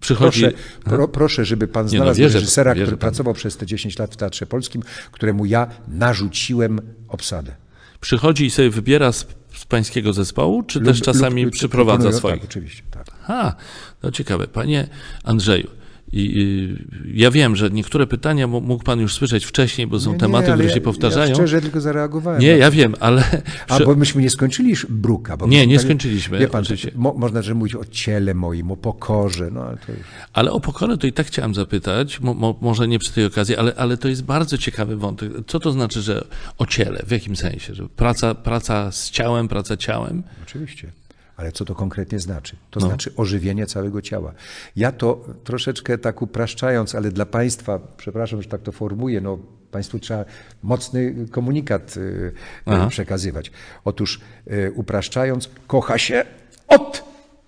Przychodzi. 0.00 0.40
Proszę, 0.42 0.56
pro, 0.84 1.08
proszę, 1.08 1.44
żeby 1.44 1.68
pan 1.68 1.86
Nie, 1.86 1.92
no, 1.92 1.96
znalazł 1.98 2.20
wierzę- 2.20 2.34
reżysera, 2.38 2.74
wierzę 2.74 2.84
który 2.86 2.96
panu. 2.96 3.10
pracował 3.10 3.34
przez 3.34 3.56
te 3.56 3.66
10 3.66 3.98
lat 3.98 4.12
w 4.14 4.16
Teatrze 4.16 4.46
Polskim, 4.46 4.82
któremu 5.12 5.46
ja 5.46 5.66
narzuciłem 5.88 6.80
obsadę. 7.08 7.52
Przychodzi 8.00 8.44
i 8.46 8.50
sobie 8.50 8.70
wybiera 8.70 9.12
z, 9.12 9.26
z 9.54 9.64
pańskiego 9.64 10.12
zespołu, 10.12 10.62
czy 10.62 10.80
też 10.80 10.96
Lub- 10.98 11.04
czasami 11.04 11.44
lub- 11.44 11.52
przyprowadza 11.52 12.12
swoich? 12.12 12.40
Tak, 12.40 12.44
oczywiście, 12.50 12.82
tak. 12.90 13.06
Ha, 13.22 13.54
to 14.00 14.10
ciekawe. 14.12 14.48
Panie 14.48 14.88
Andrzeju, 15.24 15.70
i, 16.12 16.76
ja 17.14 17.30
wiem, 17.30 17.56
że 17.56 17.70
niektóre 17.70 18.06
pytania 18.06 18.46
mógł 18.46 18.84
pan 18.84 19.00
już 19.00 19.14
słyszeć 19.14 19.44
wcześniej, 19.44 19.86
bo 19.86 20.00
są 20.00 20.12
Nie, 20.12 20.18
tematy, 20.18 20.46
ale 20.46 20.54
które 20.54 20.68
ja- 20.68 20.74
się 20.74 20.80
powtarzają. 20.80 21.28
Ja 21.28 21.34
szczerze 21.34 21.60
tylko 21.60 21.80
zareagowałem. 21.80 22.40
nie, 22.40 22.46
ja 22.46 22.70
wiem, 22.70 22.94
ale. 23.00 23.42
A 23.68 23.78
bo 23.80 23.94
myśmy 23.94 24.22
nie 24.22 24.30
skończyli 24.30 24.74
Bruka. 24.88 25.36
Bo 25.36 25.46
Nie, 25.46 25.66
nie 25.66 25.76
tak- 25.76 25.84
skończyliśmy, 25.84 26.38
Wie 26.38 26.48
pan, 26.48 26.64
mo, 26.94 27.14
można 27.14 27.42
że 27.42 27.54
mówić 27.54 27.74
o 27.74 27.84
ciele 27.84 28.34
moim, 28.34 28.70
o 28.70 28.76
pokorze, 28.76 29.50
no 29.52 29.62
ale 29.64 29.76
to. 29.76 29.92
Ale 30.32 30.50
o 30.52 30.60
pokorę 30.60 30.98
to 30.98 31.06
i 31.06 31.12
tak 31.12 31.26
chciałem 31.26 31.54
zapytać, 31.54 32.20
mo, 32.20 32.34
mo, 32.34 32.58
może 32.60 32.88
nie 32.88 32.98
przy 32.98 33.12
tej 33.12 33.24
okazji, 33.24 33.56
ale, 33.56 33.74
ale 33.76 33.96
to 33.96 34.08
jest 34.08 34.24
bardzo 34.24 34.58
ciekawy 34.58 34.96
wątek. 34.96 35.32
Co 35.46 35.60
to 35.60 35.72
znaczy, 35.72 36.02
że 36.02 36.24
o 36.58 36.66
ciele? 36.66 37.02
W 37.06 37.10
jakim 37.10 37.36
sensie? 37.36 37.74
Że 37.74 37.88
praca, 37.88 38.34
praca 38.34 38.92
z 38.92 39.10
ciałem, 39.10 39.48
praca 39.48 39.76
ciałem? 39.76 40.22
Oczywiście. 40.42 40.92
Ale 41.40 41.52
co 41.52 41.64
to 41.64 41.74
konkretnie 41.74 42.20
znaczy? 42.20 42.56
No. 42.56 42.66
To 42.70 42.80
znaczy 42.80 43.12
ożywienie 43.16 43.66
całego 43.66 44.02
ciała. 44.02 44.32
Ja 44.76 44.92
to 44.92 45.24
troszeczkę 45.44 45.98
tak 45.98 46.22
upraszczając, 46.22 46.94
ale 46.94 47.10
dla 47.10 47.26
Państwa, 47.26 47.78
przepraszam, 47.96 48.42
że 48.42 48.48
tak 48.48 48.62
to 48.62 48.72
formuję, 48.72 49.20
no 49.20 49.38
Państwu 49.70 49.98
trzeba 49.98 50.24
mocny 50.62 51.14
komunikat 51.30 51.96
y, 51.96 52.00
y, 52.00 52.32
Aha. 52.66 52.86
przekazywać. 52.86 53.52
Otóż 53.84 54.20
y, 54.46 54.72
upraszczając, 54.74 55.50
kocha 55.66 55.98
się 55.98 56.24
od 56.68 57.04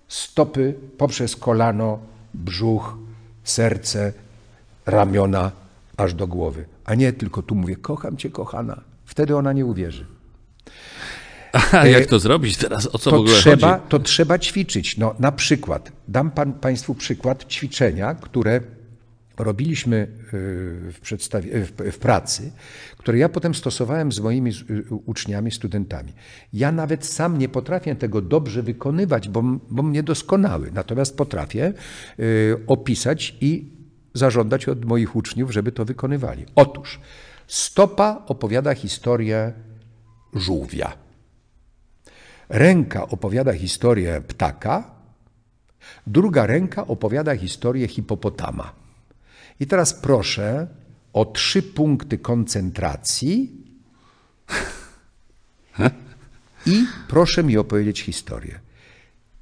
stopy 0.07 0.73
poprzez 0.97 1.35
kolano, 1.35 1.99
brzuch, 2.33 2.97
serce, 3.43 4.13
ramiona, 4.85 5.51
aż 5.97 6.13
do 6.13 6.27
głowy. 6.27 6.65
A 6.85 6.95
nie 6.95 7.13
tylko 7.13 7.41
tu 7.41 7.55
mówię, 7.55 7.75
kocham 7.75 8.17
Cię, 8.17 8.29
kochana. 8.29 8.81
Wtedy 9.05 9.35
ona 9.35 9.53
nie 9.53 9.65
uwierzy. 9.65 10.05
A 11.71 11.87
jak 11.87 12.05
to 12.05 12.19
zrobić 12.19 12.57
teraz? 12.57 12.89
O 12.93 12.97
co 12.97 13.09
w 13.09 13.13
to 13.13 13.19
ogóle 13.19 13.35
trzeba, 13.35 13.73
chodzi? 13.73 13.89
to 13.89 13.99
trzeba 13.99 14.39
ćwiczyć. 14.39 14.97
No, 14.97 15.15
na 15.19 15.31
przykład, 15.31 15.91
dam 16.07 16.31
pan, 16.31 16.53
Państwu 16.53 16.95
przykład 16.95 17.45
ćwiczenia, 17.45 18.15
które 18.15 18.61
robiliśmy 19.37 19.97
y, 19.97 20.07
w, 20.93 20.99
przedstawie, 21.01 21.65
w, 21.65 21.71
w 21.71 21.97
pracy, 21.97 22.51
które 22.97 23.17
ja 23.17 23.29
potem 23.29 23.55
stosowałem 23.55 24.11
z 24.11 24.19
moimi 24.19 24.51
uczniami, 25.05 25.51
studentami. 25.51 26.13
Ja 26.53 26.71
nawet 26.71 27.05
sam 27.05 27.37
nie 27.37 27.49
potrafię 27.49 27.95
tego 27.95 28.21
dobrze 28.21 28.63
wykonywać, 28.63 29.29
bo, 29.29 29.43
bo 29.69 29.83
mnie 29.83 30.03
doskonały. 30.03 30.71
Natomiast 30.73 31.17
potrafię 31.17 31.73
opisać 32.67 33.35
i 33.41 33.71
zażądać 34.13 34.67
od 34.67 34.85
moich 34.85 35.15
uczniów, 35.15 35.51
żeby 35.51 35.71
to 35.71 35.85
wykonywali. 35.85 36.45
Otóż 36.55 36.99
stopa 37.47 38.23
opowiada 38.27 38.73
historię 38.73 39.53
żółwia. 40.33 41.02
Ręka 42.53 43.07
opowiada 43.07 43.53
historię 43.53 44.21
ptaka, 44.21 44.91
druga 46.07 46.45
ręka 46.45 46.87
opowiada 46.87 47.35
historię 47.35 47.87
hipopotama. 47.87 48.73
I 49.59 49.67
teraz 49.67 49.93
proszę 49.93 50.67
o 51.13 51.25
trzy 51.25 51.63
punkty 51.63 52.17
koncentracji 52.17 53.51
i 56.73 56.85
proszę 57.07 57.43
mi 57.43 57.57
opowiedzieć 57.57 58.01
historię. 58.01 58.59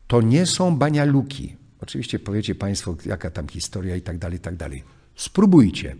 To 0.07 0.21
nie 0.21 0.45
są 0.45 0.75
banialuki. 0.75 1.55
Oczywiście 1.81 2.19
powiecie 2.19 2.55
Państwo, 2.55 2.95
jaka 3.05 3.31
tam 3.31 3.47
historia 3.47 3.95
i 3.95 4.01
tak 4.01 4.17
dalej, 4.17 4.37
i 4.37 4.41
tak 4.41 4.55
dalej. 4.55 4.83
Spróbujcie. 5.15 5.95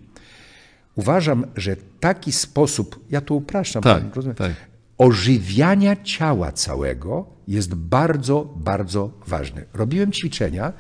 Uważam, 0.95 1.45
że 1.55 1.76
taki 1.99 2.32
sposób, 2.32 3.05
ja 3.09 3.22
to 3.22 3.34
upraszczam, 3.34 3.84
Tak, 3.84 4.03
tak. 4.38 4.70
Ożywiania 5.02 5.95
ciała 6.04 6.52
całego 6.52 7.26
jest 7.47 7.76
bardzo, 7.76 8.54
bardzo 8.56 9.12
ważny. 9.28 9.66
Robiłem 9.74 10.12
ćwiczenia 10.12 10.74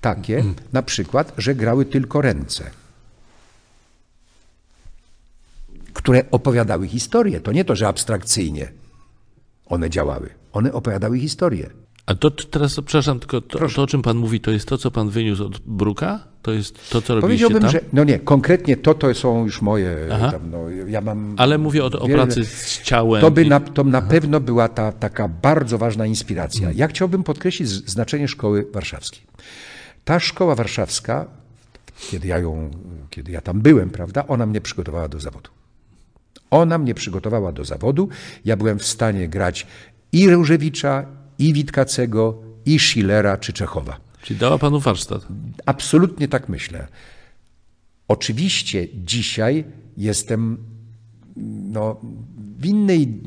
takie, 0.00 0.44
na 0.72 0.82
przykład, 0.82 1.32
że 1.38 1.54
grały 1.54 1.84
tylko 1.84 2.20
ręce, 2.20 2.70
które 5.92 6.24
opowiadały 6.30 6.88
historię. 6.88 7.40
To 7.40 7.52
nie 7.52 7.64
to, 7.64 7.76
że 7.76 7.88
abstrakcyjnie 7.88 8.72
one 9.66 9.90
działały. 9.90 10.30
One 10.52 10.72
opowiadały 10.72 11.18
historię. 11.18 11.70
A 12.10 12.14
to 12.14 12.30
teraz, 12.30 12.74
przepraszam, 12.74 13.20
tylko 13.20 13.40
to, 13.40 13.68
to, 13.68 13.82
o 13.82 13.86
czym 13.86 14.02
pan 14.02 14.16
mówi, 14.16 14.40
to 14.40 14.50
jest 14.50 14.68
to, 14.68 14.78
co 14.78 14.90
pan 14.90 15.10
wyniósł 15.10 15.44
od 15.44 15.58
Bruka? 15.58 16.20
To 16.42 16.52
jest 16.52 16.90
to, 16.90 17.02
co 17.02 17.14
robiliście 17.14 17.44
Powiedziałbym, 17.46 17.62
tam? 17.62 17.70
że 17.70 17.80
no 17.92 18.04
nie, 18.04 18.18
konkretnie 18.18 18.76
to, 18.76 18.94
to 18.94 19.14
są 19.14 19.44
już 19.44 19.62
moje. 19.62 19.96
Tam, 20.08 20.50
no, 20.50 20.58
ja 20.88 21.00
mam 21.00 21.34
Ale 21.38 21.58
mówię 21.58 21.84
o, 21.84 21.86
o 21.86 22.06
wiele- 22.06 22.14
pracy 22.14 22.44
z 22.44 22.82
ciałem. 22.82 23.20
To, 23.20 23.30
by 23.30 23.42
i- 23.44 23.48
na, 23.48 23.60
to 23.60 23.84
na 23.84 24.02
pewno 24.02 24.40
była 24.40 24.68
ta 24.68 24.92
taka 24.92 25.28
bardzo 25.28 25.78
ważna 25.78 26.06
inspiracja. 26.06 26.60
Mhm. 26.60 26.78
Ja 26.78 26.88
chciałbym 26.88 27.22
podkreślić 27.24 27.68
znaczenie 27.68 28.28
szkoły 28.28 28.66
warszawskiej. 28.72 29.22
Ta 30.04 30.20
szkoła 30.20 30.54
warszawska, 30.54 31.26
kiedy 32.10 32.28
ja 32.28 32.38
ją, 32.38 32.70
kiedy 33.10 33.32
ja 33.32 33.40
tam 33.40 33.60
byłem, 33.60 33.90
prawda, 33.90 34.26
ona 34.26 34.46
mnie 34.46 34.60
przygotowała 34.60 35.08
do 35.08 35.20
zawodu. 35.20 35.50
Ona 36.50 36.78
mnie 36.78 36.94
przygotowała 36.94 37.52
do 37.52 37.64
zawodu. 37.64 38.08
Ja 38.44 38.56
byłem 38.56 38.78
w 38.78 38.86
stanie 38.86 39.28
grać 39.28 39.66
i 40.12 40.30
Różewicza, 40.30 41.06
i 41.40 41.52
Witkacego, 41.52 42.42
i 42.66 42.78
Schillera, 42.78 43.36
czy 43.36 43.52
Czechowa. 43.52 44.00
Czyli 44.22 44.40
dała 44.40 44.58
panu 44.58 44.80
warsztat. 44.80 45.26
Absolutnie 45.66 46.28
tak 46.28 46.48
myślę. 46.48 46.86
Oczywiście 48.08 48.88
dzisiaj 48.94 49.64
jestem 49.96 50.58
no, 51.72 52.00
w 52.58 52.66
innej, 52.66 53.22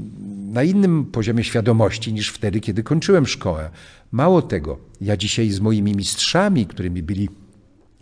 na 0.51 0.63
innym 0.63 1.05
poziomie 1.05 1.43
świadomości 1.43 2.13
niż 2.13 2.29
wtedy, 2.29 2.59
kiedy 2.59 2.83
kończyłem 2.83 3.27
szkołę. 3.27 3.69
Mało 4.11 4.41
tego, 4.41 4.79
ja 5.01 5.17
dzisiaj 5.17 5.49
z 5.49 5.59
moimi 5.59 5.95
mistrzami, 5.95 6.65
którymi 6.65 7.03
byli 7.03 7.29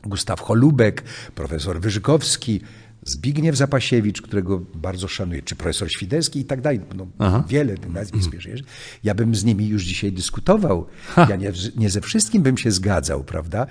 Gustaw 0.04 0.40
Holubek, 0.40 1.04
profesor 1.36 1.82
Wyżykowski, 1.82 2.62
Zbigniew 3.04 3.56
Zapasiewicz, 3.56 4.22
którego 4.22 4.62
bardzo 4.76 5.08
szanuję, 5.08 5.42
czy 5.42 5.56
profesor 5.56 5.92
Świderski 5.92 6.40
i 6.40 6.46
tak 6.46 6.62
dalej. 6.62 6.82
No, 6.96 7.08
wiele 7.48 7.78
tych 7.78 7.92
nazwisk, 7.94 8.32
wiesz, 8.32 8.64
ja 9.04 9.16
bym 9.16 9.36
z 9.36 9.44
nimi 9.44 9.68
już 9.68 9.84
dzisiaj 9.84 10.12
dyskutował. 10.12 10.86
Ja 11.30 11.36
nie, 11.36 11.52
nie 11.76 11.90
ze 11.90 12.02
wszystkim 12.02 12.44
bym 12.44 12.58
się 12.58 12.72
zgadzał, 12.72 13.24
prawda? 13.24 13.68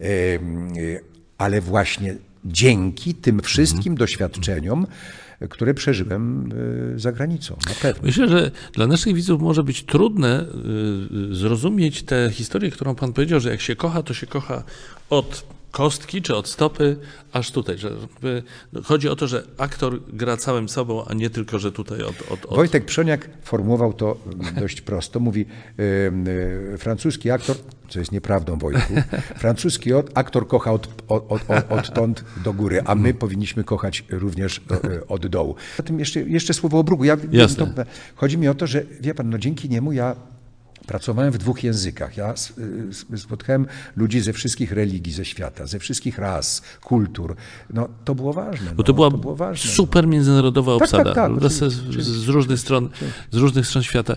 E, 0.00 0.06
Ale 1.38 1.60
właśnie 1.60 2.16
dzięki 2.44 3.14
tym 3.14 3.40
wszystkim 3.40 3.94
doświadczeniom, 3.94 4.86
które 5.50 5.74
przeżyłem 5.74 6.52
y, 6.94 6.98
za 6.98 7.12
granicą. 7.12 7.56
Myślę, 8.02 8.28
że 8.28 8.50
dla 8.74 8.86
naszych 8.86 9.14
widzów 9.14 9.42
może 9.42 9.62
być 9.62 9.84
trudne 9.84 10.46
y, 11.30 11.34
zrozumieć 11.34 12.02
tę 12.02 12.30
historię, 12.32 12.70
którą 12.70 12.94
Pan 12.94 13.12
powiedział, 13.12 13.40
że 13.40 13.50
jak 13.50 13.60
się 13.60 13.76
kocha, 13.76 14.02
to 14.02 14.14
się 14.14 14.26
kocha 14.26 14.62
od 15.10 15.44
kostki 15.70 16.22
czy 16.22 16.36
od 16.36 16.48
stopy, 16.48 16.96
aż 17.32 17.50
tutaj. 17.50 17.78
Że 17.78 17.90
chodzi 18.84 19.08
o 19.08 19.16
to, 19.16 19.26
że 19.26 19.42
aktor 19.58 20.00
gra 20.12 20.36
całym 20.36 20.68
sobą, 20.68 21.04
a 21.04 21.14
nie 21.14 21.30
tylko, 21.30 21.58
że 21.58 21.72
tutaj 21.72 22.02
od. 22.02 22.22
od, 22.30 22.44
od... 22.44 22.56
Wojtek 22.56 22.84
Przoniak 22.84 23.28
formułował 23.42 23.92
to 23.92 24.16
dość 24.60 24.80
prosto. 24.80 25.20
Mówi, 25.20 25.46
yy, 25.78 26.78
francuski 26.78 27.30
aktor, 27.30 27.56
co 27.88 27.98
jest 27.98 28.12
nieprawdą, 28.12 28.58
Wojtku, 28.58 28.94
francuski 29.36 29.90
aktor 30.14 30.48
kocha 30.48 30.72
od, 30.72 30.88
od, 31.08 31.30
od, 31.30 31.42
odtąd 31.68 32.24
do 32.44 32.52
góry, 32.52 32.82
a 32.84 32.94
my 32.94 33.14
powinniśmy 33.14 33.64
kochać 33.64 34.04
również 34.10 34.60
e, 34.70 35.06
od 35.06 35.26
dołu. 35.26 35.54
Zatem 35.76 35.98
jeszcze, 35.98 36.20
jeszcze 36.20 36.54
słowo 36.54 36.78
o 36.78 36.84
brugu. 36.84 37.04
Ja, 37.04 37.16
Jasne. 37.32 37.66
To, 37.66 37.82
chodzi 38.14 38.38
mi 38.38 38.48
o 38.48 38.54
to, 38.54 38.66
że 38.66 38.82
wie 39.00 39.14
pan, 39.14 39.30
no 39.30 39.38
dzięki 39.38 39.68
niemu 39.68 39.92
ja 39.92 40.16
Pracowałem 40.86 41.32
w 41.32 41.38
dwóch 41.38 41.64
językach. 41.64 42.16
Ja 42.16 42.34
y, 43.12 43.18
spotkałem 43.18 43.66
ludzi 43.96 44.20
ze 44.20 44.32
wszystkich 44.32 44.72
religii, 44.72 45.12
ze 45.12 45.24
świata, 45.24 45.66
ze 45.66 45.78
wszystkich 45.78 46.18
ras, 46.18 46.62
kultur. 46.82 47.36
No, 47.70 47.88
to 48.04 48.14
było 48.14 48.32
ważne. 48.32 48.74
Bo 48.74 48.82
to 48.82 48.92
no, 48.92 48.96
była 48.96 49.10
to 49.10 49.18
było 49.18 49.36
ważne, 49.36 49.70
super 49.70 50.06
międzynarodowa 50.06 50.72
tak, 50.72 50.82
obsada. 50.82 51.14
tak, 51.14 51.40
tak, 51.40 51.50
z, 51.52 51.72
z, 52.02 52.28
różnych 52.28 52.60
stron, 52.60 52.88
z 53.30 53.36
różnych 53.36 53.66
stron 53.66 53.82
świata. 53.82 54.16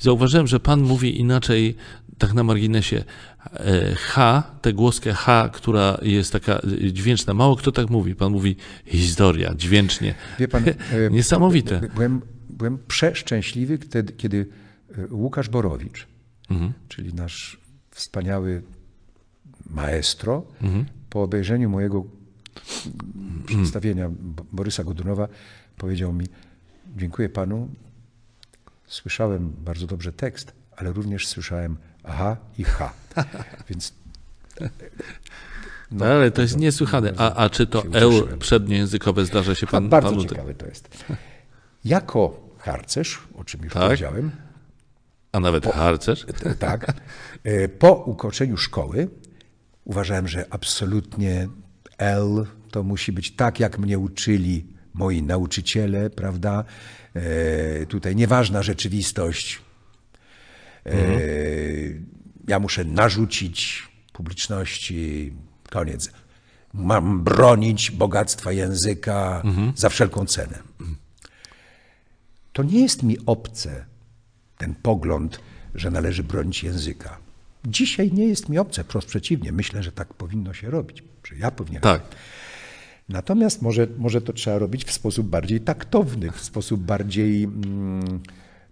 Zauważyłem, 0.00 0.46
że 0.46 0.60
pan 0.60 0.80
mówi 0.80 1.20
inaczej, 1.20 1.76
tak 2.18 2.34
na 2.34 2.44
marginesie, 2.44 3.04
e, 3.52 3.94
H, 3.94 4.42
tę 4.62 4.72
głoskę 4.72 5.12
H, 5.12 5.50
która 5.52 5.98
jest 6.02 6.32
taka 6.32 6.60
dźwięczna. 6.92 7.34
Mało 7.34 7.56
kto 7.56 7.72
tak 7.72 7.90
mówi. 7.90 8.14
Pan 8.14 8.32
mówi 8.32 8.56
historia, 8.86 9.54
dźwięcznie. 9.54 10.14
Wie 10.38 10.48
pan, 10.48 10.68
e, 10.68 10.74
Niesamowite. 11.10 11.80
Byłem, 11.94 12.20
byłem 12.50 12.78
przeszczęśliwy, 12.88 13.78
kiedy 14.16 14.46
Łukasz 15.10 15.48
Borowicz, 15.48 16.06
mhm. 16.50 16.72
czyli 16.88 17.14
nasz 17.14 17.60
wspaniały 17.90 18.62
maestro, 19.70 20.42
mhm. 20.62 20.84
po 21.10 21.22
obejrzeniu 21.22 21.70
mojego 21.70 22.04
przedstawienia 23.46 24.10
Borysa 24.52 24.84
Godunowa 24.84 25.28
powiedział 25.76 26.12
mi, 26.12 26.26
dziękuję 26.96 27.28
panu, 27.28 27.68
słyszałem 28.86 29.52
bardzo 29.64 29.86
dobrze 29.86 30.12
tekst, 30.12 30.52
ale 30.76 30.92
również 30.92 31.26
słyszałem 31.26 31.76
aha 32.04 32.36
i 32.58 32.64
ha. 32.64 32.92
Więc 33.70 33.92
no, 35.90 36.04
ale 36.04 36.30
to 36.30 36.42
jest 36.42 36.56
niesłychane. 36.56 37.12
A, 37.16 37.34
a 37.34 37.50
czy 37.50 37.66
to 37.66 37.84
L 37.92 38.38
przedniojęzykowe 38.38 39.24
zdarza 39.24 39.54
się 39.54 39.66
pan? 39.66 39.88
Bardzo 39.88 40.10
panu... 40.10 40.24
ciekawe 40.24 40.54
to 40.54 40.66
jest. 40.66 41.04
Jako 41.84 42.50
harcerz, 42.58 43.22
o 43.36 43.44
czym 43.44 43.64
już 43.64 43.72
tak? 43.72 43.82
powiedziałem, 43.82 44.30
a 45.34 45.40
nawet 45.40 45.64
po, 45.64 45.72
harcerz? 45.72 46.26
Tak. 46.58 46.92
E, 47.44 47.68
po 47.68 47.94
ukończeniu 47.94 48.56
szkoły 48.56 49.08
uważałem, 49.84 50.28
że 50.28 50.46
absolutnie 50.50 51.48
L 51.98 52.46
to 52.70 52.82
musi 52.82 53.12
być 53.12 53.36
tak, 53.36 53.60
jak 53.60 53.78
mnie 53.78 53.98
uczyli 53.98 54.66
moi 54.94 55.22
nauczyciele, 55.22 56.10
prawda? 56.10 56.64
E, 57.14 57.86
tutaj 57.86 58.16
nieważna 58.16 58.62
rzeczywistość. 58.62 59.62
E, 60.86 60.90
mhm. 60.90 62.06
Ja 62.48 62.58
muszę 62.58 62.84
narzucić 62.84 63.88
publiczności, 64.12 65.32
koniec. 65.70 66.10
Mam 66.72 67.24
bronić 67.24 67.90
bogactwa 67.90 68.52
języka 68.52 69.42
mhm. 69.44 69.72
za 69.76 69.88
wszelką 69.88 70.26
cenę. 70.26 70.58
To 72.52 72.62
nie 72.62 72.82
jest 72.82 73.02
mi 73.02 73.16
obce, 73.26 73.84
ten 74.64 74.74
pogląd, 74.82 75.40
że 75.74 75.90
należy 75.90 76.22
bronić 76.22 76.62
języka. 76.62 77.18
Dzisiaj 77.64 78.12
nie 78.12 78.26
jest 78.26 78.48
mi 78.48 78.58
obce, 78.58 78.84
wprost 78.84 79.08
przeciwnie. 79.08 79.52
Myślę, 79.52 79.82
że 79.82 79.92
tak 79.92 80.14
powinno 80.14 80.52
się 80.54 80.70
robić, 80.70 81.02
że 81.24 81.36
ja 81.36 81.50
powinienem. 81.50 81.82
Tak. 81.82 82.02
Natomiast 83.08 83.62
może, 83.62 83.86
może 83.98 84.20
to 84.20 84.32
trzeba 84.32 84.58
robić 84.58 84.84
w 84.84 84.92
sposób 84.92 85.26
bardziej 85.28 85.60
taktowny, 85.60 86.30
w 86.30 86.40
sposób 86.40 86.80
bardziej. 86.80 87.44
Mm, 87.44 88.20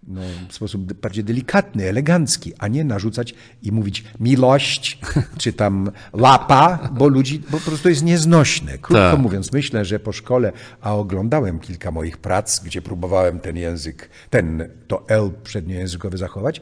no, 0.07 0.21
w 0.49 0.53
sposób 0.53 0.93
bardziej 0.93 1.23
delikatny, 1.23 1.89
elegancki, 1.89 2.53
a 2.57 2.67
nie 2.67 2.83
narzucać 2.83 3.35
i 3.63 3.71
mówić 3.71 4.03
miłość, 4.19 4.99
czy 5.41 5.53
tam 5.53 5.91
lapa, 6.13 6.89
bo 6.93 7.07
ludzi, 7.07 7.39
bo 7.51 7.57
po 7.57 7.65
prostu 7.65 7.89
jest 7.89 8.03
nieznośne. 8.03 8.71
Krótko 8.71 9.11
tak. 9.11 9.19
mówiąc, 9.19 9.51
myślę, 9.53 9.85
że 9.85 9.99
po 9.99 10.11
szkole, 10.11 10.51
a 10.81 10.95
oglądałem 10.95 11.59
kilka 11.59 11.91
moich 11.91 12.17
prac, 12.17 12.59
gdzie 12.59 12.81
próbowałem 12.81 13.39
ten 13.39 13.57
język, 13.57 14.09
ten, 14.29 14.69
to 14.87 15.05
L 15.07 15.31
przedniojęzykowy 15.43 16.17
zachować, 16.17 16.61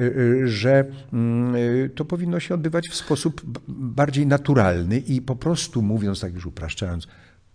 y, 0.00 0.02
y, 0.02 0.48
że 0.48 0.84
mm, 1.12 1.56
y, 1.56 1.90
to 1.94 2.04
powinno 2.04 2.40
się 2.40 2.54
odbywać 2.54 2.88
w 2.90 2.94
sposób 2.94 3.42
bardziej 3.68 4.26
naturalny 4.26 4.98
i 4.98 5.22
po 5.22 5.36
prostu 5.36 5.82
mówiąc, 5.82 6.20
tak 6.20 6.34
już 6.34 6.46
upraszczając, 6.46 7.06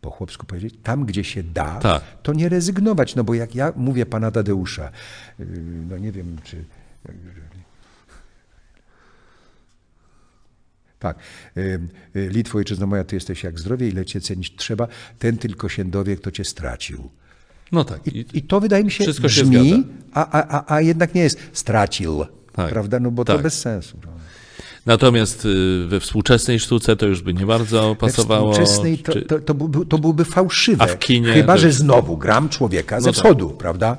po 0.01 0.11
chłopsku 0.11 0.45
powiedzieć, 0.45 0.75
tam 0.83 1.05
gdzie 1.05 1.23
się 1.23 1.43
da, 1.43 1.79
tak. 1.79 2.03
to 2.23 2.33
nie 2.33 2.49
rezygnować. 2.49 3.15
No 3.15 3.23
bo 3.23 3.33
jak 3.33 3.55
ja 3.55 3.73
mówię 3.75 4.05
pana 4.05 4.31
Tadeusza, 4.31 4.91
y, 5.39 5.45
no 5.89 5.97
nie 5.97 6.11
wiem 6.11 6.37
czy. 6.43 6.63
Tak. 10.99 11.17
Y, 11.57 11.79
y, 12.15 12.29
Litwo, 12.29 12.57
ojczyzno 12.57 12.87
moja, 12.87 13.03
ty 13.03 13.15
jesteś 13.15 13.43
jak 13.43 13.59
zdrowie, 13.59 13.87
ile 13.89 14.05
cię 14.05 14.21
cenić 14.21 14.55
trzeba, 14.55 14.87
ten 15.19 15.37
tylko 15.37 15.69
się 15.69 15.85
dowie, 15.85 16.15
kto 16.15 16.31
cię 16.31 16.45
stracił. 16.45 17.09
No 17.71 17.83
tak. 17.83 18.07
I, 18.07 18.25
i 18.33 18.41
to 18.41 18.59
wydaje 18.59 18.83
mi 18.83 18.91
się 18.91 19.05
brzmi, 19.21 19.69
się 19.69 19.83
a, 20.13 20.41
a, 20.57 20.75
a 20.75 20.81
jednak 20.81 21.15
nie 21.15 21.21
jest 21.21 21.39
stracił, 21.53 22.25
tak. 22.53 22.69
prawda? 22.69 22.99
No 22.99 23.11
bo 23.11 23.25
tak. 23.25 23.37
to 23.37 23.43
bez 23.43 23.61
sensu. 23.61 23.97
Prawda? 23.97 24.18
Natomiast 24.89 25.45
y, 25.45 25.85
we 25.87 25.99
współczesnej 25.99 26.59
sztuce 26.59 26.95
to 26.95 27.05
już 27.05 27.21
by 27.21 27.33
nie 27.33 27.45
bardzo 27.45 27.95
pasowało. 27.99 28.53
We 28.53 28.53
współczesnej 28.53 28.97
to, 28.97 29.13
to, 29.27 29.39
to, 29.39 29.53
byłby, 29.53 29.85
to 29.85 29.97
byłoby 29.97 30.25
fałszywe. 30.25 30.83
A 30.83 30.87
w 30.87 30.99
kinie 30.99 31.33
Chyba, 31.33 31.57
że 31.57 31.71
znowu 31.71 32.17
gram 32.17 32.49
człowieka 32.49 32.95
no 32.95 33.01
ze 33.01 33.09
tak. 33.09 33.15
wschodu, 33.15 33.49
prawda? 33.49 33.97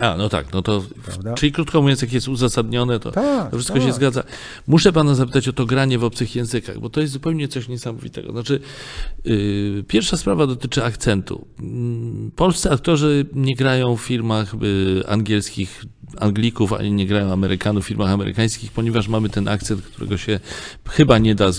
A, 0.00 0.16
no 0.16 0.28
tak, 0.28 0.52
no 0.52 0.62
to, 0.62 0.82
Prawda? 1.04 1.34
czyli 1.34 1.52
krótko 1.52 1.82
mówiąc, 1.82 2.02
jak 2.02 2.12
jest 2.12 2.28
uzasadnione, 2.28 3.00
to, 3.00 3.10
tak, 3.10 3.50
to 3.50 3.56
wszystko 3.56 3.78
tak. 3.78 3.86
się 3.86 3.92
zgadza. 3.92 4.22
Muszę 4.66 4.92
pana 4.92 5.14
zapytać 5.14 5.48
o 5.48 5.52
to 5.52 5.66
granie 5.66 5.98
w 5.98 6.04
obcych 6.04 6.36
językach, 6.36 6.78
bo 6.78 6.90
to 6.90 7.00
jest 7.00 7.12
zupełnie 7.12 7.48
coś 7.48 7.68
niesamowitego. 7.68 8.32
Znaczy, 8.32 8.60
yy, 9.24 9.84
pierwsza 9.88 10.16
sprawa 10.16 10.46
dotyczy 10.46 10.84
akcentu. 10.84 11.46
Yy, 11.60 12.30
polscy 12.36 12.70
aktorzy 12.70 13.26
nie 13.32 13.56
grają 13.56 13.96
w 13.96 14.00
filmach 14.00 14.54
yy, 14.60 15.08
angielskich 15.08 15.84
Anglików, 16.18 16.72
ani 16.72 16.92
nie 16.92 17.06
grają 17.06 17.32
Amerykanów 17.32 17.84
w 17.84 17.88
filmach 17.88 18.10
amerykańskich, 18.10 18.72
ponieważ 18.72 19.08
mamy 19.08 19.28
ten 19.28 19.48
akcent, 19.48 19.82
którego 19.82 20.16
się 20.16 20.40
chyba 20.88 21.18
nie 21.18 21.34
da 21.34 21.52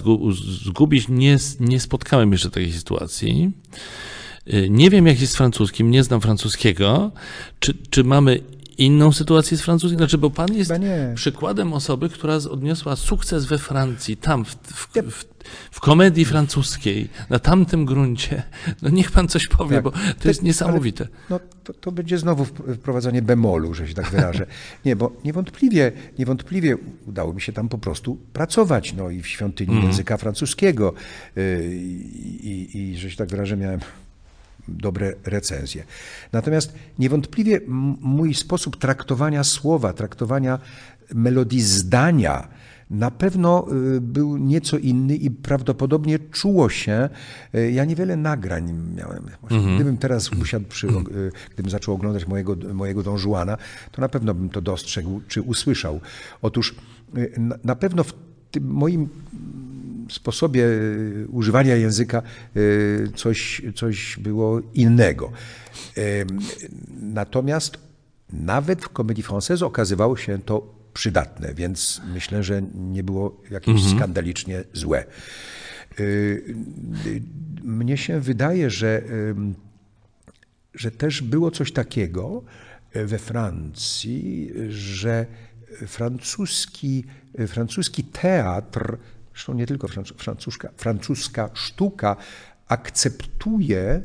zgubić. 0.66 1.08
Nie, 1.10 1.38
nie 1.60 1.80
spotkałem 1.80 2.32
jeszcze 2.32 2.50
takiej 2.50 2.74
sytuacji. 2.74 3.52
Y, 4.48 4.70
nie 4.70 4.90
wiem, 4.90 5.08
jak 5.08 5.22
jest 5.22 5.34
z 5.34 5.36
francuskim, 5.36 5.92
nie 5.92 6.04
znam 6.04 6.22
francuskiego. 6.22 7.12
Czy, 7.60 7.74
czy 7.90 8.04
mamy 8.04 8.40
inną 8.78 9.12
sytuację 9.12 9.58
z 9.58 9.62
francuskim? 9.62 9.98
Znaczy, 9.98 10.18
bo 10.18 10.30
pan 10.30 10.54
jest 10.54 10.72
przykładem 11.16 11.74
osoby, 11.74 12.10
która 12.10 12.36
odniosła 12.36 12.96
sukces 12.96 13.46
we 13.46 13.58
Francji, 13.58 14.18
tam, 14.18 14.46
w, 14.46 14.56
w, 14.56 14.88
w, 15.12 15.26
w, 15.72 15.80
komedii 15.80 16.26
francuskiej, 16.26 17.10
na 17.30 17.40
tamtym 17.40 17.86
gruncie. 17.86 18.44
No 18.82 18.90
niech 18.90 19.12
pan 19.12 19.28
coś 19.28 19.48
powie, 19.48 19.76
tak. 19.76 19.84
bo 19.84 19.92
to 19.92 20.28
jest 20.28 20.44
niesamowite. 20.44 21.08
no, 21.30 21.40
to, 21.64 21.74
to, 21.74 21.92
będzie 21.92 22.18
znowu 22.18 22.46
wprowadzanie 22.46 23.22
bemolu, 23.22 23.74
że 23.74 23.88
się 23.88 23.94
tak 23.94 24.12
wyrażę. 24.12 24.46
Nie, 24.86 24.96
bo 24.96 25.12
niewątpliwie, 25.24 25.92
niewątpliwie 26.20 26.78
udało 27.08 27.34
mi 27.34 27.42
się 27.42 27.54
tam 27.54 27.70
po 27.70 27.78
prostu 27.78 28.18
pracować, 28.34 28.94
no 28.94 29.10
i 29.10 29.22
w 29.22 29.28
świątyni 29.28 29.72
mm. 29.72 29.84
języka 29.84 30.18
francuskiego 30.18 30.94
y, 31.38 31.72
i, 31.74 32.48
i, 32.48 32.78
i, 32.78 32.98
że 32.98 33.12
się 33.12 33.18
tak 33.18 33.30
wyrażę, 33.30 33.58
miałem 33.58 33.80
dobre 34.68 35.14
recenzje. 35.26 35.84
Natomiast 36.32 36.74
niewątpliwie 37.00 37.62
mój 38.02 38.34
sposób 38.34 38.78
traktowania 38.78 39.44
słowa, 39.44 39.94
traktowania 39.94 40.60
melodii 41.14 41.62
zdania, 41.62 42.48
na 42.90 43.12
pewno 43.12 43.68
y, 43.96 44.02
był 44.02 44.38
nieco 44.38 44.78
inny 44.78 45.16
i 45.16 45.32
prawdopodobnie 45.32 46.20
czuło 46.20 46.70
się. 46.70 47.10
Y, 47.56 47.72
ja 47.72 47.86
niewiele 47.86 48.18
nagrań 48.18 48.74
miałem. 48.96 49.24
Mhm. 49.52 49.76
Gdybym 49.76 49.98
teraz 49.98 50.30
usiadł, 50.32 50.66
przy, 50.66 50.88
y, 50.88 51.32
gdybym 51.54 51.72
zaczął 51.72 51.96
oglądać 51.96 52.28
mojego, 52.28 52.56
mojego 52.74 53.04
Don 53.04 53.18
Juana, 53.26 53.58
to 53.92 54.02
na 54.02 54.10
pewno 54.10 54.34
bym 54.34 54.50
to 54.50 54.62
dostrzegł 54.62 55.22
czy 55.28 55.42
usłyszał. 55.42 56.00
Otóż 56.42 56.76
na 57.64 57.76
pewno 57.76 58.04
w 58.04 58.14
tym 58.52 58.68
moim 58.68 59.10
sposobie 60.14 60.64
y, 60.64 61.28
używania 61.30 61.76
języka 61.76 62.22
y, 62.58 63.12
coś, 63.16 63.62
coś 63.76 64.18
było 64.20 64.62
innego. 64.74 65.32
Natomiast 67.02 67.78
nawet 68.30 68.82
w 68.82 68.90
komedii 68.90 69.24
française 69.24 69.64
okazywało 69.64 70.18
się 70.18 70.40
to 70.40 70.74
przydatne, 70.94 71.54
więc 71.54 72.02
myślę, 72.14 72.44
że 72.44 72.62
nie 72.76 73.04
było 73.04 73.42
jakieś 73.52 73.76
mhm. 73.76 73.98
skandalicznie 73.98 74.64
złe. 74.74 75.06
Mnie 77.64 77.98
się 77.98 78.20
wydaje, 78.20 78.70
że, 78.70 79.02
że 80.74 80.92
też 80.92 81.22
było 81.22 81.52
coś 81.52 81.72
takiego 81.72 82.44
we 82.94 83.18
Francji, 83.18 84.52
że 84.70 85.26
francuski, 85.88 87.04
francuski 87.48 88.04
teatr, 88.04 88.98
zresztą 89.34 89.54
nie 89.54 89.68
tylko 89.68 89.88
francuska, 90.18 90.70
francuska 90.78 91.50
sztuka, 91.54 92.16
akceptuje 92.68 94.02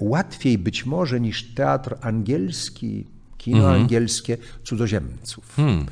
łatwiej 0.00 0.58
być 0.58 0.86
może 0.86 1.20
niż 1.20 1.54
teatr 1.54 1.96
angielski, 2.00 3.06
kino 3.38 3.58
mhm. 3.58 3.82
angielskie 3.82 4.36
cudzoziemców. 4.64 5.54
Hmm. 5.56 5.86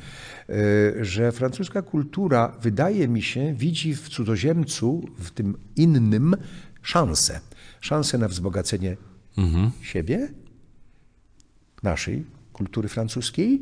Że 1.01 1.31
francuska 1.31 1.81
kultura, 1.81 2.57
wydaje 2.61 3.07
mi 3.07 3.21
się, 3.21 3.53
widzi 3.53 3.95
w 3.95 4.09
cudzoziemcu, 4.09 5.09
w 5.17 5.31
tym 5.31 5.57
innym, 5.75 6.35
szansę. 6.81 7.39
Szansę 7.81 8.17
na 8.17 8.27
wzbogacenie 8.27 8.97
mhm. 9.37 9.71
siebie, 9.81 10.27
naszej 11.83 12.25
kultury 12.53 12.89
francuskiej 12.89 13.61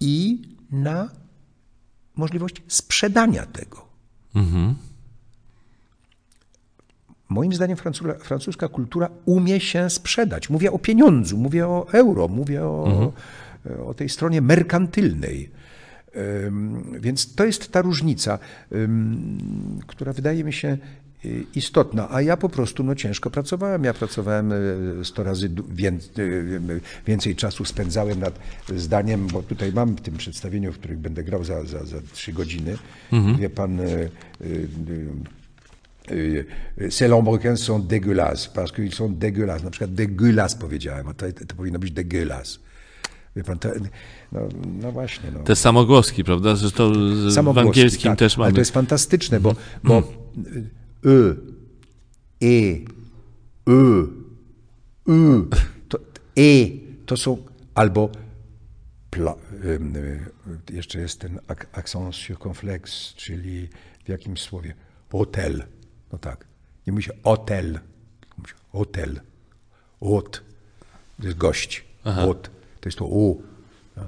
i 0.00 0.42
na 0.70 1.21
możliwość 2.16 2.62
sprzedania 2.68 3.46
tego. 3.46 3.86
Mhm. 4.34 4.74
Moim 7.28 7.52
zdaniem 7.54 7.76
francuska 8.20 8.68
kultura 8.68 9.08
umie 9.24 9.60
się 9.60 9.90
sprzedać. 9.90 10.50
Mówię 10.50 10.72
o 10.72 10.78
pieniądzu, 10.78 11.38
mówię 11.38 11.66
o 11.66 11.86
euro, 11.92 12.28
mówię 12.28 12.64
o, 12.64 12.86
mhm. 12.86 13.10
o 13.86 13.94
tej 13.94 14.08
stronie 14.08 14.40
merkantylnej. 14.40 15.50
Więc 17.00 17.34
to 17.34 17.44
jest 17.44 17.72
ta 17.72 17.82
różnica, 17.82 18.38
która 19.86 20.12
wydaje 20.12 20.44
mi 20.44 20.52
się 20.52 20.78
istotna. 21.54 22.08
A 22.10 22.22
ja 22.22 22.36
po 22.36 22.48
prostu 22.48 22.84
no, 22.84 22.94
ciężko 22.94 23.30
pracowałem. 23.30 23.84
Ja 23.84 23.94
pracowałem 23.94 24.52
100 25.04 25.22
y, 25.22 25.24
razy 25.24 25.50
y, 26.18 26.80
więcej 27.06 27.36
czasu 27.36 27.64
spędzałem 27.64 28.20
nad 28.20 28.38
zdaniem, 28.76 29.26
bo 29.26 29.42
tutaj 29.42 29.72
mam 29.72 29.96
w 29.96 30.00
tym 30.00 30.16
przedstawieniu, 30.16 30.72
w 30.72 30.78
którym 30.78 31.00
będę 31.00 31.24
grał 31.24 31.44
za, 31.44 31.64
za, 31.64 31.84
za 31.84 31.96
3 32.12 32.32
godziny. 32.32 32.76
Mhm. 33.12 33.36
Wie 33.36 33.50
pan 33.50 33.80
Y, 36.10 36.46
ces 36.90 37.06
lambrequins 37.06 37.56
sont 37.56 37.78
dégueulasses, 37.78 38.48
parce 38.48 38.72
qu'ils 38.72 38.94
sont 38.94 39.08
dégueulasses. 39.08 39.64
Na 39.64 39.70
przykład 39.70 39.94
dégueulasse 39.94 40.58
powiedziałem, 40.58 41.08
a 41.08 41.14
to, 41.14 41.26
to 41.32 41.54
powinno 41.56 41.78
być 41.78 41.92
dégueulasse. 41.92 42.58
Wie 43.36 43.44
pan, 43.44 43.58
to, 43.58 43.68
no, 44.32 44.40
no, 44.80 44.92
właśnie. 44.92 45.30
No. 45.30 45.40
Te 45.40 45.56
samogłoski, 45.56 46.24
prawda? 46.24 46.56
Zresztą 46.56 46.92
w 47.54 47.58
angielskim 47.58 48.10
tak, 48.10 48.18
też 48.18 48.36
mamy. 48.36 48.46
Ale 48.46 48.54
to 48.54 48.60
jest 48.60 48.70
fantastyczne, 48.70 49.40
bo, 49.40 49.54
bo 49.84 50.02
y, 51.06 51.36
e, 52.42 52.46
y, 52.46 54.06
y, 55.08 55.48
to, 55.88 55.98
e, 56.36 56.70
to 57.06 57.16
są 57.16 57.36
albo 57.74 58.10
pla, 59.10 59.34
y, 59.64 60.74
jeszcze 60.74 60.98
jest 61.00 61.20
ten 61.20 61.40
accent 61.72 62.14
circonflex, 62.14 63.14
czyli 63.14 63.68
w 64.04 64.08
jakimś 64.08 64.40
słowie 64.40 64.74
hotel. 65.12 65.64
No 66.12 66.18
tak. 66.18 66.46
Nie 66.86 66.92
mówi 66.92 67.02
się 67.02 67.12
hotel, 67.24 67.80
mówi 68.38 68.50
się 68.50 68.56
hotel. 68.72 69.20
Hot. 70.00 70.42
To 71.20 71.26
jest 71.26 71.38
gość. 71.38 71.84
Hot. 72.04 72.50
To 72.80 72.88
jest 72.88 72.98
to 72.98 73.04
u. 73.04 73.42
No. 73.96 74.02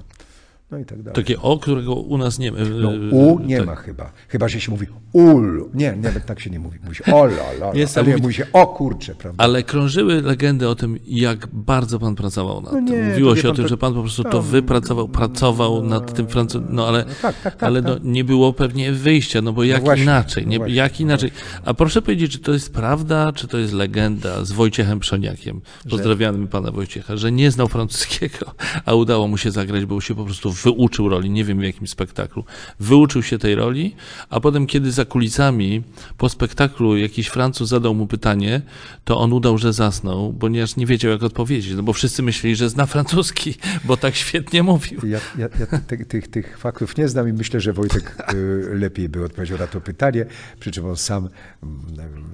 No. 0.75 0.81
i 0.81 0.85
tak 0.85 0.97
dalej. 0.97 1.15
Takie 1.15 1.41
o, 1.41 1.57
którego 1.59 1.95
u 1.95 2.17
nas 2.17 2.39
nie 2.39 2.51
ma. 2.51 2.57
No, 2.81 2.89
u 3.11 3.39
nie 3.39 3.57
tak. 3.57 3.65
ma 3.65 3.75
chyba. 3.75 4.11
Chyba, 4.27 4.47
że 4.47 4.61
się 4.61 4.71
mówi 4.71 4.87
ul. 5.13 5.69
Nie, 5.73 5.95
nawet 5.95 6.25
tak 6.25 6.39
się 6.39 6.49
nie 6.49 6.59
mówi. 6.59 6.79
Mówi 6.83 6.95
się 6.95 7.03
o 7.13 7.25
la, 7.25 7.51
la, 7.59 7.73
ale 7.95 8.17
mówi... 8.17 8.33
się 8.33 8.45
o 8.53 8.67
kurcze, 8.67 9.15
prawda? 9.15 9.43
Ale 9.43 9.63
krążyły 9.63 10.21
legendy 10.21 10.69
o 10.69 10.75
tym, 10.75 10.99
jak 11.07 11.47
bardzo 11.47 11.99
pan 11.99 12.15
pracował 12.15 12.61
nad 12.61 12.73
no 12.73 12.79
nie, 12.79 12.91
tym. 12.91 13.09
Mówiło 13.09 13.35
się 13.35 13.49
o 13.49 13.53
tym, 13.53 13.63
to... 13.63 13.69
że 13.69 13.77
pan 13.77 13.93
po 13.93 14.01
prostu 14.01 14.23
to 14.23 14.41
wypracował, 14.41 15.07
pracował 15.07 15.83
nad 15.83 16.13
tym 16.13 16.27
francuskim. 16.27 16.75
No 16.75 16.87
ale, 16.87 16.99
no, 16.99 17.13
tak, 17.21 17.41
tak, 17.41 17.55
tak, 17.55 17.63
ale 17.63 17.81
no, 17.81 17.93
tak. 17.93 18.03
nie 18.03 18.23
było 18.23 18.53
pewnie 18.53 18.91
wyjścia, 18.91 19.41
no 19.41 19.53
bo 19.53 19.63
jak 19.63 19.79
no 19.79 19.85
właśnie, 19.85 20.03
inaczej? 20.03 20.47
Nie, 20.47 20.57
właśnie, 20.57 20.75
jak 20.75 20.99
inaczej? 20.99 21.31
A 21.65 21.73
proszę 21.73 22.01
powiedzieć, 22.01 22.31
czy 22.31 22.39
to 22.39 22.53
jest 22.53 22.73
prawda, 22.73 23.31
czy 23.33 23.47
to 23.47 23.57
jest 23.57 23.73
legenda 23.73 24.45
z 24.45 24.51
Wojciechem 24.51 24.99
Przoniakiem? 24.99 25.61
Pozdrawiamy 25.89 26.47
pana 26.47 26.71
Wojciecha, 26.71 27.17
że 27.17 27.31
nie 27.31 27.51
znał 27.51 27.67
francuskiego, 27.67 28.45
a 28.85 28.93
udało 28.93 29.27
mu 29.27 29.37
się 29.37 29.51
zagrać, 29.51 29.85
bo 29.85 30.01
się 30.01 30.15
po 30.15 30.25
prostu 30.25 30.53
wyuczył 30.65 31.09
roli, 31.09 31.29
nie 31.29 31.43
wiem 31.43 31.59
w 31.59 31.63
jakim 31.63 31.87
spektaklu. 31.87 32.43
Wyuczył 32.79 33.23
się 33.23 33.37
tej 33.37 33.55
roli, 33.55 33.95
a 34.29 34.39
potem, 34.39 34.67
kiedy 34.67 34.91
za 34.91 35.05
kulisami 35.05 35.83
po 36.17 36.29
spektaklu 36.29 36.97
jakiś 36.97 37.27
Francuz 37.27 37.69
zadał 37.69 37.93
mu 37.95 38.07
pytanie, 38.07 38.61
to 39.03 39.19
on 39.19 39.33
udał, 39.33 39.57
że 39.57 39.73
zasnął, 39.73 40.33
ponieważ 40.33 40.75
nie 40.75 40.85
wiedział, 40.85 41.11
jak 41.11 41.23
odpowiedzieć, 41.23 41.73
no 41.75 41.83
bo 41.83 41.93
wszyscy 41.93 42.23
myśleli, 42.23 42.55
że 42.55 42.69
zna 42.69 42.85
francuski, 42.85 43.55
bo 43.83 43.97
tak 43.97 44.15
świetnie 44.15 44.63
mówił. 44.63 44.99
Ja, 45.05 45.19
ja, 45.37 45.49
ja 45.59 45.79
tych, 45.87 46.07
tych, 46.07 46.27
tych 46.27 46.57
faktów 46.57 46.97
nie 46.97 47.07
znam 47.07 47.29
i 47.29 47.33
myślę, 47.33 47.59
że 47.59 47.73
Wojtek 47.73 48.33
y, 48.33 48.69
lepiej 48.73 49.09
by 49.09 49.25
odpowiedział 49.25 49.57
na 49.57 49.67
to 49.67 49.81
pytanie, 49.81 50.25
przy 50.59 50.71
czym 50.71 50.85
on 50.85 50.97
sam 50.97 51.29
mm, 51.63 52.25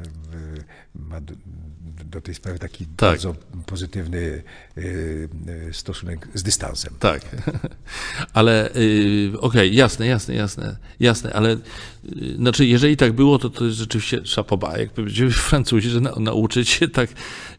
ma 0.95 1.21
do 2.11 2.21
tej 2.21 2.35
sprawy 2.35 2.59
taki 2.59 2.85
tak. 2.85 2.95
bardzo 2.97 3.35
pozytywny 3.65 4.17
y, 4.17 4.43
y, 5.47 5.69
stosunek 5.73 6.27
z 6.33 6.43
dystansem. 6.43 6.93
Tak, 6.99 7.21
ale 8.33 8.69
yy, 8.75 9.39
okej, 9.39 9.39
okay, 9.39 9.67
jasne, 9.67 10.07
jasne, 10.07 10.35
jasne, 10.35 10.77
jasne, 10.99 11.33
ale 11.33 11.57
znaczy 12.35 12.65
jeżeli 12.65 12.97
tak 12.97 13.13
było, 13.13 13.39
to 13.39 13.49
to 13.49 13.65
jest 13.65 13.77
rzeczywiście 13.77 14.25
szapoba, 14.25 14.77
jak 14.77 14.91
powiedzieli 14.91 15.31
Francuzi, 15.49 15.89
że 15.89 16.01
na, 16.01 16.11
nauczyć 16.19 16.69
się 16.69 16.87
tak 16.87 17.09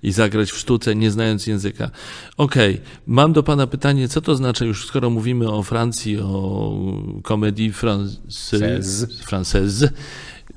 i 0.02 0.12
zagrać 0.12 0.52
w 0.52 0.58
sztuce, 0.58 0.94
nie 0.94 1.10
znając 1.10 1.46
języka. 1.46 1.90
Okej, 2.36 2.74
okay, 2.74 2.86
mam 3.06 3.32
do 3.32 3.42
Pana 3.42 3.66
pytanie, 3.66 4.08
co 4.08 4.20
to 4.20 4.36
znaczy 4.36 4.66
już, 4.66 4.86
skoro 4.86 5.10
mówimy 5.10 5.50
o 5.50 5.62
Francji, 5.62 6.18
o 6.18 6.76
komedii 7.22 7.72
française, 7.72 9.06
française 9.26 9.88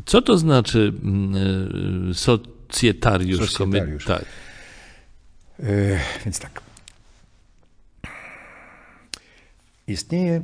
co 0.05 0.21
to 0.21 0.37
znaczy 0.37 0.93
yy, 2.07 2.13
so, 2.13 2.39
socjetariusz. 2.75 3.51
socjetariusz. 3.51 4.05
Tak. 4.05 4.25
E, 5.59 5.99
więc 6.25 6.39
tak. 6.39 6.61
Istnieje 9.87 10.41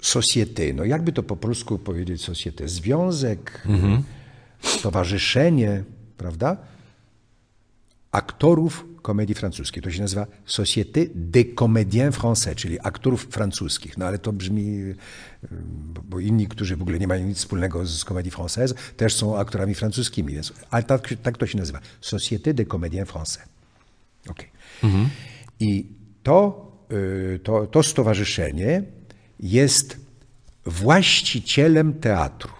société. 0.00 0.74
No 0.74 0.84
jakby 0.84 1.12
to 1.12 1.22
po 1.22 1.36
polsku 1.36 1.78
powiedzieć 1.78 2.22
société? 2.22 2.68
Związek, 2.68 3.62
mhm. 3.66 4.02
stowarzyszenie, 4.60 5.84
prawda? 6.16 6.56
Aktorów 8.12 8.91
komedii 9.02 9.34
francuskiej. 9.34 9.82
To 9.82 9.90
się 9.90 10.00
nazywa 10.00 10.26
Société 10.46 11.06
des 11.14 11.46
Comédiens 11.54 12.10
Français, 12.10 12.54
czyli 12.54 12.80
aktorów 12.80 13.26
francuskich. 13.30 13.98
No 13.98 14.06
ale 14.06 14.18
to 14.18 14.32
brzmi, 14.32 14.94
bo 16.04 16.20
inni, 16.20 16.48
którzy 16.48 16.76
w 16.76 16.82
ogóle 16.82 16.98
nie 16.98 17.06
mają 17.06 17.26
nic 17.26 17.38
wspólnego 17.38 17.86
z 17.86 18.04
komedii 18.04 18.32
française, 18.32 18.74
też 18.96 19.14
są 19.14 19.38
aktorami 19.38 19.74
francuskimi. 19.74 20.32
Więc, 20.32 20.52
ale 20.70 20.82
tak, 20.82 21.14
tak 21.22 21.38
to 21.38 21.46
się 21.46 21.58
nazywa. 21.58 21.80
Société 22.02 22.54
des 22.54 22.66
Comédiens 22.68 23.08
Français. 23.08 23.46
Okay. 24.28 24.46
Mhm. 24.82 25.08
I 25.60 25.86
to, 26.22 26.72
y, 26.92 27.40
to, 27.42 27.66
to 27.66 27.82
stowarzyszenie 27.82 28.82
jest 29.40 29.96
właścicielem 30.66 31.94
teatru. 31.94 32.52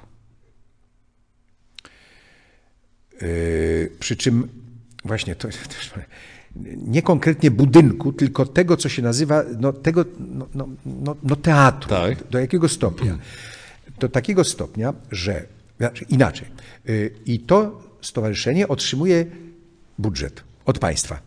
Y, 3.23 3.91
przy 4.01 4.17
czym 4.17 4.62
właśnie 5.05 5.37
to, 5.37 5.49
to, 5.95 6.01
nie 6.77 7.03
konkretnie 7.03 7.51
budynku, 7.51 8.13
tylko 8.13 8.47
tego, 8.47 8.77
co 8.77 8.89
się 8.89 9.03
nazywa 9.03 9.43
no, 9.59 9.73
tego, 9.73 10.05
no, 10.19 10.47
no, 10.55 10.69
no, 10.87 11.17
no 11.23 11.37
teatru. 11.37 11.89
Tak. 11.89 12.29
Do 12.31 12.39
jakiego 12.39 12.69
stopnia? 12.69 13.19
Do 14.01 14.09
takiego 14.09 14.45
stopnia, 14.45 14.95
że 15.11 15.47
znaczy 15.79 16.05
inaczej. 16.09 16.49
Y, 16.89 17.15
I 17.27 17.41
to 17.41 17.83
stowarzyszenie 18.01 18.69
otrzymuje 18.69 19.27
budżet 19.99 20.45
od 20.65 20.79
państwa. 20.79 21.21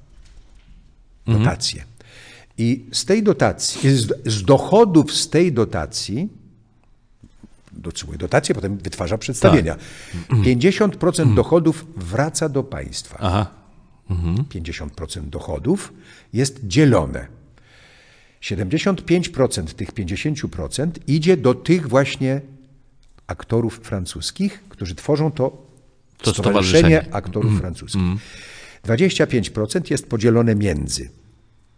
Mhm. 1.28 1.44
Dotacje. 1.44 1.82
Mhm. 1.82 1.96
I 2.58 2.86
z 2.92 3.06
tej 3.06 3.24
dotacji, 3.24 3.98
z, 3.98 4.08
z 4.26 4.44
dochodów 4.44 5.14
z 5.14 5.30
tej 5.30 5.54
dotacji, 5.54 6.30
otrzymuje 7.88 8.18
dotację, 8.18 8.56
potem 8.56 8.78
wytwarza 8.78 9.18
przedstawienia. 9.18 9.76
Tak. 9.76 10.40
50% 10.40 11.08
mhm. 11.08 11.36
dochodów 11.36 11.86
wraca 11.98 12.50
do 12.50 12.64
państwa. 12.64 13.18
Aha 13.22 13.65
mhm. 14.10 14.36
50% 14.36 15.30
dochodów 15.30 15.94
jest 16.34 16.60
dzielone. 16.64 17.28
75% 18.42 19.66
tych 19.66 19.94
50% 19.94 20.90
idzie 21.08 21.38
do 21.38 21.54
tych 21.54 21.88
właśnie 21.88 22.42
aktorów 23.28 23.80
francuskich, 23.84 24.64
którzy 24.70 24.96
tworzą 24.96 25.32
to, 25.32 25.66
to 26.18 26.34
Stowarzyszenie 26.34 27.14
Aktorów 27.14 27.50
mm. 27.50 27.62
Francuskich. 27.62 28.02
Mm. 28.02 28.20
25% 28.84 29.92
jest 29.92 30.10
podzielone 30.10 30.56
między 30.56 31.10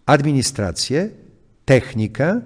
administrację, 0.06 1.10
technikę 1.66 2.42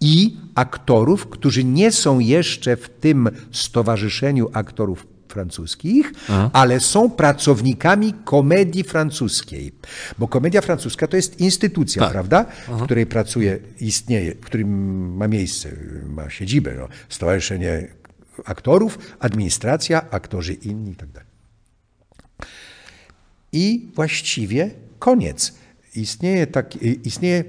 i 0.00 0.36
aktorów, 0.54 1.26
którzy 1.26 1.64
nie 1.64 1.92
są 1.92 2.18
jeszcze 2.18 2.76
w 2.76 2.88
tym 2.88 3.30
Stowarzyszeniu 3.50 4.50
Aktorów 4.52 5.06
francuskich, 5.34 6.12
ale 6.52 6.80
są 6.80 7.10
pracownikami 7.10 8.14
komedii 8.24 8.84
francuskiej. 8.84 9.72
Bo 10.18 10.28
komedia 10.28 10.60
francuska 10.60 11.06
to 11.06 11.16
jest 11.16 11.40
instytucja, 11.40 12.02
Tak. 12.02 12.12
prawda? 12.12 12.46
W 12.68 12.84
której 12.84 13.06
pracuje, 13.06 13.58
istnieje, 13.80 14.34
w 14.34 14.40
którym 14.40 14.70
ma 15.16 15.28
miejsce, 15.28 15.68
ma 16.06 16.30
siedzibę, 16.30 16.74
no, 16.78 16.88
Stowarzyszenie 17.08 17.88
Aktorów, 18.44 18.98
administracja, 19.18 20.10
aktorzy 20.10 20.54
inni 20.54 20.90
i 20.90 20.96
tak. 20.96 21.08
I 23.52 23.90
właściwie 23.94 24.70
koniec. 24.98 25.54
Istnieje, 25.94 26.46
taki, 26.46 26.78
istnieje 27.08 27.44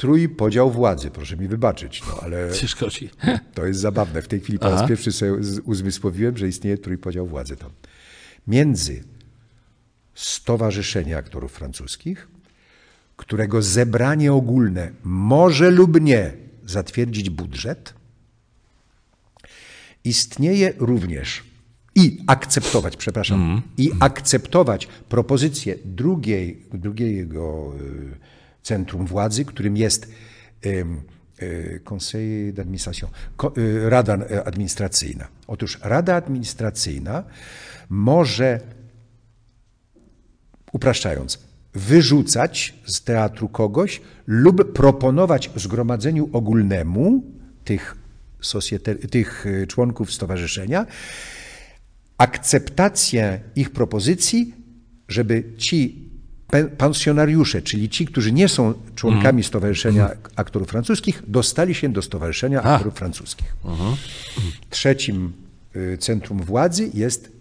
trójpodział 0.00 0.70
władzy, 0.70 1.10
proszę 1.10 1.36
mi 1.36 1.48
wybaczyć, 1.48 2.02
no, 2.08 2.20
ale 2.22 2.54
szkodzi. 2.54 3.10
to 3.54 3.66
jest 3.66 3.80
zabawne. 3.80 4.22
W 4.22 4.28
tej 4.28 4.40
chwili 4.40 4.58
po 4.58 4.70
raz 4.70 4.88
pierwszy 4.88 5.12
sobie 5.12 5.32
uzmysłowiłem, 5.64 6.36
że 6.36 6.48
istnieje 6.48 6.78
trójpodział 6.78 7.26
władzy 7.26 7.56
tam. 7.56 7.70
Między 8.46 9.04
Stowarzyszenie 10.14 11.16
Aktorów 11.16 11.52
Francuskich, 11.52 12.28
którego 13.16 13.62
zebranie 13.62 14.32
ogólne 14.32 14.90
może 15.04 15.70
lub 15.70 16.00
nie 16.00 16.32
zatwierdzić 16.66 17.30
budżet, 17.30 17.94
istnieje 20.04 20.72
również 20.78 21.44
i 21.94 22.18
akceptować, 22.26 22.96
przepraszam, 22.96 23.62
i 23.78 23.90
akceptować 24.00 24.86
propozycję 24.86 25.76
drugiej, 25.84 26.62
drugiego 26.72 27.72
y, 27.80 28.39
centrum 28.62 29.06
władzy, 29.06 29.44
którym 29.44 29.76
jest 29.76 30.08
y, 30.66 31.80
Conseil 31.84 32.54
d'administration, 32.54 33.08
y, 33.58 33.90
Rada 33.90 34.16
y, 34.16 34.44
Administracyjna. 34.44 35.28
Otóż 35.46 35.78
Rada 35.82 36.14
Administracyjna 36.14 37.24
może, 37.88 38.60
upraszczając, 40.72 41.38
wyrzucać 41.74 42.74
z 42.86 43.02
teatru 43.02 43.48
kogoś 43.48 44.00
lub 44.26 44.72
proponować 44.72 45.50
zgromadzeniu 45.56 46.28
ogólnemu 46.32 47.22
tych, 47.64 47.96
tych 49.10 49.44
członków 49.68 50.12
stowarzyszenia 50.12 50.86
akceptację 52.18 53.40
ich 53.56 53.70
propozycji, 53.70 54.54
żeby 55.08 55.44
ci 55.58 56.09
pensjonariusze, 56.78 57.62
czyli 57.62 57.88
ci, 57.88 58.06
którzy 58.06 58.32
nie 58.32 58.48
są 58.48 58.74
członkami 58.94 59.44
Stowarzyszenia 59.44 60.10
Aktorów 60.36 60.68
Francuskich, 60.68 61.22
dostali 61.26 61.74
się 61.74 61.88
do 61.88 62.02
Stowarzyszenia 62.02 62.62
Aktorów 62.62 62.94
Francuskich. 62.94 63.54
Trzecim 64.70 65.32
y, 65.76 65.98
centrum 65.98 66.42
władzy 66.42 66.90
jest 66.94 67.32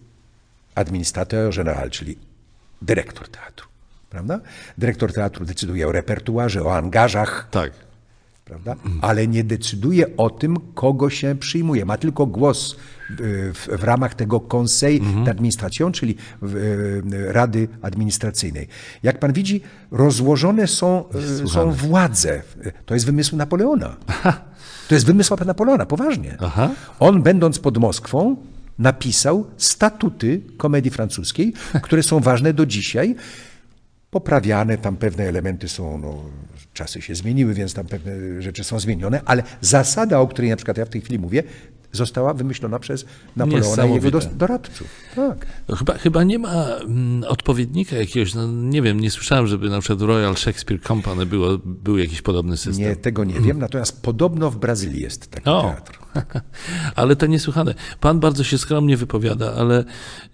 administrateur 0.75 1.55
general, 1.55 1.89
czyli 1.89 2.17
dyrektor 2.81 3.27
teatru. 3.27 3.67
Prawda? 4.09 4.39
Dyrektor 4.77 5.13
teatru 5.13 5.45
decyduje 5.45 5.87
o 5.87 5.91
repertuarze, 5.91 6.63
o 6.63 6.75
angażach, 6.77 7.47
Tak. 7.51 7.71
Prawda? 8.49 8.75
ale 9.01 9.27
nie 9.27 9.43
decyduje 9.43 10.17
o 10.17 10.29
tym, 10.29 10.57
kogo 10.73 11.09
się 11.09 11.35
przyjmuje. 11.39 11.85
Ma 11.85 11.97
tylko 11.97 12.25
głos 12.25 12.75
y, 13.11 13.15
w, 13.53 13.67
w 13.77 13.83
ramach 13.83 14.15
tego 14.15 14.39
Conseil 14.39 15.01
d'administration, 15.25 15.91
czyli 15.91 16.15
w, 16.41 16.55
y, 16.55 17.33
Rady 17.33 17.67
Administracyjnej. 17.81 18.67
Jak 19.03 19.19
pan 19.19 19.33
widzi, 19.33 19.61
rozłożone 19.91 20.67
są, 20.67 21.03
y, 21.45 21.47
są 21.47 21.71
władze. 21.71 22.41
To 22.85 22.93
jest 22.93 23.05
wymysł 23.05 23.35
Napoleona. 23.35 23.95
To 24.87 24.95
jest 24.95 25.05
wymysł 25.05 25.35
Napoleona, 25.45 25.85
poważnie. 25.85 26.37
Aha. 26.39 26.69
On, 26.99 27.21
będąc 27.21 27.59
pod 27.59 27.77
Moskwą, 27.77 28.35
napisał 28.79 29.47
statuty 29.57 30.41
komedii 30.57 30.91
francuskiej, 30.91 31.53
które 31.81 32.03
są 32.03 32.19
ważne 32.19 32.53
do 32.53 32.65
dzisiaj. 32.65 33.15
Poprawiane, 34.09 34.77
tam 34.77 34.95
pewne 34.95 35.23
elementy 35.23 35.67
są, 35.67 35.97
no, 35.97 36.23
czasy 36.73 37.01
się 37.01 37.15
zmieniły, 37.15 37.53
więc 37.53 37.73
tam 37.73 37.85
pewne 37.85 38.41
rzeczy 38.41 38.63
są 38.63 38.79
zmienione, 38.79 39.21
ale 39.25 39.43
zasada, 39.61 40.19
o 40.19 40.27
której 40.27 40.49
na 40.49 40.55
przykład 40.55 40.77
ja 40.77 40.85
w 40.85 40.89
tej 40.89 41.01
chwili 41.01 41.19
mówię, 41.19 41.43
została 41.91 42.33
wymyślona 42.33 42.79
przez 42.79 43.05
Napoleona 43.35 43.85
i 43.85 43.93
jego 43.93 44.19
doradców. 44.19 44.87
Tak. 45.15 45.45
No 45.69 45.75
chyba, 45.75 45.93
chyba 45.93 46.23
nie 46.23 46.39
ma 46.39 46.65
mm, 46.65 47.23
odpowiednika 47.23 47.95
jakiegoś, 47.95 48.33
no 48.35 48.47
nie 48.47 48.81
wiem, 48.81 48.99
nie 48.99 49.11
słyszałem, 49.11 49.47
żeby 49.47 49.69
na 49.69 49.79
przykład 49.79 50.01
Royal 50.01 50.35
Shakespeare 50.35 50.81
Company 50.81 51.25
było, 51.25 51.57
był 51.65 51.97
jakiś 51.97 52.21
podobny 52.21 52.57
system. 52.57 52.85
Nie, 52.85 52.95
tego 52.95 53.23
nie 53.23 53.39
wiem, 53.39 53.59
natomiast 53.59 54.01
podobno 54.01 54.51
w 54.51 54.57
Brazylii 54.57 55.01
jest 55.01 55.31
taki 55.31 55.49
O. 55.49 55.61
teatr. 55.61 55.99
Ale 56.95 57.15
to 57.15 57.25
niesłychane. 57.25 57.73
Pan 57.99 58.19
bardzo 58.19 58.43
się 58.43 58.57
skromnie 58.57 58.97
wypowiada, 58.97 59.53
ale 59.53 59.83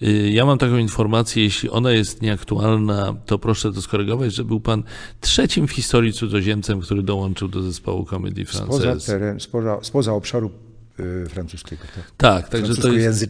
y, 0.01 0.30
ja 0.30 0.45
mam 0.45 0.58
taką 0.58 0.78
informację, 0.78 1.43
jeśli 1.43 1.70
ona 1.70 1.91
jest 1.91 2.22
nieaktualna, 2.22 3.16
to 3.26 3.39
proszę 3.39 3.74
to 3.74 3.82
skorygować, 3.82 4.34
że 4.34 4.43
był 4.43 4.60
pan 4.60 4.84
trzecim 5.22 5.68
w 5.68 5.72
historii 5.72 6.14
cudzoziemcem, 6.14 6.82
który 6.82 7.03
dołączył 7.03 7.47
do 7.47 7.62
zespołu 7.62 8.06
komedii 8.06 8.45
Poza, 8.45 8.66
Frances. 8.66 9.06
teren, 9.06 9.39
spoza, 9.39 9.80
spoza 9.82 10.14
obszaru 10.14 10.51
francuskiego, 11.30 11.84
tak. 11.96 12.12
Tak, 12.18 12.50
także 12.50 12.76
to 12.76 12.91
jest, 12.91 13.28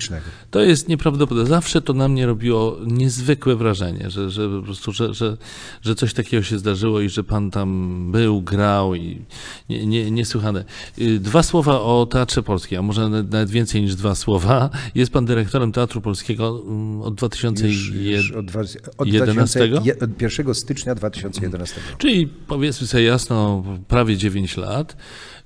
to 0.51 0.61
jest 0.61 0.87
nieprawdopodobne. 0.87 1.49
Zawsze 1.49 1.81
to 1.81 1.93
na 1.93 2.07
mnie 2.07 2.25
robiło 2.25 2.77
niezwykłe 2.85 3.55
wrażenie, 3.55 4.09
że, 4.09 4.29
że 4.29 4.49
po 4.49 4.61
prostu, 4.61 4.91
że, 4.91 5.13
że, 5.13 5.37
że 5.81 5.95
coś 5.95 6.13
takiego 6.13 6.43
się 6.43 6.59
zdarzyło 6.59 7.01
i 7.01 7.09
że 7.09 7.23
pan 7.23 7.51
tam 7.51 8.11
był, 8.11 8.41
grał 8.41 8.95
i 8.95 9.21
nie, 9.69 9.85
nie, 9.85 10.11
niesłychane. 10.11 10.65
Y, 10.99 11.19
Dwa 11.19 11.43
słowa 11.43 11.81
o 11.81 12.05
Teatrze 12.11 12.43
Polskim, 12.43 12.79
a 12.79 12.81
może 12.81 13.09
nawet 13.09 13.49
więcej 13.49 13.81
niż 13.81 13.95
dwa 13.95 14.15
słowa. 14.15 14.69
Jest 14.95 15.11
pan 15.11 15.25
dyrektorem 15.25 15.71
Teatru 15.71 16.01
Polskiego 16.01 16.63
mm, 16.67 17.01
od 17.01 17.09
Już, 17.09 17.19
2001 17.19 18.11
już 18.11 18.31
od, 18.31 18.45
dwa- 18.45 18.79
od 18.97 19.07
11? 19.07 19.59
2000 19.59 19.85
je- 19.85 19.99
od 19.99 20.21
1 20.21 20.55
stycznia 20.55 20.95
2011 20.95 21.75
roku. 21.75 21.97
Czyli 21.97 22.27
powiedzmy 22.27 22.87
sobie 22.87 23.03
jasno, 23.03 23.63
prawie 23.87 24.17
9 24.17 24.57
lat. 24.57 24.97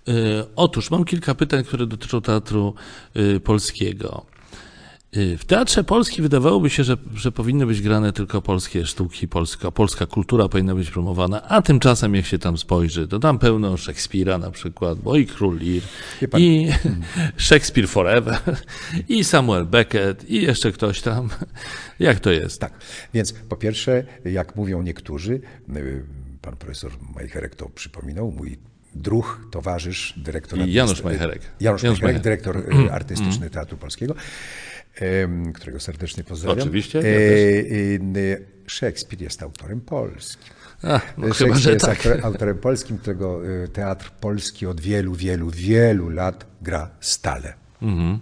Y, 0.08 0.46
Otóż 0.56 0.92
mam 0.92 1.06
kilka 1.06 1.36
pytań, 1.36 1.64
które 1.64 1.88
dotyczą 1.88 2.22
teatru 2.22 2.74
y, 3.18 3.40
polskiego. 3.40 4.26
Y, 5.18 5.38
W 5.38 5.46
Teatrze 5.46 5.84
Polskim 5.84 6.24
wydawałoby 6.24 6.70
się, 6.70 6.84
że, 6.84 6.98
że 7.16 7.32
powinny 7.32 7.66
być 7.66 7.82
grane 7.82 8.14
tylko 8.14 8.42
polskie 8.42 8.86
sztuki, 8.86 9.28
polska, 9.28 9.72
polska 9.72 10.06
kultura 10.06 10.50
powinna 10.50 10.76
być 10.76 10.92
promowana, 10.92 11.42
a 11.44 11.62
tymczasem 11.62 12.16
jak 12.16 12.26
się 12.26 12.40
tam 12.40 12.58
spojrzy, 12.58 13.08
to 13.08 13.20
tam 13.20 13.40
pełno 13.40 13.78
Szekspira 13.78 14.38
na 14.38 14.52
przykład, 14.52 15.00
bo 15.00 15.16
i 15.16 15.26
Król 15.26 15.60
Lear, 15.60 15.82
i 16.42 16.70
Shakespeare 17.48 17.88
Forever, 17.88 18.40
i 19.10 19.24
Samuel 19.24 19.66
Beckett, 19.66 20.30
i 20.30 20.42
jeszcze 20.42 20.72
ktoś 20.72 21.02
tam. 21.02 21.30
Jak 22.00 22.20
to 22.20 22.32
jest? 22.32 22.62
Tak, 22.62 22.74
więc 23.14 23.34
po 23.34 23.56
pierwsze, 23.56 24.04
jak 24.26 24.56
mówią 24.56 24.82
niektórzy, 24.82 25.42
pan 26.42 26.56
profesor 26.56 26.92
Majcherek 27.16 27.56
to 27.56 27.70
przypominał, 27.70 28.32
mój 28.32 28.58
druh, 28.96 29.48
towarzysz, 29.52 30.14
dyrektor... 30.18 30.60
Janusz 30.60 31.04
Majcherek. 31.04 31.42
Janusz, 31.60 31.84
Janusz 31.84 32.02
Majcherek, 32.02 32.24
dyrektor 32.24 32.58
y, 32.58 32.92
artystyczny 32.92 33.50
Teatru 33.50 33.78
Polskiego, 33.78 34.16
którego 35.56 35.80
serdecznie 35.80 36.24
pozdrawiam. 36.24 36.60
Oczywiście, 36.60 37.00
ja 37.00 37.06
E, 37.06 37.10
y, 37.10 38.00
y, 38.18 38.46
Szekspir 38.68 39.22
jest 39.22 39.44
autorem 39.44 39.82
polskim. 39.82 40.54
A, 40.84 41.02
no 41.18 41.24
chyba, 41.24 41.34
Szekspir 41.34 41.58
że 41.58 41.72
jest 41.74 41.86
tak. 41.86 41.98
autor- 41.98 42.26
autorem 42.26 42.58
polskim, 42.58 42.98
którego 42.98 43.42
Teatr 43.74 44.12
Polski 44.12 44.66
od 44.66 44.82
wielu, 44.82 45.14
wielu, 45.14 45.50
wielu 45.50 46.10
lat 46.10 46.46
gra 46.62 46.90
stale. 47.00 47.54
Mhm. 47.82 48.20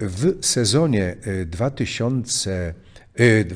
W 0.00 0.46
sezonie 0.46 1.16
y, 1.26 1.46
2000, 1.46 2.50
y, 2.50 2.74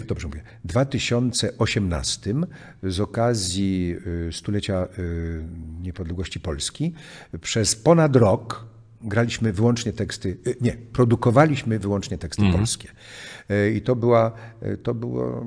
dobrze 0.06 0.28
mówię, 0.28 0.42
2018 0.64 2.34
z 2.82 3.00
okazji 3.00 3.96
y, 4.28 4.32
stulecia 4.32 4.88
y, 4.98 5.44
niepodległości 5.80 6.40
Polski 6.40 6.94
przez 7.40 7.76
ponad 7.76 8.16
rok 8.16 8.66
graliśmy 9.02 9.52
wyłącznie 9.52 9.92
teksty, 9.92 10.38
nie, 10.60 10.72
produkowaliśmy 10.72 11.78
wyłącznie 11.78 12.18
teksty 12.18 12.42
polskie. 12.52 12.88
Y, 13.50 13.72
I 13.76 13.82
to 13.82 13.96
była, 13.96 14.32
to 14.82 14.94
było, 14.94 15.46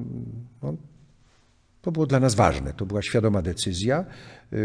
no, 0.64 0.76
to 1.82 1.92
było 1.92 2.06
dla 2.06 2.20
nas 2.20 2.36
ważne, 2.36 2.74
to 2.74 2.86
była 2.86 3.02
świadoma 3.02 3.42
decyzja. 3.42 4.06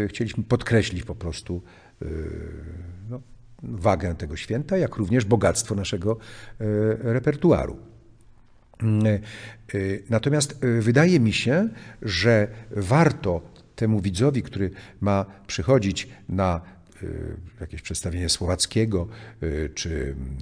Chcieliśmy 0.07 0.43
podkreślić 0.43 1.03
po 1.03 1.15
prostu 1.15 1.61
no, 3.09 3.21
wagę 3.63 4.15
tego 4.15 4.35
święta, 4.35 4.77
jak 4.77 4.95
również 4.95 5.25
bogactwo 5.25 5.75
naszego 5.75 6.17
repertuaru. 6.99 7.94
Y, 8.83 9.21
y, 9.77 10.03
Natomiast 10.09 10.63
y, 10.63 10.81
wydaje 10.81 11.19
mi 11.19 11.33
się, 11.33 11.69
że 12.01 12.47
warto 12.71 13.41
temu 13.75 14.01
widzowi, 14.01 14.43
który 14.43 14.71
ma 15.01 15.25
przychodzić 15.47 16.07
na 16.29 16.61
jakieś 17.61 17.81
przedstawienie 17.81 18.29
Słowackiego, 18.29 19.07
czy 19.75 19.89
mm, 19.89 20.35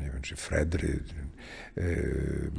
nie 0.00 0.10
wiem, 0.10 0.22
czy 0.22 0.36
Fredry, 0.36 1.00
y, 1.78 2.50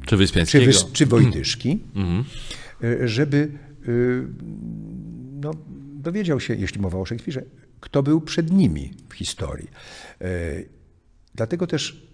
Czy 0.00 0.06
czy, 0.06 0.16
Wyspiańskiego? 0.16 0.64
wys, 0.66 0.92
czy 0.92 1.06
Wojtyszki, 1.06 1.80
y, 2.84 3.08
żeby 3.08 3.50
no, 5.40 5.50
dowiedział 5.94 6.40
się, 6.40 6.54
jeśli 6.54 6.80
mowa 6.80 6.98
o 6.98 7.04
Szekspirze, 7.04 7.42
kto 7.80 8.02
był 8.02 8.20
przed 8.20 8.52
nimi 8.52 8.94
w 9.08 9.14
historii. 9.14 9.70
Dlatego 11.34 11.66
też 11.66 12.09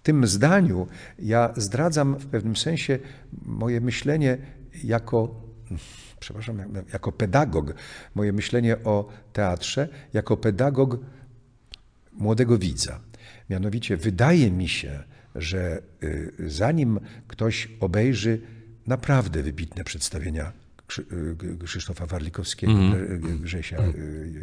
w 0.00 0.02
tym 0.02 0.26
zdaniu 0.26 0.86
ja 1.18 1.52
zdradzam 1.56 2.14
w 2.18 2.26
pewnym 2.26 2.56
sensie 2.56 2.98
moje 3.42 3.80
myślenie 3.80 4.38
jako, 4.84 5.42
przepraszam, 6.20 6.62
jako 6.92 7.12
pedagog, 7.12 7.74
moje 8.14 8.32
myślenie 8.32 8.76
o 8.84 9.08
teatrze, 9.32 9.88
jako 10.12 10.36
pedagog 10.36 10.98
młodego 12.12 12.58
widza. 12.58 13.00
Mianowicie 13.50 13.96
wydaje 13.96 14.50
mi 14.50 14.68
się, 14.68 15.02
że 15.34 15.82
y, 16.02 16.32
zanim 16.46 17.00
ktoś 17.28 17.68
obejrzy 17.80 18.40
naprawdę 18.86 19.42
wybitne 19.42 19.84
przedstawienia 19.84 20.52
Krzysztofa 21.64 22.06
Warlikowskiego, 22.06 22.72
mm. 22.72 23.38
Grzesia 23.40 23.76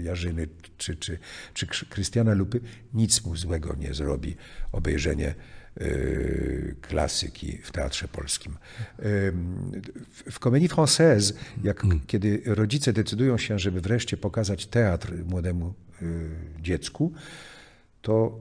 Jarzyny 0.04 0.48
czy, 0.78 0.96
czy, 0.96 1.18
czy 1.54 1.68
Krystiana 1.90 2.34
Lupy, 2.34 2.60
nic 2.94 3.26
mu 3.26 3.36
złego 3.36 3.76
nie 3.80 3.94
zrobi 3.94 4.36
obejrzenie 4.72 5.36
klasyki 6.82 7.58
w 7.64 7.72
teatrze 7.72 8.08
polskim. 8.08 8.58
W 10.32 10.40
Comédie 10.40 10.68
Française, 10.68 11.34
jak, 11.64 11.84
mm. 11.84 12.00
kiedy 12.08 12.42
rodzice 12.46 12.94
decydują 12.94 13.38
się, 13.38 13.60
żeby 13.60 13.82
wreszcie 13.82 14.18
pokazać 14.18 14.68
teatr 14.68 15.14
młodemu 15.26 15.74
dziecku, 16.62 17.14
to 18.02 18.40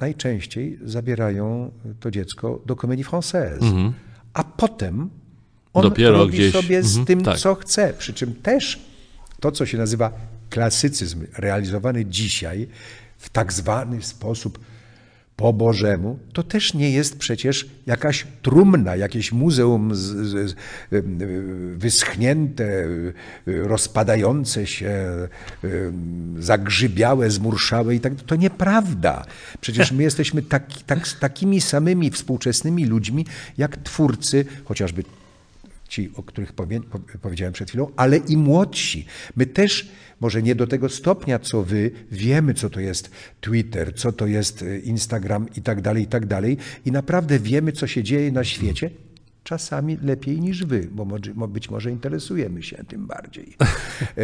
najczęściej 0.00 0.78
zabierają 0.84 1.72
to 2.00 2.10
dziecko 2.10 2.62
do 2.66 2.76
Comédie 2.76 3.04
Française. 3.04 3.62
Mm. 3.62 3.92
A 4.32 4.44
potem 4.44 5.10
on 5.74 5.82
Dopiero 5.82 6.18
robi 6.18 6.32
gdzieś. 6.32 6.52
sobie 6.52 6.82
z 6.82 6.98
-hmm, 6.98 7.04
tym, 7.04 7.22
tak. 7.22 7.38
co 7.38 7.54
chce. 7.54 7.94
Przy 7.98 8.12
czym 8.12 8.34
też 8.34 8.80
to, 9.40 9.52
co 9.52 9.66
się 9.66 9.78
nazywa 9.78 10.12
klasycyzm, 10.50 11.26
realizowany 11.38 12.04
dzisiaj 12.04 12.68
w 13.18 13.28
tak 13.28 13.52
zwany 13.52 14.02
sposób 14.02 14.58
po 15.38 15.52
Bożemu, 15.52 16.18
to 16.32 16.42
też 16.42 16.74
nie 16.74 16.90
jest 16.90 17.18
przecież 17.18 17.68
jakaś 17.86 18.26
trumna, 18.42 18.96
jakieś 18.96 19.32
muzeum 19.32 19.94
z, 19.94 20.00
z, 20.00 20.56
wyschnięte, 21.76 22.86
rozpadające 23.46 24.66
się, 24.66 25.06
zagrzybiałe, 26.38 27.30
zmurszałe 27.30 27.94
i 27.94 28.00
tak. 28.00 28.12
To 28.26 28.36
nieprawda. 28.36 29.24
Przecież 29.60 29.92
my 29.92 30.02
jesteśmy 30.02 30.42
taki, 30.42 30.84
tak, 30.84 31.08
takimi 31.20 31.60
samymi 31.60 32.10
współczesnymi 32.10 32.86
ludźmi, 32.86 33.26
jak 33.58 33.76
twórcy, 33.76 34.44
chociażby 34.64 35.04
ci, 35.88 36.10
o 36.16 36.22
których 36.22 36.52
powie, 36.52 36.80
powiedziałem 37.22 37.52
przed 37.52 37.68
chwilą, 37.68 37.90
ale 37.96 38.16
i 38.16 38.36
młodsi. 38.36 39.06
My 39.36 39.46
też, 39.46 39.88
może 40.20 40.42
nie 40.42 40.54
do 40.54 40.66
tego 40.66 40.88
stopnia, 40.88 41.38
co 41.38 41.62
wy, 41.62 41.90
wiemy, 42.10 42.54
co 42.54 42.70
to 42.70 42.80
jest 42.80 43.10
Twitter, 43.40 43.94
co 43.94 44.12
to 44.12 44.26
jest 44.26 44.62
e, 44.62 44.78
Instagram 44.78 45.46
i 45.56 45.62
tak 45.62 45.80
dalej, 45.80 46.02
i 46.02 46.06
tak 46.06 46.26
dalej. 46.26 46.56
I 46.84 46.92
naprawdę 46.92 47.38
wiemy, 47.38 47.72
co 47.72 47.86
się 47.86 48.02
dzieje 48.02 48.32
na 48.32 48.44
świecie. 48.44 48.90
Czasami 49.44 49.98
lepiej 50.02 50.40
niż 50.40 50.64
wy, 50.64 50.88
bo 51.34 51.48
być 51.48 51.70
może 51.70 51.90
interesujemy 51.90 52.62
się 52.62 52.84
tym 52.88 53.06
bardziej. 53.06 53.56
E, 54.18 54.22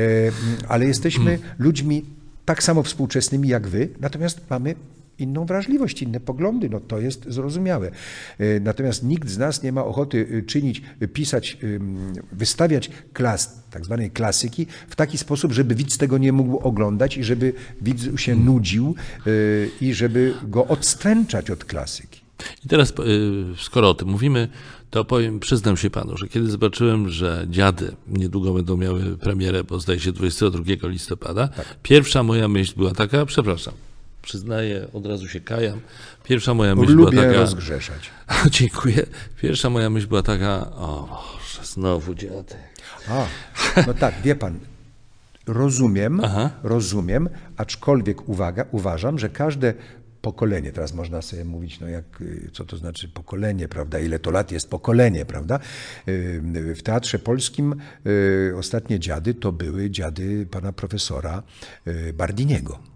ale 0.68 0.86
jesteśmy 0.86 1.38
ludźmi 1.58 2.04
tak 2.44 2.62
samo 2.62 2.82
współczesnymi 2.82 3.48
jak 3.48 3.68
wy, 3.68 3.88
natomiast 4.00 4.50
mamy 4.50 4.74
inną 5.18 5.46
wrażliwość, 5.46 6.02
inne 6.02 6.20
poglądy, 6.20 6.68
no 6.70 6.80
to 6.80 7.00
jest 7.00 7.24
zrozumiałe. 7.28 7.90
E, 8.38 8.60
natomiast 8.60 9.04
nikt 9.04 9.28
z 9.28 9.38
nas 9.38 9.62
nie 9.62 9.72
ma 9.72 9.84
ochoty 9.84 10.28
e, 10.38 10.42
czynić, 10.42 10.82
e, 11.00 11.08
pisać, 11.08 11.58
wystawiać 12.32 12.90
klas, 13.12 13.62
tak 13.70 13.84
zwanej 13.84 14.10
klasyki 14.10 14.66
w 14.88 14.96
taki 14.96 15.18
sposób, 15.18 15.52
żeby 15.52 15.74
widz 15.74 15.98
tego 15.98 16.18
nie 16.18 16.32
mógł 16.32 16.58
oglądać 16.58 17.16
i 17.16 17.24
żeby 17.24 17.52
widz 17.80 18.20
się 18.20 18.34
nudził 18.34 18.94
i 19.80 19.94
żeby 19.94 20.34
go 20.48 20.66
odstręczać 20.66 21.50
od 21.50 21.64
klasyki. 21.64 22.20
I 22.64 22.68
teraz, 22.68 22.92
skoro 23.56 23.90
o 23.90 23.94
tym 23.94 24.08
mówimy, 24.08 24.48
to 24.90 25.04
powiem, 25.04 25.40
przyznam 25.40 25.76
się 25.76 25.90
panu, 25.90 26.16
że 26.16 26.28
kiedy 26.28 26.50
zobaczyłem, 26.50 27.08
że 27.08 27.46
dziady 27.50 27.96
niedługo 28.08 28.52
będą 28.52 28.76
miały 28.76 29.16
premierę, 29.16 29.64
bo 29.64 29.80
zdaje 29.80 30.00
się 30.00 30.12
22 30.12 30.88
listopada, 30.88 31.48
tak. 31.48 31.76
pierwsza 31.82 32.22
moja 32.22 32.48
myśl 32.48 32.72
była 32.76 32.94
taka, 32.94 33.26
przepraszam, 33.26 33.74
przyznaję, 34.24 34.86
od 34.92 35.06
razu 35.06 35.28
się 35.28 35.40
kajam. 35.40 35.80
Pierwsza 36.24 36.54
moja 36.54 36.74
myśl 36.74 36.92
Lubię 36.92 37.10
była 37.10 37.22
taka... 37.22 37.36
rozgrzeszać. 37.36 38.10
Dziękuję. 38.50 39.06
Pierwsza 39.42 39.70
moja 39.70 39.90
myśl 39.90 40.06
była 40.06 40.22
taka, 40.22 40.70
o, 40.70 41.22
że 41.54 41.64
znowu 41.64 42.14
dziadek. 42.14 42.58
A, 43.08 43.26
no 43.86 43.94
tak, 43.94 44.14
wie 44.22 44.34
pan, 44.34 44.58
rozumiem, 45.46 46.20
Aha. 46.24 46.50
rozumiem, 46.62 47.28
aczkolwiek 47.56 48.28
uwaga, 48.28 48.64
uważam, 48.70 49.18
że 49.18 49.28
każde 49.28 49.74
pokolenie, 50.24 50.72
teraz 50.72 50.94
można 50.94 51.22
sobie 51.22 51.44
mówić, 51.44 51.80
no 51.80 51.88
jak, 51.88 52.04
co 52.52 52.64
to 52.64 52.76
znaczy 52.76 53.08
pokolenie, 53.08 53.68
prawda, 53.68 53.98
ile 53.98 54.18
to 54.18 54.30
lat 54.30 54.52
jest 54.52 54.70
pokolenie, 54.70 55.24
prawda. 55.24 55.58
W 56.76 56.80
Teatrze 56.82 57.18
Polskim 57.18 57.74
y, 58.06 58.52
ostatnie 58.58 59.00
dziady 59.00 59.34
to 59.34 59.52
były 59.52 59.90
dziady 59.90 60.46
pana 60.50 60.72
profesora 60.72 61.42
y, 61.86 62.12
Bardiniego. 62.12 62.93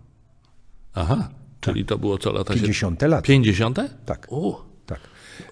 Aha, 0.99 1.29
czyli 1.61 1.81
tak. 1.81 1.89
to 1.89 1.99
było 1.99 2.19
co 2.19 2.33
lata? 2.33 2.55
50 2.55 3.03
lat. 3.03 3.25
50? 3.25 3.79
Tak. 4.07 4.27
U. 4.31 4.55
Tak. 4.87 5.01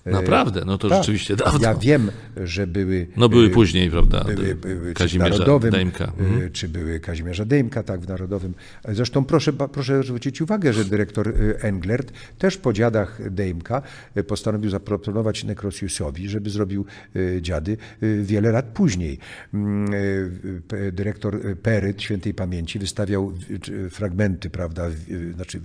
Naprawdę, 0.07 0.63
no 0.67 0.79
to 0.79 0.89
tak. 0.89 0.99
rzeczywiście 0.99 1.37
dawno. 1.37 1.61
Ja 1.63 1.75
wiem, 1.75 2.11
że 2.45 2.67
były... 2.67 3.07
No 3.17 3.29
były 3.29 3.47
y, 3.47 3.51
później, 3.51 3.91
prawda, 3.91 4.25
były, 4.25 4.55
były, 4.55 4.95
Kazimierza 4.95 5.31
Narodowym, 5.31 5.71
Dejmka. 5.71 6.05
Y, 6.05 6.25
mhm. 6.25 6.53
Czy 6.53 6.69
były 6.69 7.01
Kazimierza 7.01 7.45
Dejmka, 7.45 7.83
tak, 7.83 8.01
w 8.01 8.09
Narodowym. 8.09 8.55
Zresztą 8.89 9.25
proszę, 9.25 9.53
proszę 9.53 10.03
zwrócić 10.03 10.41
uwagę, 10.41 10.73
że 10.73 10.85
dyrektor 10.85 11.35
Englert 11.61 12.13
też 12.39 12.57
po 12.57 12.73
dziadach 12.73 13.31
Dejmka 13.31 13.83
postanowił 14.27 14.71
zaproponować 14.71 15.45
Nekrosiusowi, 15.45 16.29
żeby 16.29 16.51
zrobił 16.51 16.85
dziady 17.41 17.77
wiele 18.23 18.53
lat 18.53 18.65
później. 18.65 19.19
Mm, 19.55 19.91
dyrektor 20.93 21.41
Peryt, 21.63 22.03
świętej 22.03 22.35
pamięci, 22.35 22.79
wystawiał 22.79 23.33
fragmenty, 23.91 24.51
prawda, 24.51 24.85
znaczy, 25.35 25.61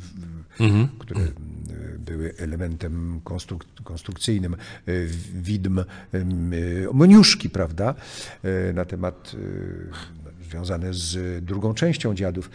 mhm. 0.59 0.87
które 0.99 1.21
były 1.99 2.33
elementem 2.37 3.21
konstruk 3.23 3.65
konstrukcyjnym 4.01 4.53
e, 4.53 4.57
widm 5.33 5.79
e, 5.79 5.85
Moniuszki, 6.93 7.49
prawda, 7.49 7.95
e, 8.43 8.73
na 8.73 8.85
temat 8.85 9.35
związane 10.49 10.93
z 10.93 11.45
drugą 11.45 11.73
częścią 11.73 12.15
dziadów. 12.15 12.49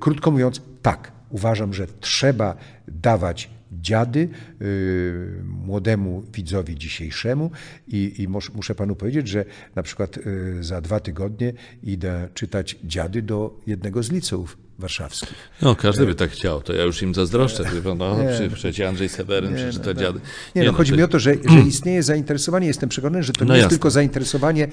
Krótko 0.00 0.30
mówiąc, 0.30 0.62
tak, 0.82 1.12
uważam, 1.30 1.74
że 1.74 1.86
trzeba 2.00 2.56
dawać 2.88 3.50
dziady 3.72 4.28
y, 4.62 5.42
młodemu 5.44 6.22
widzowi 6.32 6.76
dzisiejszemu 6.76 7.50
i, 7.88 8.14
i 8.18 8.28
muszę 8.54 8.74
panu 8.74 8.96
powiedzieć, 8.96 9.28
że 9.28 9.44
na 9.76 9.82
przykład 9.82 10.16
y, 10.16 10.64
za 10.64 10.80
dwa 10.80 11.00
tygodnie 11.00 11.52
idę 11.82 12.28
czytać 12.34 12.76
dziady 12.84 13.22
do 13.22 13.60
jednego 13.66 14.02
z 14.02 14.12
liceów 14.12 14.56
warszawskich. 14.78 15.34
No, 15.62 15.76
każdy 15.76 16.06
by 16.06 16.14
tak 16.14 16.30
chciał, 16.30 16.62
to 16.62 16.72
ja 16.72 16.84
już 16.84 17.02
im 17.02 17.14
zazdroszczę. 17.14 17.64
No, 17.96 18.16
nie, 18.22 18.50
przecież 18.54 18.86
Andrzej 18.86 19.08
Seweryn 19.08 19.50
nie, 19.50 19.56
przeczyta 19.56 19.86
no, 19.86 19.94
dziady. 19.94 20.20
Nie, 20.54 20.60
nie 20.60 20.66
no, 20.66 20.72
no, 20.72 20.78
chodzi 20.78 20.92
mi 20.92 21.02
o 21.02 21.08
to, 21.08 21.18
że, 21.18 21.34
że 21.52 21.60
istnieje 21.60 22.02
zainteresowanie, 22.02 22.66
jestem 22.66 22.88
przekonany, 22.88 23.22
że 23.22 23.32
to 23.32 23.44
no 23.44 23.54
nie 23.54 23.58
jest 23.58 23.70
tylko 23.70 23.90
zainteresowanie 23.90 24.68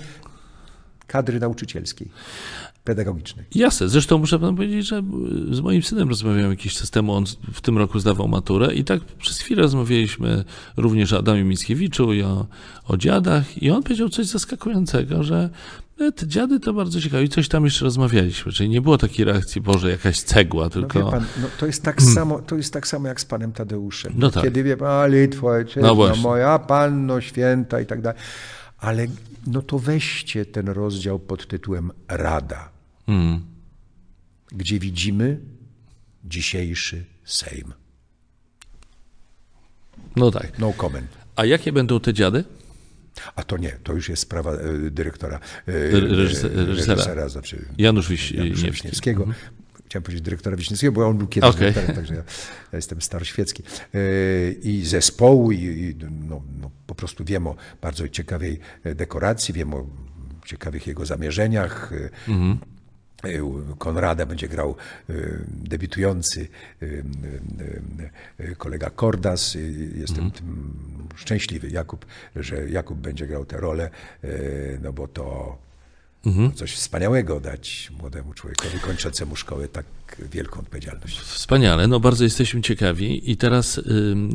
kadry 1.08 1.40
nauczycielskiej 1.40 2.10
pedagogicznej. 2.86 3.46
Jasne. 3.56 3.90
Zresztą 3.90 4.18
muszę 4.18 4.40
panu 4.40 4.56
powiedzieć, 4.56 4.88
że 4.88 5.04
z 5.52 5.60
moim 5.60 5.84
synem 5.84 6.10
rozmawiałem 6.10 6.52
jakiś 6.52 6.74
czas 6.74 6.92
temu, 6.92 7.14
on 7.14 7.26
w 7.54 7.62
tym 7.62 7.78
roku 7.78 8.00
zdawał 8.00 8.28
maturę 8.28 8.74
i 8.74 8.84
tak 8.84 9.02
przez 9.02 9.40
chwilę 9.40 9.62
rozmawialiśmy 9.62 10.44
również 10.78 11.14
o 11.14 11.18
Adamie 11.18 11.44
Mickiewiczu 11.44 12.14
i 12.14 12.24
o, 12.24 12.46
o 12.88 12.98
dziadach 12.98 13.64
i 13.64 13.72
on 13.72 13.84
powiedział 13.84 14.10
coś 14.10 14.26
zaskakującego, 14.26 15.24
że 15.24 15.50
e, 16.00 16.12
te 16.12 16.28
dziady 16.28 16.60
to 16.60 16.74
bardzo 16.74 17.02
ciekawe 17.02 17.24
i 17.24 17.30
coś 17.30 17.48
tam 17.48 17.66
jeszcze 17.66 17.86
rozmawialiśmy, 17.86 18.52
czyli 18.52 18.70
nie 18.70 18.82
było 18.82 18.98
takiej 18.98 19.26
reakcji, 19.26 19.62
Boże, 19.62 19.92
jakaś 19.92 20.22
cegła, 20.22 20.64
no 20.64 20.70
tylko... 20.70 21.00
No, 21.00 21.12
pan, 21.12 21.26
no 21.42 21.48
to, 21.60 21.66
jest 21.66 21.84
tak 21.84 22.02
samo, 22.02 22.40
to 22.40 22.56
jest 22.56 22.74
tak 22.74 22.88
samo 22.88 23.08
jak 23.08 23.22
z 23.22 23.26
panem 23.26 23.52
Tadeuszem. 23.52 24.14
No 24.18 24.32
tak. 24.32 24.44
Kiedy 24.44 24.64
wie 24.64 24.78
pan, 24.78 24.90
a 24.90 25.08
Litwo, 25.08 25.50
no 25.82 26.14
moja, 26.24 26.60
Panno 26.60 27.22
Święta 27.22 27.82
i 27.82 27.86
tak 27.86 28.02
dalej. 28.02 28.20
Ale 28.78 29.08
no 29.48 29.62
to 29.62 29.80
weźcie 29.80 30.46
ten 30.46 30.70
rozdział 30.70 31.20
pod 31.20 31.48
tytułem 31.48 31.92
Rada 32.08 32.75
mm. 33.08 33.46
gdzie 34.52 34.80
widzimy 34.80 35.40
dzisiejszy 36.24 37.06
Sejm. 37.24 37.74
No 40.16 40.32
tak. 40.32 40.60
No 40.60 40.74
comment. 40.74 41.08
A 41.36 41.46
jakie 41.46 41.72
będą 41.72 42.00
te 42.00 42.14
dziady? 42.14 42.44
A 43.36 43.44
to 43.44 43.58
nie, 43.58 43.78
to 43.84 43.94
już 43.94 44.10
jest 44.10 44.22
sprawa 44.22 44.54
e, 44.54 44.90
dyrektora, 44.92 45.40
e, 45.68 45.72
reżysera, 46.00 46.66
reżysera 46.66 47.30
znaczy 47.30 47.66
Janusz, 47.78 48.10
Wiś, 48.10 48.32
Janusza 48.32 48.68
Wiśniewskiego. 48.72 49.26
-hmm. 49.26 49.34
Chciałem 49.86 50.04
powiedzieć 50.04 50.26
dyrektora 50.26 50.58
Wiśniewskiego, 50.58 50.94
bo 50.94 51.08
on 51.08 51.18
był 51.18 51.28
kiedyś 51.28 51.50
okay. 51.50 51.60
dyrektorem, 51.60 51.96
także 51.96 52.14
ja, 52.14 52.24
ja 52.72 52.76
jestem 52.78 53.02
staroświecki. 53.02 53.64
E, 53.94 54.00
I 54.52 54.86
zespołu, 54.86 55.52
i, 55.52 55.58
i 55.58 55.96
no, 56.28 56.42
no, 56.62 56.72
po 56.88 56.96
prostu 56.96 57.26
wiem 57.26 57.48
o 57.48 57.56
bardzo 57.82 58.10
ciekawej 58.10 58.60
dekoracji, 58.96 59.54
wiem 59.54 59.74
o 59.74 59.86
ciekawych 60.46 60.88
jego 60.88 61.06
zamierzeniach. 61.06 61.94
-hmm 62.28 62.58
Konrada 63.78 64.26
będzie 64.26 64.48
grał 64.48 64.76
debiutujący 65.48 66.48
kolega 68.58 68.90
Kordas. 68.90 69.58
Jestem 69.96 70.32
tym 70.32 70.74
szczęśliwy, 71.16 71.70
Jakub, 71.70 72.06
że 72.36 72.70
Jakub 72.70 72.98
będzie 73.00 73.28
grał 73.28 73.46
tę 73.46 73.58
rolę, 73.58 73.90
no 74.82 74.94
bo 74.94 75.08
to 75.08 75.58
mhm. 76.26 76.54
coś 76.54 76.74
wspaniałego 76.74 77.40
dać 77.40 77.92
młodemu 78.00 78.34
człowiekowi 78.34 78.80
kończącemu 78.80 79.36
szkołę 79.36 79.68
tak 79.68 79.86
wielką 80.32 80.60
odpowiedzialność. 80.60 81.20
Wspaniale, 81.20 81.88
no 81.88 82.00
bardzo 82.00 82.24
jesteśmy 82.24 82.62
ciekawi. 82.62 83.32
I 83.32 83.38
teraz 83.38 83.78
y, 83.78 83.82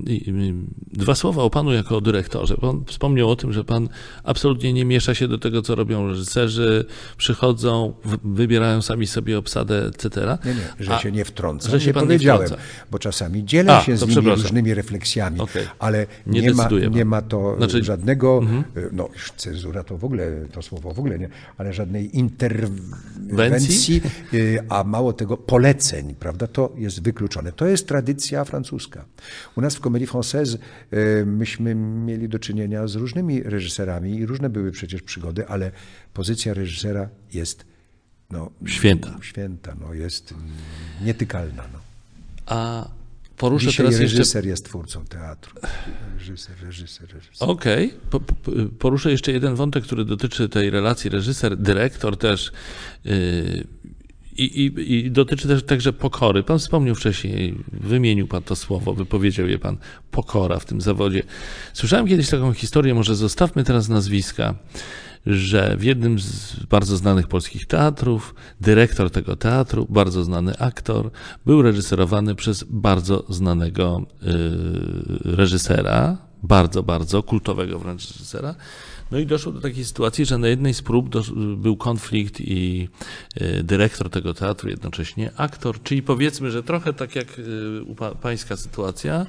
y, 0.08 0.54
dwa 0.92 1.14
słowa 1.14 1.42
o 1.42 1.50
panu 1.50 1.72
jako 1.72 1.96
o 1.96 2.00
dyrektorze. 2.00 2.56
Pan 2.56 2.84
wspomniał 2.86 3.30
o 3.30 3.36
tym, 3.36 3.52
że 3.52 3.64
pan 3.64 3.88
absolutnie 4.24 4.72
nie 4.72 4.84
miesza 4.84 5.14
się 5.14 5.28
do 5.28 5.38
tego, 5.38 5.62
co 5.62 5.74
robią 5.74 6.08
reżyserzy, 6.08 6.84
przychodzą, 7.16 7.94
wybierają 8.24 8.82
sami 8.82 9.06
sobie 9.06 9.38
obsadę, 9.38 9.86
etc. 9.86 10.38
Nie, 10.44 10.54
nie, 10.54 10.60
że 10.80 10.94
A, 10.94 10.98
się 10.98 11.12
nie 11.12 11.24
wtrąca. 11.24 11.70
Że 11.70 11.80
się 11.80 11.86
nie 11.86 11.94
powiedziałem, 11.94 12.40
nie 12.40 12.46
wtrąca. 12.46 12.64
bo 12.90 12.98
czasami 12.98 13.44
dzielę 13.44 13.76
A, 13.76 13.82
się 13.82 13.96
z 13.96 14.06
nimi 14.06 14.30
różnymi 14.30 14.74
refleksjami, 14.74 15.40
okay. 15.40 15.66
ale 15.78 16.06
nie, 16.26 16.40
nie 16.40 16.54
ma, 16.54 16.68
nie 16.90 17.04
ma 17.04 17.22
to 17.22 17.56
znaczy, 17.56 17.84
żadnego, 17.84 18.38
mhm. 18.38 18.64
no 18.92 19.08
cenzura 19.36 19.84
to 19.84 19.98
w 19.98 20.04
ogóle, 20.04 20.46
to 20.52 20.62
słowo 20.62 20.94
w 20.94 20.98
ogóle 20.98 21.18
nie, 21.18 21.28
ale 21.58 21.72
żadnej 21.80 22.18
interwencji, 22.18 24.02
y, 24.34 24.58
a 24.68 24.84
mało 24.84 25.12
tego, 25.12 25.36
poleceń, 25.36 26.14
prawda? 26.14 26.46
To 26.46 26.72
jest 26.76 27.02
wykluczone. 27.02 27.52
To 27.52 27.66
jest 27.66 27.88
tradycja 27.88 28.44
francuska. 28.44 29.04
U 29.56 29.60
nas 29.60 29.76
w 29.76 29.80
Comédie 29.80 30.06
Française 30.06 30.58
e, 30.90 31.24
myśmy 31.24 31.74
mieli 31.74 32.28
do 32.28 32.38
czynienia 32.38 32.86
z 32.86 32.94
różnymi 32.94 33.42
reżyserami 33.42 34.16
i 34.16 34.26
różne 34.26 34.50
były 34.50 34.70
przecież 34.70 35.02
przygody, 35.02 35.48
ale 35.48 35.72
pozycja 36.14 36.54
reżysera 36.54 37.08
jest 37.32 37.64
no, 38.30 38.50
święta. 38.66 39.18
Święta, 39.22 39.76
no, 39.80 39.94
jest 39.94 40.34
nietykalna. 41.04 41.62
No. 41.72 41.78
A 42.46 42.88
poruszę 43.40 43.66
Dzisiaj 43.66 43.86
teraz 43.86 44.00
reżyser 44.00 44.36
jeszcze... 44.36 44.48
jest 44.48 44.64
twórcą 44.64 45.04
teatru. 45.04 45.54
Reżyser, 46.18 46.56
reżyser, 46.62 47.08
reżyser. 47.14 47.48
Okej. 47.48 47.86
Okay. 47.86 48.00
Po, 48.10 48.20
po, 48.20 48.34
poruszę 48.78 49.10
jeszcze 49.10 49.32
jeden 49.32 49.54
wątek, 49.54 49.84
który 49.84 50.04
dotyczy 50.04 50.48
tej 50.48 50.70
relacji 50.70 51.10
reżyser-dyrektor 51.10 52.16
też. 52.16 52.52
Yy 53.04 53.64
i, 54.36 54.44
i, 54.44 54.94
I, 54.94 55.10
dotyczy 55.10 55.48
też 55.48 55.62
także 55.62 55.92
pokory. 55.92 56.42
Pan 56.42 56.58
wspomniał 56.58 56.94
wcześniej, 56.94 57.54
wymienił 57.72 58.26
Pan 58.26 58.42
to 58.42 58.56
słowo, 58.56 58.94
wypowiedział 58.94 59.48
je 59.48 59.58
Pan, 59.58 59.76
pokora 60.10 60.58
w 60.58 60.64
tym 60.64 60.80
zawodzie. 60.80 61.22
Słyszałem 61.72 62.06
kiedyś 62.06 62.30
taką 62.30 62.52
historię, 62.52 62.94
może 62.94 63.16
zostawmy 63.16 63.64
teraz 63.64 63.88
nazwiska, 63.88 64.54
że 65.26 65.76
w 65.76 65.84
jednym 65.84 66.18
z 66.18 66.56
bardzo 66.70 66.96
znanych 66.96 67.28
polskich 67.28 67.66
teatrów, 67.66 68.34
dyrektor 68.60 69.10
tego 69.10 69.36
teatru, 69.36 69.86
bardzo 69.90 70.24
znany 70.24 70.58
aktor, 70.58 71.10
był 71.46 71.62
reżyserowany 71.62 72.34
przez 72.34 72.64
bardzo 72.70 73.24
znanego 73.28 74.06
yy, 74.22 75.36
reżysera, 75.36 76.18
bardzo, 76.42 76.82
bardzo 76.82 77.22
kultowego 77.22 77.78
wręcz 77.78 78.12
reżysera, 78.12 78.54
no 79.10 79.18
i 79.18 79.26
doszło 79.26 79.52
do 79.52 79.60
takiej 79.60 79.84
sytuacji, 79.84 80.24
że 80.24 80.38
na 80.38 80.48
jednej 80.48 80.74
z 80.74 80.82
prób 80.82 81.08
był 81.56 81.76
konflikt 81.76 82.40
i 82.40 82.88
e, 83.34 83.62
dyrektor 83.62 84.10
tego 84.10 84.34
teatru, 84.34 84.70
jednocześnie 84.70 85.30
aktor, 85.36 85.82
czyli 85.82 86.02
powiedzmy, 86.02 86.50
że 86.50 86.62
trochę 86.62 86.92
tak 86.92 87.16
jak 87.16 87.28
e, 88.00 88.14
pańska 88.14 88.56
sytuacja, 88.56 89.26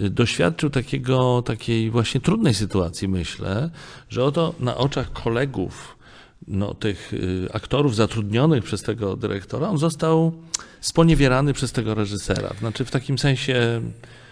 doświadczył 0.00 0.70
takiego, 0.70 1.42
takiej 1.42 1.90
właśnie 1.90 2.20
trudnej 2.20 2.54
sytuacji, 2.54 3.08
myślę, 3.08 3.70
że 4.08 4.24
oto 4.24 4.54
na 4.60 4.76
oczach 4.76 5.12
kolegów, 5.12 5.96
no, 6.48 6.74
tych 6.74 7.12
aktorów 7.52 7.96
zatrudnionych 7.96 8.64
przez 8.64 8.82
tego 8.82 9.16
dyrektora, 9.16 9.68
on 9.68 9.78
został 9.78 10.32
sponiewierany 10.80 11.52
przez 11.52 11.72
tego 11.72 11.94
reżysera. 11.94 12.54
Znaczy 12.58 12.84
w 12.84 12.90
takim 12.90 13.18
sensie 13.18 13.80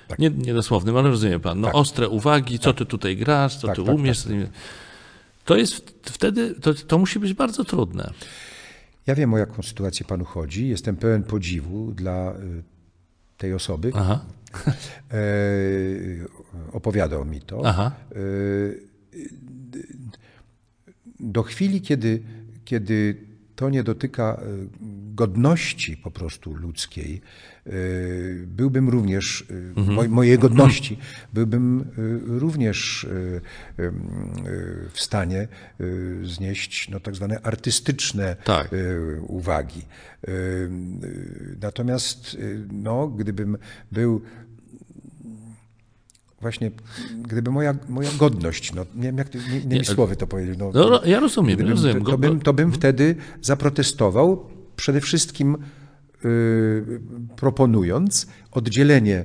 tak. 0.08 0.18
Nie, 0.18 0.30
niedosłownym, 0.30 0.96
ale 0.96 1.08
rozumie 1.08 1.40
pan. 1.40 1.60
No, 1.60 1.66
tak. 1.66 1.76
Ostre 1.76 2.08
uwagi, 2.08 2.58
co 2.58 2.70
tak. 2.72 2.78
ty 2.78 2.86
tutaj 2.86 3.16
grasz, 3.16 3.56
co 3.56 3.66
tak, 3.66 3.76
ty 3.76 3.84
tak, 3.84 3.94
umiesz. 3.94 4.22
Tak. 4.22 4.32
To 5.44 5.56
jest 5.56 5.94
wtedy, 6.02 6.54
to, 6.54 6.74
to 6.74 6.98
musi 6.98 7.18
być 7.18 7.34
bardzo 7.34 7.64
trudne. 7.64 8.10
Ja 9.06 9.14
wiem, 9.14 9.34
o 9.34 9.38
jaką 9.38 9.62
sytuację 9.62 10.06
panu 10.06 10.24
chodzi. 10.24 10.68
Jestem 10.68 10.96
pełen 10.96 11.22
podziwu 11.22 11.92
dla 11.92 12.32
y, 12.32 12.62
tej 13.38 13.54
osoby. 13.54 13.90
Aha. 13.94 14.20
E, 15.12 15.18
opowiadał 16.72 17.24
mi 17.24 17.40
to. 17.40 17.62
Aha. 17.64 17.92
E, 18.12 18.16
do 21.20 21.42
chwili, 21.42 21.80
kiedy, 21.80 22.22
kiedy 22.64 23.16
to 23.56 23.70
nie 23.70 23.82
dotyka 23.82 24.40
y, 24.42 24.68
godności 25.14 25.96
po 25.96 26.10
prostu 26.10 26.54
ludzkiej, 26.54 27.20
byłbym 28.46 28.88
również, 28.88 29.44
mhm. 29.76 30.10
mojej 30.10 30.38
godności, 30.38 30.98
byłbym 31.32 31.84
również 32.26 33.06
w 34.92 35.00
stanie 35.00 35.48
znieść 36.22 36.88
no, 36.88 37.00
tak 37.00 37.14
zwane 37.14 37.40
artystyczne 37.40 38.36
tak. 38.44 38.70
uwagi. 39.26 39.82
Natomiast 41.60 42.36
no, 42.72 43.08
gdybym 43.08 43.58
był 43.92 44.22
właśnie, 46.46 46.70
gdyby 47.22 47.50
moja, 47.50 47.74
moja 47.88 48.10
godność, 48.18 48.74
no, 48.74 48.86
nie 48.94 49.02
wiem 49.02 49.18
jak 49.18 49.34
nie, 49.34 49.40
nie, 49.66 49.78
nie 49.78 49.84
słowy 49.84 50.16
to 50.16 50.26
powiedzieć. 50.26 50.58
No, 50.58 50.70
no, 50.74 51.04
ja 51.04 51.20
rozumiem, 51.20 51.56
gdybym, 51.56 51.72
rozumiem. 51.72 52.04
To, 52.04 52.10
to, 52.10 52.18
bym, 52.18 52.40
to 52.40 52.52
bym 52.52 52.72
wtedy 52.72 53.16
zaprotestował 53.42 54.48
przede 54.76 55.00
wszystkim 55.00 55.56
y, 56.24 57.00
proponując 57.36 58.26
oddzielenie 58.52 59.24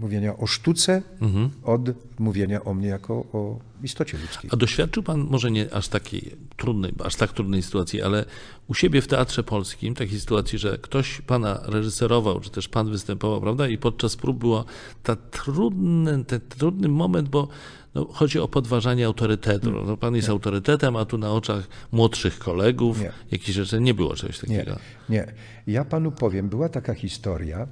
mówienia 0.00 0.36
o 0.36 0.46
sztuce 0.46 1.02
mhm. 1.20 1.50
od 1.62 1.80
mówienia 2.18 2.64
o 2.64 2.74
mnie 2.74 2.88
jako 2.88 3.14
o 3.14 3.58
istocie 3.82 4.18
ludzkiej. 4.18 4.50
A 4.52 4.56
doświadczył 4.56 5.02
pan 5.02 5.20
może 5.30 5.50
nie 5.50 5.74
aż 5.74 5.88
takiej 5.88 6.36
trudnej, 6.56 6.92
aż 7.04 7.16
tak 7.16 7.32
trudnej 7.32 7.62
sytuacji, 7.62 8.02
ale 8.02 8.24
u 8.68 8.74
siebie 8.74 9.02
w 9.02 9.06
Teatrze 9.06 9.42
Polskim 9.42 9.94
takiej 9.94 10.20
sytuacji, 10.20 10.58
że 10.58 10.78
ktoś 10.78 11.20
pana 11.20 11.60
reżyserował, 11.64 12.40
czy 12.40 12.50
też 12.50 12.68
pan 12.68 12.90
występował, 12.90 13.40
prawda? 13.40 13.68
I 13.68 13.78
podczas 13.78 14.16
prób 14.16 14.38
było 14.38 14.64
ta 15.02 15.16
trudny, 15.16 16.24
ten 16.24 16.40
trudny 16.40 16.88
moment, 16.88 17.28
bo 17.28 17.48
no, 17.94 18.04
chodzi 18.12 18.38
o 18.38 18.48
podważanie 18.48 19.06
autorytetu. 19.06 19.70
No, 19.70 19.96
pan 19.96 20.14
jest 20.14 20.28
nie. 20.28 20.32
autorytetem, 20.32 20.96
a 20.96 21.04
tu 21.04 21.18
na 21.18 21.32
oczach 21.32 21.68
młodszych 21.92 22.38
kolegów 22.38 23.00
nie. 23.00 23.12
jakieś 23.30 23.54
rzeczy 23.54 23.80
nie 23.80 23.94
było 23.94 24.16
czegoś 24.16 24.38
takiego. 24.38 24.76
Nie, 25.08 25.16
nie. 25.16 25.32
Ja 25.66 25.84
panu 25.84 26.12
powiem, 26.12 26.48
była 26.48 26.68
taka 26.68 26.94
historia, 26.94 27.68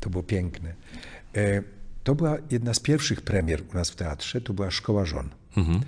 to 0.00 0.10
było 0.10 0.22
piękne. 0.22 0.74
E, 1.36 1.62
to 2.04 2.14
była 2.14 2.36
jedna 2.50 2.74
z 2.74 2.80
pierwszych 2.80 3.22
premier 3.22 3.62
u 3.70 3.74
nas 3.74 3.90
w 3.90 3.96
teatrze, 3.96 4.40
to 4.40 4.52
była 4.52 4.70
Szkoła 4.70 5.04
Żon. 5.04 5.28
Mhm. 5.56 5.80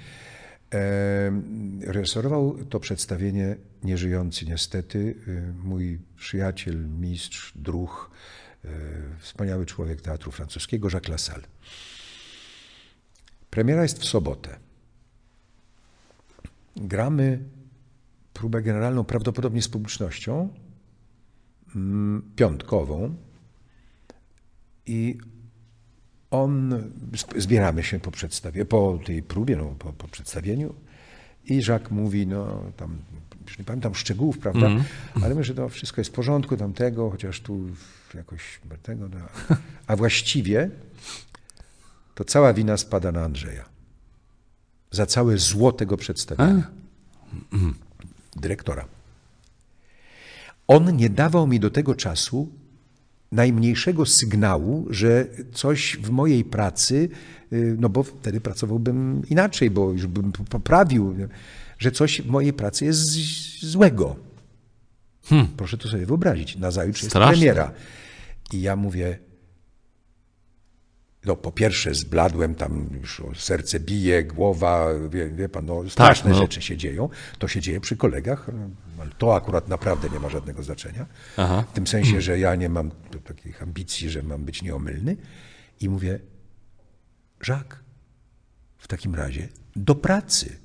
Reżyserował 1.81 2.65
to 2.65 2.81
przedstawienie 2.81 3.57
nieżyjący 3.85 4.47
niestety 4.47 5.15
e, 5.27 5.53
mój 5.65 5.99
przyjaciel, 6.17 6.89
mistrz, 6.89 7.53
druh, 7.57 8.11
e, 8.65 8.69
wspaniały 9.19 9.67
człowiek 9.67 10.01
teatru 10.01 10.33
francuskiego, 10.33 10.89
Jacques 10.93 11.09
Lassalle. 11.09 11.47
Premiera 13.51 13.83
jest 13.83 13.99
w 13.99 14.05
sobotę. 14.05 14.57
Gramy 16.77 17.39
próbę 18.33 18.63
generalną, 18.63 19.05
prawdopodobnie 19.05 19.63
z 19.63 19.69
publicznością, 19.69 20.49
mm, 21.77 22.31
piątkową. 22.37 23.15
I 24.87 25.19
on, 26.31 26.83
zbieramy 27.37 27.83
się 27.83 28.01
po 28.01 28.11
przedstawieniu, 28.11 28.67
po 28.67 28.99
tej 29.07 29.23
próbie, 29.23 29.57
no, 29.57 29.75
po, 29.79 29.93
po 29.93 30.09
przedstawieniu. 30.09 30.75
I 31.45 31.63
Jacques 31.69 31.91
mówi, 31.91 32.27
no 32.27 32.63
tam, 32.77 32.99
już 33.47 33.59
nie 33.59 33.65
pamiętam 33.65 33.95
szczegółów, 33.95 34.39
prawda, 34.39 34.67
mm. 34.67 34.85
ale 35.23 35.29
myślę, 35.29 35.45
że 35.45 35.55
to 35.55 35.69
wszystko 35.69 36.01
jest 36.01 36.11
w 36.11 36.15
porządku 36.15 36.57
tamtego, 36.57 37.11
chociaż 37.11 37.41
tu 37.41 37.67
jakoś 38.15 38.61
tego, 38.83 39.09
no. 39.09 39.19
a 39.87 39.97
właściwie 39.97 40.71
to 42.15 42.25
cała 42.25 42.53
wina 42.53 42.77
spada 42.77 43.13
na 43.13 43.25
Andrzeja. 43.25 43.65
Za 44.91 45.07
całe 45.07 45.39
zło 45.39 45.73
tego 45.73 45.97
przedstawienia. 45.97 46.71
Dyrektora. 48.37 48.85
On 50.67 50.97
nie 50.97 51.11
dawał 51.11 51.47
mi 51.47 51.61
do 51.61 51.71
tego 51.71 51.95
czasu 51.95 52.49
najmniejszego 53.33 54.07
sygnału, 54.07 54.87
że 54.91 55.27
coś 55.53 55.97
w 56.03 56.11
mojej 56.11 56.45
pracy, 56.45 57.09
y, 57.53 57.77
no 57.81 57.89
bo 57.89 58.03
wtedy 58.03 58.41
pracowałbym 58.41 59.23
inaczej, 59.31 59.71
bo 59.71 59.93
już 59.93 60.07
bym 60.07 60.33
poprawił, 60.33 61.15
że 61.79 61.91
coś 61.91 62.23
w 62.23 62.27
mojej 62.27 62.53
pracy 62.53 62.85
jest 62.85 63.11
złego. 63.63 64.17
Hmm. 65.25 65.49
Proszę 65.57 65.79
to 65.79 65.89
sobie 65.89 66.07
wyobrazić. 66.07 66.57
Nazajutrz 66.57 67.03
jest 67.03 67.15
premiera. 67.15 67.73
I 68.53 68.63
ja 68.63 68.77
mówię, 68.77 69.19
no 71.25 71.37
po 71.37 71.53
pierwsze 71.53 71.95
zbladłem, 71.95 72.55
tam 72.55 72.89
już 73.01 73.23
serce 73.35 73.81
bije, 73.81 74.25
głowa, 74.25 74.87
wie, 75.11 75.29
wie 75.31 75.49
pan, 75.49 75.67
no 75.67 75.91
straszne 75.91 76.31
no. 76.31 76.37
rzeczy 76.37 76.63
się 76.63 76.77
dzieją. 76.77 77.09
To 77.39 77.49
się 77.49 77.61
dzieje 77.61 77.81
przy 77.81 77.97
kolegach, 77.97 78.51
ale 79.01 79.11
to 79.19 79.37
akurat 79.37 79.69
naprawdę 79.69 80.09
nie 80.11 80.21
ma 80.21 80.29
żadnego 80.29 80.63
znaczenia. 80.63 81.07
Aha. 81.37 81.65
W 81.71 81.75
tym 81.75 81.87
sensie, 81.87 82.21
że 82.21 82.39
ja 82.39 82.55
nie 82.55 82.69
mam 82.69 82.91
takich 83.25 83.63
ambicji, 83.63 84.11
że 84.11 84.23
mam 84.23 84.45
być 84.45 84.63
nieomylny. 84.63 85.17
I 85.81 85.89
mówię, 85.89 86.19
Jacques, 87.49 87.79
w 88.79 88.89
takim 88.89 89.15
razie 89.15 89.49
do 89.77 89.95
pracy. 89.95 90.57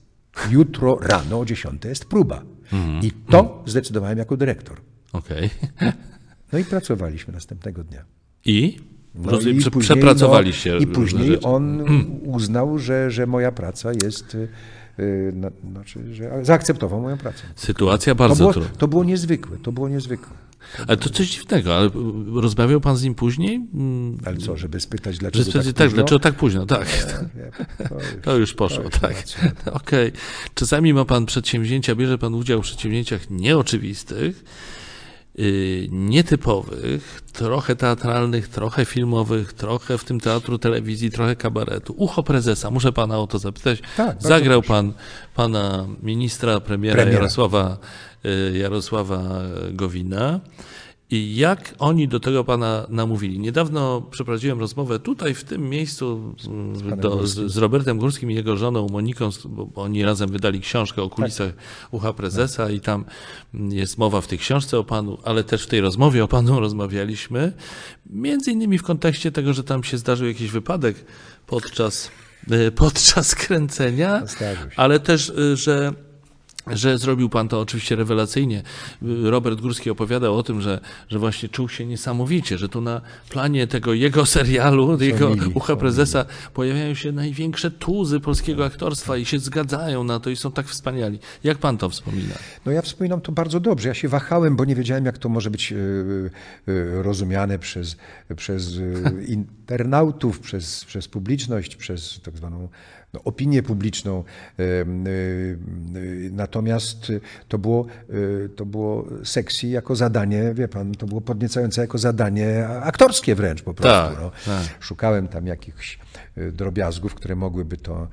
Jutro 0.50 0.98
rano 1.02 1.40
o 1.40 1.46
10 1.46 1.86
jest 1.86 2.06
próba. 2.06 2.44
I 3.02 3.12
to 3.12 3.64
zdecydowałem 3.66 4.18
jako 4.18 4.38
dyrektor. 4.38 4.82
Okej. 5.14 5.50
No 6.52 6.60
i 6.60 6.64
pracowaliśmy 6.64 7.34
następnego 7.34 7.84
dnia. 7.84 8.06
I? 8.46 8.80
No 9.18 9.32
Rozumiem, 9.32 9.58
i 9.60 9.64
później, 9.64 9.82
przepracowaliście 9.82 10.72
no, 10.72 10.78
I 10.78 10.86
różne 10.86 10.96
później 11.20 11.38
on 11.44 11.84
uznał, 12.24 12.80
że, 12.80 13.12
że 13.12 13.28
moja 13.28 13.52
praca 13.52 13.90
jest, 14.04 14.36
y, 14.36 14.48
na, 15.34 15.52
znaczy, 15.72 16.14
że 16.14 16.40
zaakceptował 16.46 17.02
moją 17.02 17.18
pracę. 17.18 17.44
Sytuacja 17.56 18.14
To 18.14 18.20
bardzo 18.20 18.36
było, 18.44 18.54
trudna. 18.54 18.70
to 18.78 18.88
było 18.88 19.04
niezwykłe, 19.04 19.58
to 19.58 19.72
było 19.72 19.90
niezwykłe. 19.90 20.34
Ale 20.88 20.98
to 20.98 21.10
coś 21.10 21.28
dziwnego, 21.30 21.76
ale 21.76 21.88
y, 21.88 21.92
rozmawiał 22.42 22.82
pan 22.82 22.98
z 22.98 23.04
nim 23.04 23.16
później? 23.16 23.56
Mm, 23.74 24.18
Ale 24.26 24.38
co, 24.38 24.58
żeby 24.58 24.80
spytać, 24.80 25.18
dlaczego 25.18 25.46
stwierdzi, 25.46 25.74
tak 25.74 25.78
tak, 25.78 25.88
późno? 25.88 25.96
dlaczego 26.04 26.20
tak 26.20 26.36
późno? 26.36 26.66
Tak. 26.66 26.88
Nie, 27.80 27.88
to 27.88 27.96
już- 27.96 28.06
To 28.24 28.38
już 28.38 28.54
poszło, 28.54 28.78
to 28.84 28.84
już 28.84 29.00
tak. 29.00 29.24
Okej. 29.82 30.12
Czasami 30.54 30.94
ma 30.94 31.06
pan 31.06 31.26
przedsięwzięcia, 31.26 31.96
bierze 31.96 32.18
pan 32.18 32.34
udział 32.34 32.62
w 32.62 32.64
przedsięwzięciach 32.66 33.30
nieoczywistych, 33.30 34.44
nietypowych, 35.92 37.22
trochę 37.34 37.76
teatralnych, 37.76 38.48
trochę 38.48 38.86
filmowych, 38.86 39.54
trochę 39.54 39.98
w 39.98 40.04
tym 40.04 40.20
teatru, 40.20 40.58
telewizji, 40.58 41.12
trochę 41.12 41.36
kabaretu. 41.36 41.94
Ucho 41.98 42.24
prezesa, 42.24 42.72
muszę 42.72 42.92
pana 42.92 43.20
o 43.20 43.28
to 43.28 43.40
zapytać. 43.40 43.80
Tak, 43.98 44.18
Zagrał 44.20 44.62
pan 44.62 44.94
pana 45.36 45.86
ministra, 46.04 46.60
premiera, 46.60 46.96
Premiera. 46.96 47.18
Jarosława, 47.18 47.78
yy, 48.24 48.58
Jarosława 48.58 49.42
Gowina. 49.72 50.40
I 51.12 51.36
jak 51.36 51.76
oni 51.80 52.08
do 52.08 52.20
tego 52.20 52.44
pana 52.44 52.86
namówili? 52.90 53.40
Niedawno 53.40 54.02
przeprowadziłem 54.02 54.60
rozmowę 54.60 55.00
tutaj, 55.00 55.34
w 55.34 55.44
tym 55.44 55.70
miejscu, 55.70 56.36
z, 56.74 57.00
do, 57.00 57.28
z, 57.28 57.52
z 57.52 57.58
Robertem 57.58 57.98
Górskim 57.98 58.32
i 58.32 58.36
jego 58.36 58.58
żoną 58.58 58.88
Moniką, 58.92 59.30
bo 59.46 59.82
oni 59.82 60.04
razem 60.04 60.30
wydali 60.30 60.62
książkę 60.62 61.02
o 61.02 61.10
kulisach 61.10 61.54
ucha 61.92 62.14
prezesa 62.14 62.70
i 62.70 62.80
tam 62.80 63.06
jest 63.54 63.98
mowa 63.98 64.22
w 64.22 64.28
tej 64.28 64.38
książce 64.38 64.80
o 64.80 64.84
panu, 64.84 65.18
ale 65.24 65.44
też 65.44 65.64
w 65.64 65.68
tej 65.68 65.82
rozmowie 65.82 66.24
o 66.24 66.28
panu 66.28 66.60
rozmawialiśmy. 66.66 67.54
Między 68.10 68.52
innymi 68.52 68.78
w 68.78 68.84
kontekście 68.84 69.32
tego, 69.32 69.54
że 69.54 69.64
tam 69.64 69.84
się 69.84 69.98
zdarzył 69.98 70.28
jakiś 70.28 70.52
wypadek 70.52 71.06
podczas, 71.46 72.12
e, 72.52 72.72
podczas 72.72 73.36
kręcenia, 73.36 74.28
się. 74.40 74.70
ale 74.76 75.00
też, 75.00 75.30
e, 75.30 75.56
że 75.56 76.07
że 76.70 76.98
zrobił 76.98 77.30
pan 77.30 77.48
to 77.48 77.60
oczywiście 77.60 77.96
rewelacyjnie. 77.96 78.64
Robert 79.24 79.62
Górski 79.62 79.90
opowiadał 79.90 80.38
o 80.38 80.44
tym, 80.44 80.62
że, 80.62 80.80
że 81.10 81.20
właśnie 81.20 81.50
czuł 81.50 81.70
się 81.70 81.86
niesamowicie, 81.86 82.58
że 82.58 82.70
tu 82.70 82.82
na 82.82 83.02
planie 83.30 83.68
tego 83.68 83.94
jego 83.94 84.26
serialu, 84.26 85.02
jego 85.02 85.32
Ucha 85.54 85.76
Prezesa 85.76 86.26
pojawiają 86.54 86.94
się 86.94 87.12
największe 87.12 87.72
tuzy 87.72 88.20
polskiego 88.20 88.66
aktorstwa 88.66 89.18
i 89.18 89.26
się 89.26 89.40
zgadzają 89.40 90.04
na 90.04 90.20
to 90.20 90.30
i 90.30 90.36
są 90.36 90.52
tak 90.52 90.68
wspaniali. 90.68 91.20
Jak 91.44 91.58
pan 91.58 91.78
to 91.78 91.90
wspomina? 91.90 92.36
No 92.66 92.72
ja 92.72 92.82
wspominam 92.82 93.22
to 93.22 93.32
bardzo 93.32 93.60
dobrze. 93.60 93.88
Ja 93.88 93.94
się 93.94 94.08
wahałem, 94.08 94.56
bo 94.56 94.66
nie 94.66 94.76
wiedziałem, 94.76 95.06
jak 95.06 95.18
to 95.18 95.30
może 95.30 95.52
być 95.52 95.74
e, 95.74 95.76
e, 95.76 97.04
rozumiane 97.04 97.60
przez, 97.60 97.98
przez 98.36 98.78
e, 98.78 99.24
internautów, 99.38 100.40
przez, 100.40 100.86
przez 100.86 101.08
publiczność, 101.08 101.76
przez 101.76 102.20
tak 102.24 102.38
zwaną 102.38 102.70
no, 103.14 103.24
opinię 103.24 103.64
publiczną. 103.64 104.24
E, 104.60 104.64
e, 104.64 104.86
Natomiast 106.32 107.12
to 107.48 107.58
było, 107.58 107.86
e, 108.46 108.50
to 108.50 108.66
było 108.66 109.06
sexy 109.24 109.68
jako 109.68 109.96
zadanie, 109.96 110.54
wie 110.54 110.68
pan, 110.68 110.92
to 110.92 111.06
było 111.06 111.22
podniecające 111.22 111.82
jako 111.82 111.98
zadanie 111.98 112.68
aktorskie 112.68 113.36
wręcz 113.36 113.62
po 113.62 113.74
prostu. 113.74 114.16
Tak, 114.16 114.24
no. 114.24 114.32
tak. 114.46 114.68
Szukałem 114.80 115.28
tam 115.28 115.48
jakichś 115.48 116.00
drobiazgów, 116.52 117.16
które 117.16 117.36
mogłyby 117.36 117.78
to, 117.78 118.08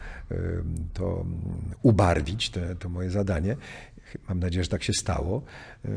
to 0.93 1.21
mm, 1.21 1.31
ubarwić, 1.83 2.51
to, 2.51 2.61
to 2.79 2.89
moje 2.89 3.11
zadanie. 3.11 3.57
Mam 4.29 4.39
nadzieję, 4.41 4.65
że 4.65 4.71
tak 4.71 4.83
się 4.83 4.93
stało. 4.93 5.43
E, 5.85 5.89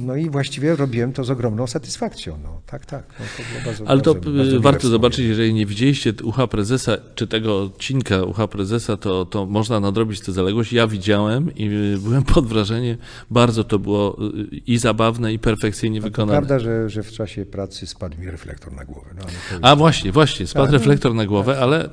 No 0.00 0.16
i 0.16 0.30
właściwie 0.30 0.76
robiłem 0.76 1.12
to 1.12 1.24
z 1.24 1.30
ogromną 1.30 1.66
satysfakcją. 1.66 2.38
No, 2.42 2.60
tak, 2.66 2.86
tak. 2.86 3.04
No, 3.20 3.24
to 3.36 3.42
było 3.52 3.64
bardzo, 3.64 3.84
Ale 3.88 4.00
to 4.00 4.14
bardzo, 4.14 4.30
bardzo 4.32 4.60
warto 4.60 4.88
zobaczyć, 4.88 5.26
jeżeli 5.26 5.54
nie 5.54 5.66
widzieliście 5.66 6.12
Ucha 6.24 6.46
Prezesa, 6.46 6.96
czy 7.14 7.26
tego 7.26 7.62
odcinka 7.62 8.22
Ucha 8.22 8.48
Prezesa, 8.48 8.96
to, 8.96 9.24
to 9.24 9.46
można 9.46 9.80
nadrobić 9.80 10.20
tę 10.20 10.32
zaległość. 10.32 10.72
Ja 10.72 10.86
widziałem 10.86 11.54
i 11.56 11.70
byłem 12.04 12.22
pod 12.22 12.46
wrażeniem. 12.46 12.96
Bardzo 13.30 13.64
to 13.64 13.78
było 13.78 14.18
y, 14.52 14.56
i 14.66 14.78
zabawne, 14.78 15.32
i 15.32 15.38
perfekcyjnie 15.38 15.98
No 16.00 16.04
To 16.04 16.10
wykonane. 16.10 16.38
prawda, 16.38 16.58
że, 16.58 16.90
że 16.90 17.02
w 17.02 17.12
czasie 17.12 17.44
pracy 17.46 17.86
spadł 17.86 18.18
mi 18.20 18.30
reflektor 18.30 18.72
na 18.72 18.84
głowę. 18.84 19.10
No. 19.18 19.24
A 19.62 19.76
właśnie, 19.76 20.12
właśnie, 20.12 20.46
spadł 20.46 20.72
reflektor 20.72 21.14
na 21.14 21.26
głowę, 21.26 21.58
ale 21.60 21.90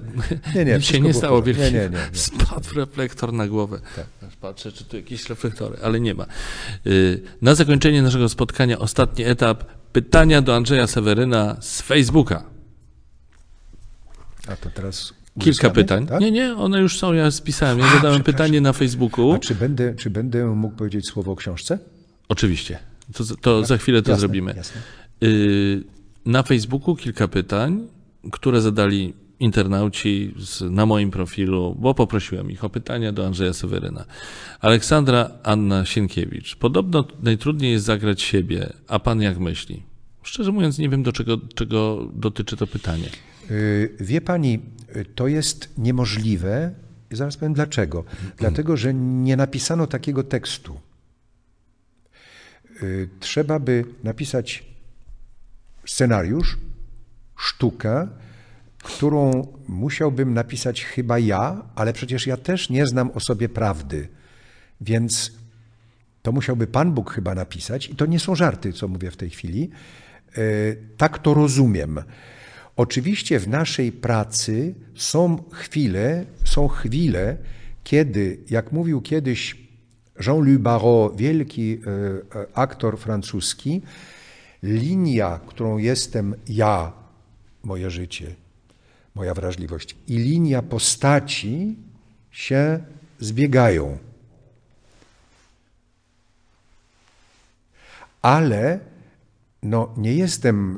Nie, 0.56 0.66
nie, 0.66 0.76
nic 0.76 0.86
się 0.86 1.02
nie 1.02 1.14
stało 1.14 1.42
wielkiego. 1.42 1.68
Nie, 1.68 1.74
nie, 1.74 1.90
nie, 1.90 2.10
nie. 2.14 2.18
Spadł 2.20 2.76
reflektor 2.76 3.34
na 3.34 3.48
głowę. 3.48 3.80
Aż 4.28 4.36
Patrzę, 4.36 4.72
czy 4.72 4.84
tu 4.86 4.96
jakieś 4.98 5.30
ale 5.84 6.00
nie 6.00 6.14
ma. 6.14 6.26
Y, 6.88 7.22
Na 7.42 7.56
zakończenie 7.56 8.02
naszego 8.02 8.30
spotkania 8.30 8.80
ostatni 8.80 9.26
etap. 9.26 9.64
Pytania 9.94 10.42
do 10.42 10.56
Andrzeja 10.56 10.88
Seweryna 10.88 11.58
z 11.60 11.82
Facebooka. 11.82 12.44
A 14.48 14.56
to 14.56 14.70
teraz 14.70 15.14
Kilka 15.40 15.70
pytań. 15.70 16.08
Tak? 16.08 16.22
Nie, 16.22 16.32
nie, 16.32 16.56
one 16.56 16.82
już 16.82 17.00
są, 17.00 17.14
ja 17.14 17.32
spisałem. 17.32 17.80
Ja 17.80 17.84
zadałem 17.86 18.00
przepraszam. 18.02 18.24
pytanie 18.24 18.62
na 18.62 18.74
Facebooku. 18.74 19.32
A 19.34 19.40
czy 19.40 19.56
będę, 19.56 19.96
czy 19.96 20.10
będę 20.10 20.46
mógł 20.46 20.76
powiedzieć 20.76 21.08
słowo 21.08 21.32
o 21.32 21.36
książce? 21.36 21.80
Oczywiście. 22.30 22.80
To, 23.14 23.24
to 23.42 23.66
za 23.66 23.78
chwilę 23.78 24.02
to 24.02 24.12
Jasne, 24.12 24.20
zrobimy. 24.20 24.54
jasne. 24.58 24.82
Y, 25.24 25.84
Na 26.26 26.44
Facebooku 26.44 26.96
kilka 26.96 27.28
pytań, 27.28 27.88
które 28.32 28.62
zadali 28.62 29.14
internauci 29.40 30.34
z, 30.38 30.62
na 30.62 30.86
moim 30.86 31.12
profilu, 31.12 31.76
bo 31.80 31.94
poprosiłem 31.94 32.52
ich 32.52 32.64
o 32.64 32.70
pytania 32.70 33.12
do 33.12 33.26
Andrzeja 33.26 33.54
Seweryna. 33.54 34.06
Aleksandra 34.62 35.32
Anna 35.44 35.86
Sienkiewicz. 35.86 36.56
Podobno 36.56 37.08
najtrudniej 37.24 37.72
jest 37.72 37.86
zagrać 37.86 38.22
siebie, 38.22 38.74
a 38.88 39.00
pan 39.00 39.22
jak 39.22 39.40
myśli? 39.40 39.84
Szczerze 40.24 40.52
mówiąc, 40.52 40.78
nie 40.78 40.90
wiem, 40.90 41.04
do 41.04 41.12
czego, 41.12 41.38
czego 41.56 42.10
dotyczy 42.14 42.58
to 42.58 42.68
pytanie. 42.68 43.10
Y, 43.52 43.96
Wie 44.00 44.22
pani, 44.22 44.60
to 45.16 45.28
jest 45.28 45.78
niemożliwe. 45.78 46.72
Zaraz 47.12 47.38
powiem 47.38 47.54
dlaczego. 47.54 48.04
Dlatego, 48.38 48.78
że 48.78 48.94
nie 48.94 49.38
napisano 49.38 49.88
takiego 49.88 50.24
tekstu. 50.24 50.80
Y, 52.84 53.10
Trzeba 53.20 53.60
by 53.60 53.86
napisać 54.04 54.64
scenariusz, 55.86 56.58
sztukę, 57.38 58.08
którą 58.88 59.48
musiałbym 59.68 60.34
napisać 60.34 60.84
chyba 60.84 61.20
ja, 61.20 61.66
ale 61.76 61.94
przecież 61.94 62.28
ja 62.28 62.38
też 62.38 62.70
nie 62.70 62.88
znam 62.88 63.12
o 63.12 63.20
sobie 63.20 63.50
prawdy. 63.50 64.08
Więc 64.82 65.32
to 66.22 66.32
musiałby 66.32 66.68
Pan 66.68 66.92
Bóg 66.92 67.14
chyba 67.14 67.36
napisać. 67.36 67.90
I 67.90 67.96
to 67.96 68.06
nie 68.06 68.20
są 68.20 68.36
żarty, 68.36 68.74
co 68.74 68.88
mówię 68.88 69.12
w 69.12 69.18
tej 69.18 69.30
chwili. 69.30 69.70
E, 70.32 70.40
Tak 70.98 71.20
to 71.20 71.34
rozumiem. 71.34 72.00
Oczywiście 72.76 73.40
w 73.40 73.48
naszej 73.48 73.92
pracy 73.92 74.76
są 74.96 75.44
chwile, 75.52 76.26
są 76.44 76.68
chwile, 76.68 77.38
kiedy, 77.84 78.38
jak 78.50 78.72
mówił 78.72 79.02
kiedyś 79.02 79.68
Jean-Louis 80.20 80.58
Barrault, 80.58 81.18
wielki 81.18 81.74
e, 81.74 82.40
e, 82.40 82.46
aktor 82.54 82.98
francuski, 82.98 83.82
linia, 84.64 85.40
którą 85.48 85.78
jestem 85.78 86.36
ja, 86.50 86.92
moje 87.64 87.90
życie, 87.90 88.36
moja 89.18 89.34
wrażliwość, 89.34 89.96
i 90.08 90.18
linia 90.18 90.62
postaci 90.62 91.76
się 92.32 92.80
zbiegają. 93.20 93.98
Ale 98.22 98.80
no, 99.64 99.94
nie 99.98 100.14
jestem 100.14 100.78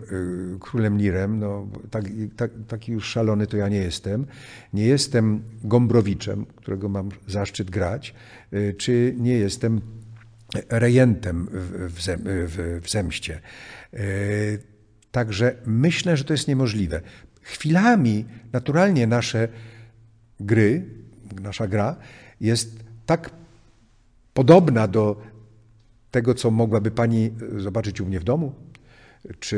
y, 0.55 0.59
królem 0.59 0.97
Lirem, 0.97 1.39
no, 1.39 1.67
tak, 1.91 2.03
tak, 2.37 2.51
taki 2.67 2.91
już 2.91 3.05
szalony 3.05 3.47
to 3.47 3.57
ja 3.57 3.69
nie 3.69 3.77
jestem. 3.77 4.25
Nie 4.73 4.85
jestem 4.85 5.43
Gombrowiczem, 5.63 6.45
którego 6.45 6.89
mam 6.89 7.09
zaszczyt 7.27 7.69
grać, 7.69 8.14
y, 8.53 8.76
czy 8.77 9.15
nie 9.18 9.34
jestem 9.34 9.81
rejentem 10.69 11.47
w, 11.89 12.01
zem, 12.01 12.22
w, 12.23 12.80
w 12.84 12.89
zemście. 12.89 13.41
Y, 13.93 14.69
Także 15.11 15.55
myślę, 15.65 16.18
że 16.18 16.23
to 16.23 16.34
jest 16.34 16.47
niemożliwe. 16.47 17.01
Chwilami 17.41 18.26
naturalnie 18.53 19.07
nasze 19.07 19.48
gry, 20.40 20.86
nasza 21.41 21.68
gra 21.68 21.95
jest 22.41 22.84
tak 23.06 23.30
podobna 24.34 24.88
do 24.88 25.22
tego, 26.11 26.34
co 26.34 26.52
mogłaby 26.52 26.91
Pani 26.91 27.32
zobaczyć 27.57 28.02
u 28.02 28.06
mnie 28.06 28.20
w 28.20 28.24
domu, 28.24 28.53
czy 29.40 29.57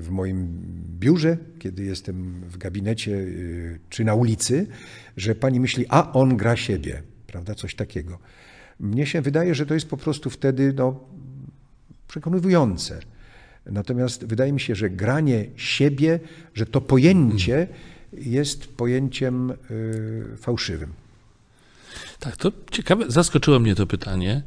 w 0.00 0.10
moim 0.10 0.62
biurze, 1.00 1.38
kiedy 1.58 1.84
jestem 1.84 2.40
w 2.48 2.56
gabinecie, 2.56 3.12
y, 3.12 3.78
czy 3.90 4.04
na 4.04 4.14
ulicy, 4.14 4.66
że 5.16 5.34
pani 5.34 5.60
myśli, 5.60 5.84
a 5.88 6.12
on 6.12 6.36
gra 6.36 6.56
siebie, 6.56 7.02
prawda? 7.26 7.54
Coś 7.54 7.74
takiego. 7.74 8.18
Mnie 8.80 9.06
się 9.06 9.20
wydaje, 9.22 9.54
że 9.54 9.66
to 9.66 9.74
jest 9.74 9.88
po 9.88 9.96
prostu 9.96 10.30
wtedy 10.30 10.72
no, 10.72 11.00
przekonywujące. 12.08 13.00
Natomiast 13.70 14.26
wydaje 14.26 14.52
mi 14.52 14.60
się, 14.60 14.74
że 14.74 14.90
granie 14.90 15.46
siebie, 15.56 16.20
że 16.54 16.66
to 16.66 16.80
pojęcie 16.80 17.68
jest 18.12 18.66
pojęciem 18.66 19.50
y, 19.50 20.36
fałszywym. 20.36 20.92
Tak, 22.20 22.36
to 22.36 22.52
ciekawe, 22.70 23.04
zaskoczyło 23.08 23.58
mnie 23.58 23.74
to 23.74 23.86
pytanie. 23.86 24.42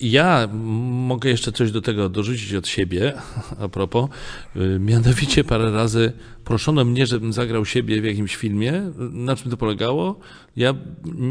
Ja 0.00 0.48
mogę 0.52 1.30
jeszcze 1.30 1.52
coś 1.52 1.72
do 1.72 1.80
tego 1.80 2.08
dorzucić 2.08 2.54
od 2.54 2.68
siebie, 2.68 3.12
a 3.60 3.68
propos. 3.68 4.10
Y, 4.56 4.78
mianowicie 4.80 5.44
parę 5.44 5.70
razy 5.72 6.12
proszono 6.44 6.84
mnie, 6.84 7.06
żebym 7.06 7.32
zagrał 7.32 7.64
siebie 7.64 8.00
w 8.00 8.04
jakimś 8.04 8.36
filmie. 8.36 8.82
Na 9.12 9.36
czym 9.36 9.50
to 9.50 9.56
polegało? 9.56 10.20
Ja 10.56 10.74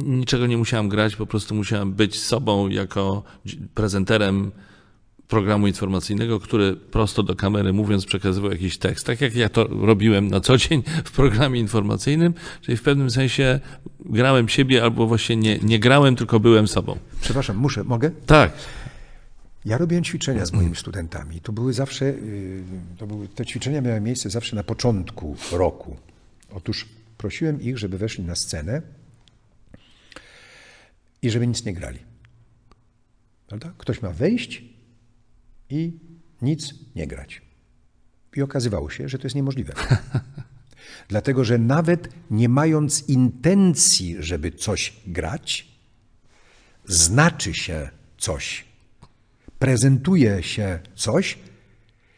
niczego 0.05 0.47
nie 0.47 0.57
musiałem 0.57 0.89
grać, 0.89 1.15
po 1.15 1.25
prostu 1.25 1.55
musiałem 1.55 1.93
być 1.93 2.19
sobą 2.19 2.69
jako 2.69 3.23
prezenterem 3.73 4.51
programu 5.29 5.67
informacyjnego, 5.67 6.39
który 6.39 6.75
prosto 6.75 7.23
do 7.23 7.35
kamery 7.35 7.73
mówiąc 7.73 8.05
przekazywał 8.05 8.51
jakiś 8.51 8.77
tekst, 8.77 9.05
tak 9.05 9.21
jak 9.21 9.35
ja 9.35 9.49
to 9.49 9.67
robiłem 9.67 10.27
na 10.27 10.41
co 10.41 10.57
dzień 10.57 10.83
w 11.05 11.11
programie 11.11 11.59
informacyjnym, 11.59 12.33
czyli 12.61 12.77
w 12.77 12.81
pewnym 12.81 13.11
sensie 13.11 13.59
grałem 13.99 14.49
siebie 14.49 14.83
albo 14.83 15.07
właśnie 15.07 15.35
nie, 15.35 15.57
nie 15.57 15.79
grałem, 15.79 16.15
tylko 16.15 16.39
byłem 16.39 16.67
sobą. 16.67 16.97
Przepraszam, 17.21 17.57
muszę, 17.57 17.83
mogę? 17.83 18.11
Tak. 18.25 18.51
Ja 19.65 19.77
robiłem 19.77 20.03
ćwiczenia 20.03 20.45
z 20.45 20.53
moimi 20.53 20.75
studentami. 20.75 21.41
To 21.41 21.51
były 21.51 21.73
zawsze, 21.73 22.05
y, 22.05 22.63
to 22.97 23.07
były, 23.07 23.27
te 23.27 23.45
ćwiczenia 23.45 23.81
miały 23.81 24.01
miejsce 24.01 24.29
zawsze 24.29 24.55
na 24.55 24.63
początku 24.63 25.37
roku. 25.51 25.97
Otóż 26.51 26.85
prosiłem 27.17 27.61
ich, 27.61 27.77
żeby 27.77 27.97
weszli 27.97 28.23
na 28.23 28.35
scenę 28.35 28.81
i 31.21 31.29
żeby 31.29 31.47
nic 31.47 31.65
nie 31.65 31.73
grali. 31.73 31.99
Prawda? 33.47 33.73
Ktoś 33.77 34.01
ma 34.01 34.09
wejść 34.09 34.68
i 35.69 35.93
nic 36.41 36.73
nie 36.95 37.07
grać. 37.07 37.41
I 38.35 38.41
okazywało 38.41 38.89
się, 38.89 39.09
że 39.09 39.17
to 39.17 39.25
jest 39.25 39.35
niemożliwe. 39.35 39.73
Dlatego, 41.07 41.43
że 41.43 41.57
nawet 41.57 42.09
nie 42.31 42.49
mając 42.49 43.09
intencji, 43.09 44.15
żeby 44.19 44.51
coś 44.51 44.93
grać, 45.07 45.67
znaczy 46.85 47.53
się 47.53 47.89
coś, 48.17 48.65
prezentuje 49.59 50.43
się 50.43 50.79
coś, 50.95 51.37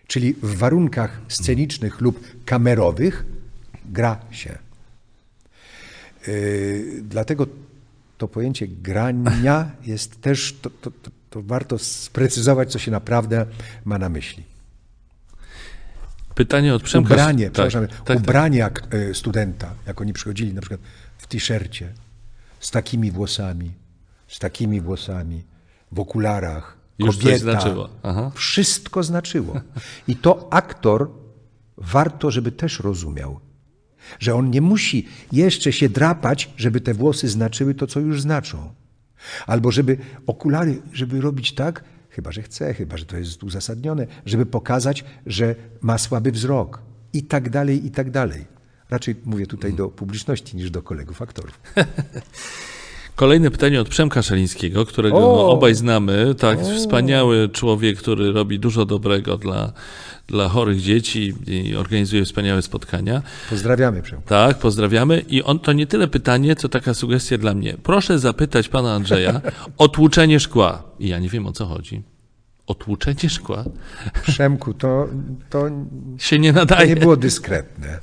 czyli 0.07 0.33
w 0.33 0.55
warunkach 0.55 1.21
scenicznych 1.27 2.01
lub 2.01 2.45
kamerowych 2.45 3.25
gra 3.85 4.19
się. 4.31 4.57
Yy, 6.27 7.01
dlatego 7.01 7.47
to 8.17 8.27
pojęcie 8.27 8.67
grania 8.67 9.71
jest 9.91 10.21
też, 10.21 10.59
to, 10.61 10.69
to, 10.69 10.91
to, 10.91 11.11
to 11.31 11.41
warto 11.41 11.79
sprecyzować, 11.79 12.71
co 12.71 12.79
się 12.79 12.91
naprawdę 12.91 13.45
ma 13.85 13.97
na 13.97 14.09
myśli. 14.09 14.43
Pytanie 16.35 16.75
od 16.75 16.83
Przemka. 16.83 17.13
Ubranie, 17.13 17.45
tak, 17.45 17.53
przepraszam, 17.53 17.87
tak, 17.87 18.05
tak. 18.05 18.17
ubranie 18.17 18.59
tak. 18.59 18.87
studenta, 19.13 19.73
jak 19.87 20.01
oni 20.01 20.13
przychodzili 20.13 20.53
na 20.53 20.61
przykład 20.61 20.81
w 21.17 21.27
t-shircie, 21.27 21.93
z 22.59 22.71
takimi 22.71 23.11
włosami, 23.11 23.71
z 24.27 24.39
takimi 24.39 24.81
włosami, 24.81 25.43
w 25.91 25.99
okularach, 25.99 26.77
Już 26.99 27.17
kobieta, 27.17 27.37
znaczyło. 27.37 27.89
Aha. 28.03 28.31
Wszystko 28.35 29.03
znaczyło. 29.03 29.61
I 30.07 30.15
to 30.15 30.53
aktor 30.53 31.09
warto, 31.77 32.31
żeby 32.31 32.51
też 32.51 32.79
rozumiał, 32.79 33.39
że 34.19 34.35
on 34.35 34.49
nie 34.49 34.61
musi 34.61 35.07
jeszcze 35.31 35.73
się 35.73 35.89
drapać, 35.89 36.49
żeby 36.57 36.81
te 36.81 36.93
włosy 36.93 37.29
znaczyły 37.29 37.75
to, 37.75 37.87
co 37.87 37.99
już 37.99 38.21
znaczą. 38.21 38.73
Albo 39.47 39.71
żeby 39.71 39.97
okulary, 40.27 40.81
żeby 40.93 41.21
robić 41.21 41.55
tak, 41.55 41.83
chyba 42.09 42.31
że 42.31 42.41
chce, 42.41 42.73
chyba 42.73 42.97
że 42.97 43.05
to 43.05 43.17
jest 43.17 43.43
uzasadnione, 43.43 44.07
żeby 44.25 44.45
pokazać, 44.45 45.03
że 45.25 45.55
ma 45.81 45.97
słaby 45.97 46.31
wzrok 46.31 46.81
i 47.13 47.23
tak 47.23 47.49
dalej, 47.49 47.85
i 47.85 47.91
tak 47.91 48.11
dalej. 48.11 48.45
Raczej 48.89 49.15
mówię 49.25 49.47
tutaj 49.47 49.73
do 49.73 49.89
publiczności 49.89 50.57
niż 50.57 50.71
do 50.71 50.81
kolegów 50.81 51.21
aktorów. 51.21 51.59
Kolejne 53.15 53.51
pytanie 53.51 53.81
od 53.81 53.89
Przemka 53.89 54.21
Szalińskiego, 54.21 54.85
którego 54.85 55.19
no, 55.19 55.49
obaj 55.49 55.75
znamy. 55.75 56.35
Tak, 56.35 56.59
o. 56.59 56.63
wspaniały 56.63 57.49
człowiek, 57.49 57.97
który 57.97 58.31
robi 58.31 58.59
dużo 58.59 58.85
dobrego 58.85 59.37
dla, 59.37 59.73
dla 60.31 60.49
chorych 60.49 60.81
dzieci 60.81 61.33
i 61.47 61.75
organizuje 61.75 62.25
wspaniałe 62.25 62.61
spotkania. 62.61 63.21
Pozdrawiamy 63.49 64.01
Przemka. 64.01 64.27
Tak, 64.27 64.57
pozdrawiamy. 64.57 65.19
I 65.19 65.43
on 65.43 65.59
to 65.59 65.73
nie 65.73 65.87
tyle 65.87 66.07
pytanie, 66.07 66.55
co 66.55 66.69
taka 66.69 66.93
sugestia 66.93 67.37
dla 67.37 67.53
mnie. 67.53 67.77
Proszę 67.83 68.19
zapytać 68.19 68.69
pana 68.69 68.93
Andrzeja 68.93 69.41
o 69.77 69.87
tłuczenie 69.87 70.39
szkła. 70.39 70.83
I 70.99 71.07
ja 71.07 71.19
nie 71.19 71.29
wiem 71.29 71.47
o 71.47 71.51
co 71.51 71.65
chodzi. 71.65 72.03
O 72.67 72.73
tłuczenie 72.73 73.29
szkła? 73.29 73.63
Przemku, 74.23 74.73
to, 74.73 75.07
to 75.49 75.65
się 76.17 76.39
nie 76.39 76.53
nadaje. 76.53 76.81
To 76.81 76.95
nie 76.95 77.01
było 77.01 77.17
dyskretne. 77.17 77.99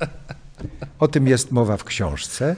O 0.99 1.07
tym 1.07 1.27
jest 1.27 1.51
mowa 1.51 1.77
w 1.77 1.83
książce. 1.83 2.55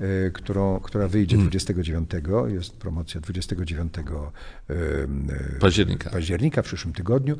Y, 0.00 0.30
którą, 0.32 0.80
która 0.80 1.08
wyjdzie 1.08 1.36
29. 1.36 2.10
Hmm. 2.10 2.54
Jest 2.54 2.76
promocja 2.76 3.20
29 3.20 3.94
y, 3.98 5.58
października. 5.60 6.10
października 6.10 6.62
w 6.62 6.64
przyszłym 6.64 6.94
tygodniu. 6.94 7.36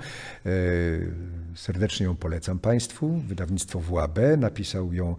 Y, 0.47 1.13
serdecznie 1.55 2.07
ją 2.07 2.17
polecam 2.17 2.59
Państwu. 2.59 3.19
Wydawnictwo 3.29 3.81
WAB. 3.81 4.19
Napisał 4.39 4.93
ją 4.93 5.17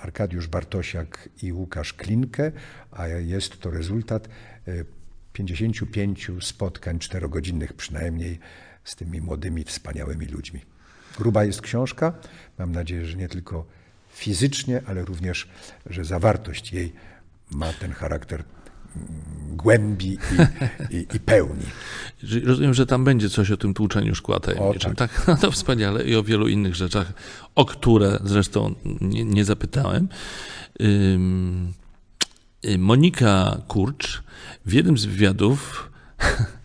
Arkadiusz 0.00 0.46
Bartosiak 0.46 1.28
i 1.42 1.52
Łukasz 1.52 1.92
Klinkę, 1.92 2.52
a 2.90 3.06
jest 3.08 3.60
to 3.60 3.70
rezultat 3.70 4.28
55 5.32 6.30
spotkań 6.40 6.98
czterogodzinnych 6.98 7.72
przynajmniej 7.72 8.38
z 8.84 8.96
tymi 8.96 9.20
młodymi, 9.20 9.64
wspaniałymi 9.64 10.26
ludźmi. 10.26 10.60
Gruba 11.18 11.44
jest 11.44 11.60
książka. 11.60 12.12
Mam 12.58 12.72
nadzieję, 12.72 13.06
że 13.06 13.16
nie 13.16 13.28
tylko 13.28 13.79
fizycznie, 14.20 14.82
ale 14.86 15.04
również, 15.04 15.48
że 15.86 16.04
zawartość 16.04 16.72
jej 16.72 16.92
ma 17.50 17.72
ten 17.72 17.92
charakter 17.92 18.44
mm, 18.96 19.56
głębi 19.56 20.08
i, 20.12 20.96
i, 20.96 21.06
i, 21.16 21.20
pełni. 21.20 21.66
Rozumiem, 22.44 22.74
że 22.74 22.86
tam 22.86 23.04
będzie 23.04 23.30
coś 23.30 23.50
o 23.50 23.56
tym 23.56 23.74
tłuczeniu 23.74 24.14
szkła 24.14 24.40
tajemniczym. 24.40 24.94
Tak. 24.94 25.12
tak, 25.12 25.26
no 25.28 25.36
to 25.36 25.50
wspaniale 25.50 26.04
i 26.04 26.16
o 26.16 26.22
wielu 26.22 26.48
innych 26.48 26.74
rzeczach, 26.74 27.12
o 27.54 27.64
które 27.64 28.18
zresztą 28.24 28.74
nie, 29.00 29.24
nie 29.24 29.44
zapytałem. 29.44 30.08
Monika 32.78 33.62
Kurcz 33.68 34.22
w 34.66 34.72
jednym 34.72 34.98
z 34.98 35.04
wywiadów 35.04 35.90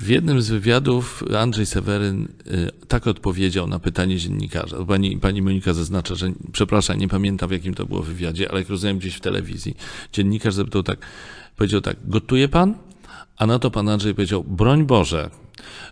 W 0.00 0.08
jednym 0.08 0.42
z 0.42 0.48
wywiadów 0.48 1.24
Andrzej 1.38 1.66
Seweryn 1.66 2.28
y, 2.46 2.86
tak 2.88 3.06
odpowiedział 3.06 3.66
na 3.66 3.78
pytanie 3.78 4.16
dziennikarza. 4.16 4.84
Pani, 4.84 5.16
pani 5.16 5.42
Monika 5.42 5.74
zaznacza, 5.74 6.14
że 6.14 6.32
przepraszam, 6.52 6.98
nie 6.98 7.08
pamiętam 7.08 7.48
w 7.48 7.52
jakim 7.52 7.74
to 7.74 7.86
było 7.86 8.02
wywiadzie, 8.02 8.50
ale 8.50 8.60
jak 8.60 8.68
rozumiem 8.68 8.98
gdzieś 8.98 9.14
w 9.14 9.20
telewizji. 9.20 9.76
Dziennikarz 10.12 10.54
zapytał 10.54 10.82
tak, 10.82 10.98
powiedział 11.56 11.80
tak, 11.80 11.96
gotuje 12.04 12.48
pan? 12.48 12.74
A 13.36 13.46
na 13.46 13.58
to 13.58 13.70
pan 13.70 13.88
Andrzej 13.88 14.14
powiedział, 14.14 14.44
broń 14.44 14.84
Boże, 14.84 15.30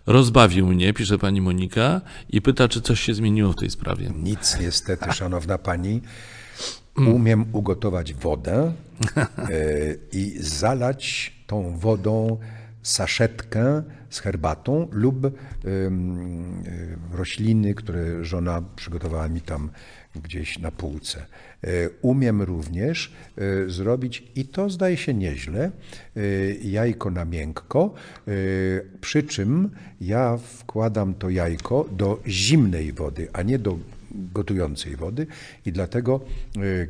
rozbawił 0.06 0.66
mnie, 0.66 0.92
pisze 0.92 1.18
pani 1.18 1.40
Monika 1.40 2.00
i 2.30 2.42
pyta, 2.42 2.68
czy 2.68 2.80
coś 2.80 3.00
się 3.00 3.14
zmieniło 3.14 3.52
w 3.52 3.56
tej 3.56 3.70
sprawie. 3.70 4.12
Nic 4.16 4.56
niestety, 4.60 5.12
szanowna 5.12 5.58
pani. 5.58 6.00
Umiem 6.96 7.44
ugotować 7.52 8.14
wodę 8.14 8.72
y, 9.50 9.98
i 10.12 10.36
zalać 10.40 11.32
tą 11.46 11.78
wodą 11.78 12.38
saszetkę 12.82 13.82
z 14.10 14.20
herbatą 14.20 14.88
lub 14.92 15.38
rośliny, 17.12 17.74
które 17.74 18.24
żona 18.24 18.62
przygotowała 18.76 19.28
mi 19.28 19.40
tam 19.40 19.70
gdzieś 20.22 20.58
na 20.58 20.70
półce. 20.70 21.26
E, 21.64 21.90
umiem 22.02 22.42
również 22.42 23.12
e, 23.36 23.70
zrobić, 23.70 24.22
i 24.34 24.44
to 24.44 24.70
zdaje 24.70 24.96
się 24.96 25.14
nieźle, 25.14 25.70
e, 26.16 26.20
jajko 26.62 27.10
na 27.10 27.24
miękko, 27.24 27.94
przy 29.00 29.22
czym 29.22 29.70
ja 30.00 30.36
wkładam 30.36 31.14
to 31.14 31.30
jajko 31.30 31.88
do 31.92 32.22
zimnej 32.26 32.92
wody, 32.92 33.28
a 33.32 33.42
nie 33.42 33.58
do 33.58 33.78
gotującej 34.10 34.96
wody 34.96 35.26
i 35.66 35.72
dlatego, 35.72 36.20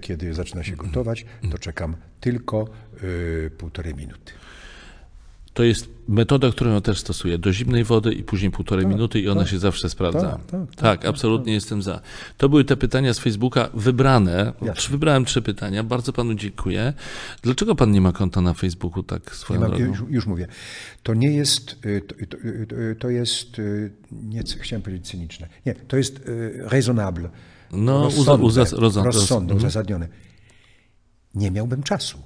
kiedy 0.01 0.35
zaczyna 0.35 0.65
się 0.65 0.77
gotować, 0.77 1.27
to 1.51 1.59
czekam 1.59 1.97
tylko 2.21 2.69
półtorej 3.59 3.95
minuty. 3.95 4.33
To 5.59 5.65
jest 5.65 5.89
metoda, 6.09 6.51
którą 6.51 6.75
ja 6.75 6.81
też 6.81 6.99
stosuję. 6.99 7.39
Do 7.39 7.53
zimnej 7.53 7.85
wody 7.85 8.13
i 8.13 8.23
później 8.25 8.51
półtorej 8.51 8.87
minuty 8.87 9.21
i 9.21 9.29
ona 9.29 9.47
się 9.47 9.59
zawsze 9.59 9.91
sprawdza. 9.91 10.21
tak, 10.31 10.47
tak, 10.47 10.61
Tak, 10.61 10.77
tak, 10.77 11.05
absolutnie 11.05 11.53
jestem 11.53 11.83
za. 11.83 12.01
To 12.37 12.49
były 12.49 12.65
te 12.65 12.77
pytania 12.77 13.15
z 13.15 13.19
Facebooka 13.19 13.69
wybrane. 13.75 14.53
Jasne. 14.63 14.91
Wybrałem 14.91 15.25
trzy 15.25 15.43
pytania. 15.43 15.85
Bardzo 15.85 16.13
panu 16.13 16.35
dziękuję. 16.35 16.93
Dlaczego 17.43 17.75
pan 17.75 17.93
nie 17.93 18.01
ma 18.01 18.13
konta 18.13 18.41
na 18.41 18.55
Facebooku 18.55 19.03
tak 19.03 19.27
Nie 19.31 19.35
swoją 19.37 19.61
mam, 19.61 19.69
drogą? 19.71 19.85
już, 19.85 20.03
już 20.11 20.27
mówię. 20.27 20.47
To 21.03 21.15
nie 21.15 21.31
jest, 21.31 21.77
y, 21.87 22.01
to, 22.01 22.15
to, 22.29 22.37
y, 22.47 22.97
to 22.99 23.11
jest, 23.11 23.59
y, 23.59 23.91
nie, 24.13 24.43
chciałem 24.61 24.83
powiedzieć 24.83 25.07
cyniczne. 25.07 25.49
Nie, 25.67 25.75
to 25.75 25.97
jest 25.97 26.19
y, 26.29 26.61
raisonnable. 26.65 27.29
No, 27.73 28.05
rozsądne, 28.05 28.47
uza- 28.47 28.63
uzas- 28.63 28.79
rozsąd- 28.79 29.05
rozsądne, 29.05 29.53
mhm. 29.53 29.57
uzasadnione. 29.59 30.09
Nie 31.35 31.51
miałbym 31.51 31.83
czasu. 31.83 32.19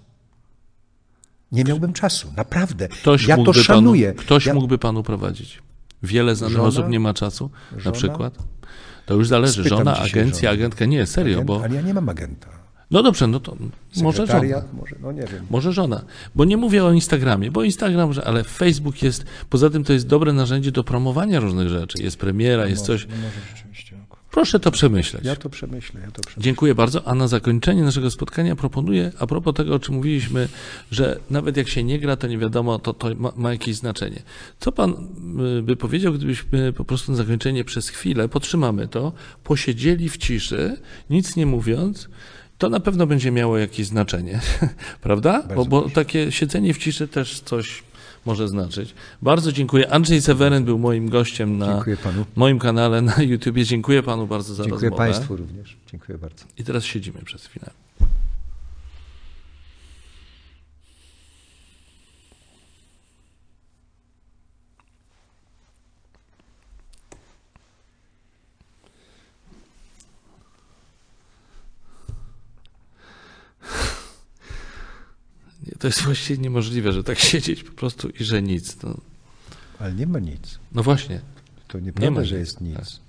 Nie 1.53 1.65
miałbym 1.65 1.93
czasu, 1.93 2.29
naprawdę. 2.37 2.89
Ktoś 2.89 3.27
ja 3.27 3.37
to 3.37 3.53
szanuję. 3.53 4.09
Panu, 4.13 4.21
ktoś 4.23 4.47
ja, 4.47 4.55
mógłby 4.55 4.79
panu 4.79 5.03
prowadzić. 5.03 5.63
Wiele 6.03 6.37
znanych 6.37 6.57
Żona? 6.57 6.69
osób 6.69 6.89
nie 6.89 7.01
ma 7.01 7.15
czasu, 7.15 7.51
na 7.73 7.79
Żona? 7.81 7.97
przykład. 7.97 8.35
To 9.07 9.15
już 9.15 9.29
zależy. 9.29 9.61
Spytam 9.61 9.79
Żona, 9.79 9.99
agencja, 9.99 10.51
żonę. 10.51 10.61
agentka. 10.61 10.85
Nie, 10.85 11.07
serio, 11.07 11.35
agent, 11.35 11.47
bo... 11.47 11.65
Ale 11.65 11.75
ja 11.75 11.83
nie 11.83 11.95
mam 11.95 12.09
agenta. 12.09 12.49
No 12.91 13.03
dobrze, 13.03 13.27
no 13.27 13.41
to 13.41 13.57
może 14.03 14.27
żona. 14.27 14.63
Może, 14.73 14.97
no 15.03 15.13
nie 15.13 15.23
wiem. 15.23 15.47
Może 15.51 15.73
żona. 15.73 16.05
Bo 16.35 16.45
nie 16.45 16.57
mówię 16.57 16.85
o 16.85 16.93
Instagramie, 16.93 17.51
bo 17.51 17.63
Instagram, 17.63 18.13
ale 18.25 18.45
Facebook 18.45 19.03
jest, 19.03 19.25
poza 19.51 19.71
tym 19.71 19.85
to 19.85 19.93
jest 19.93 20.07
dobre 20.07 20.33
narzędzie 20.33 20.73
do 20.73 20.85
promowania 20.85 21.41
różnych 21.41 21.69
rzeczy. 21.69 22.03
Jest 22.03 22.17
premiera, 22.17 22.67
jest 22.67 22.85
coś. 22.85 23.07
No 23.07 23.15
może. 23.17 23.62
Proszę 24.33 24.61
to 24.61 24.71
przemyśleć. 24.71 25.25
Ja 25.25 25.37
to 25.37 25.51
przemyślę, 25.51 26.01
ja 26.01 26.11
to 26.11 26.23
przemyślę. 26.23 26.43
Dziękuję 26.43 26.75
bardzo. 26.75 27.09
A 27.09 27.15
na 27.15 27.29
zakończenie 27.29 27.83
naszego 27.83 28.11
spotkania 28.11 28.57
proponuję, 28.57 29.13
a 29.19 29.27
propos 29.27 29.55
tego, 29.55 29.75
o 29.75 29.79
czym 29.79 29.95
mówiliśmy, 29.95 30.49
że 30.91 31.21
nawet 31.31 31.57
jak 31.57 31.69
się 31.69 31.85
nie 31.85 31.99
gra, 31.99 32.17
to 32.17 32.27
nie 32.27 32.39
wiadomo, 32.39 32.79
to, 32.79 32.93
to 32.95 33.15
ma, 33.15 33.33
ma 33.37 33.53
jakieś 33.53 33.77
znaczenie. 33.77 34.23
Co 34.61 34.73
pan 34.73 35.09
y, 35.59 35.63
by 35.63 35.77
powiedział, 35.77 36.13
gdybyśmy 36.13 36.73
po 36.73 36.85
prostu 36.85 37.13
na 37.13 37.19
zakończenie 37.19 37.65
przez 37.65 37.89
chwilę, 37.89 38.29
podtrzymamy 38.29 38.89
to, 38.89 39.13
posiedzieli 39.45 40.09
w 40.09 40.17
ciszy, 40.17 40.77
nic 41.11 41.37
nie 41.37 41.47
mówiąc, 41.47 42.09
to 42.59 42.69
na 42.69 42.81
pewno 42.81 43.07
będzie 43.07 43.31
miało 43.31 43.59
jakieś 43.59 43.87
znaczenie, 43.87 44.41
prawda? 45.03 45.43
Bo, 45.57 45.65
bo 45.65 45.91
takie 45.91 46.33
siedzenie 46.33 46.75
w 46.75 46.79
ciszy 46.79 47.09
też 47.09 47.41
coś 47.41 47.83
może 48.27 48.49
znaczyć. 48.49 48.95
Bardzo 49.23 49.53
dziękuję. 49.53 49.93
Andrzej 49.93 50.23
Seweryn 50.23 50.65
był 50.65 50.79
moim 50.79 51.09
gościem 51.09 51.59
na 51.59 51.67
Dziękuję 51.67 51.97
moim 52.37 52.59
kanale 52.59 53.03
na 53.03 53.23
YouTubie. 53.23 53.65
Dziękuję 53.65 54.03
panu 54.03 54.27
bardzo 54.27 54.55
za 54.55 54.65
Dziękuję 54.65 54.91
rozmowę. 54.91 55.13
państwu 55.13 55.37
również. 55.37 55.77
Dziękuję 55.91 56.19
bardzo. 56.19 56.45
I 56.59 56.65
teraz 56.65 56.85
siedzimy 56.85 57.23
przez 57.25 57.47
chwilę. 57.47 57.71
To 75.79 75.87
jest 75.87 76.03
właściwie 76.05 76.43
niemożliwe, 76.43 76.93
że 76.93 77.05
tak 77.05 77.19
siedzieć 77.19 77.63
po 77.65 77.73
prostu 77.73 78.09
i 78.09 78.25
że 78.25 78.43
nic. 78.43 78.83
No, 78.83 78.97
Ale 79.79 79.95
nie 79.95 80.07
ma 80.07 80.19
nic. 80.19 80.59
no 80.73 80.83
właśnie, 80.83 81.21
To 81.69 81.79
Nie 81.79 81.85
nieprawda, 81.87 82.11
ma 82.21 82.25
że 82.25 82.39
jest 82.39 82.61
nic. 82.61 83.01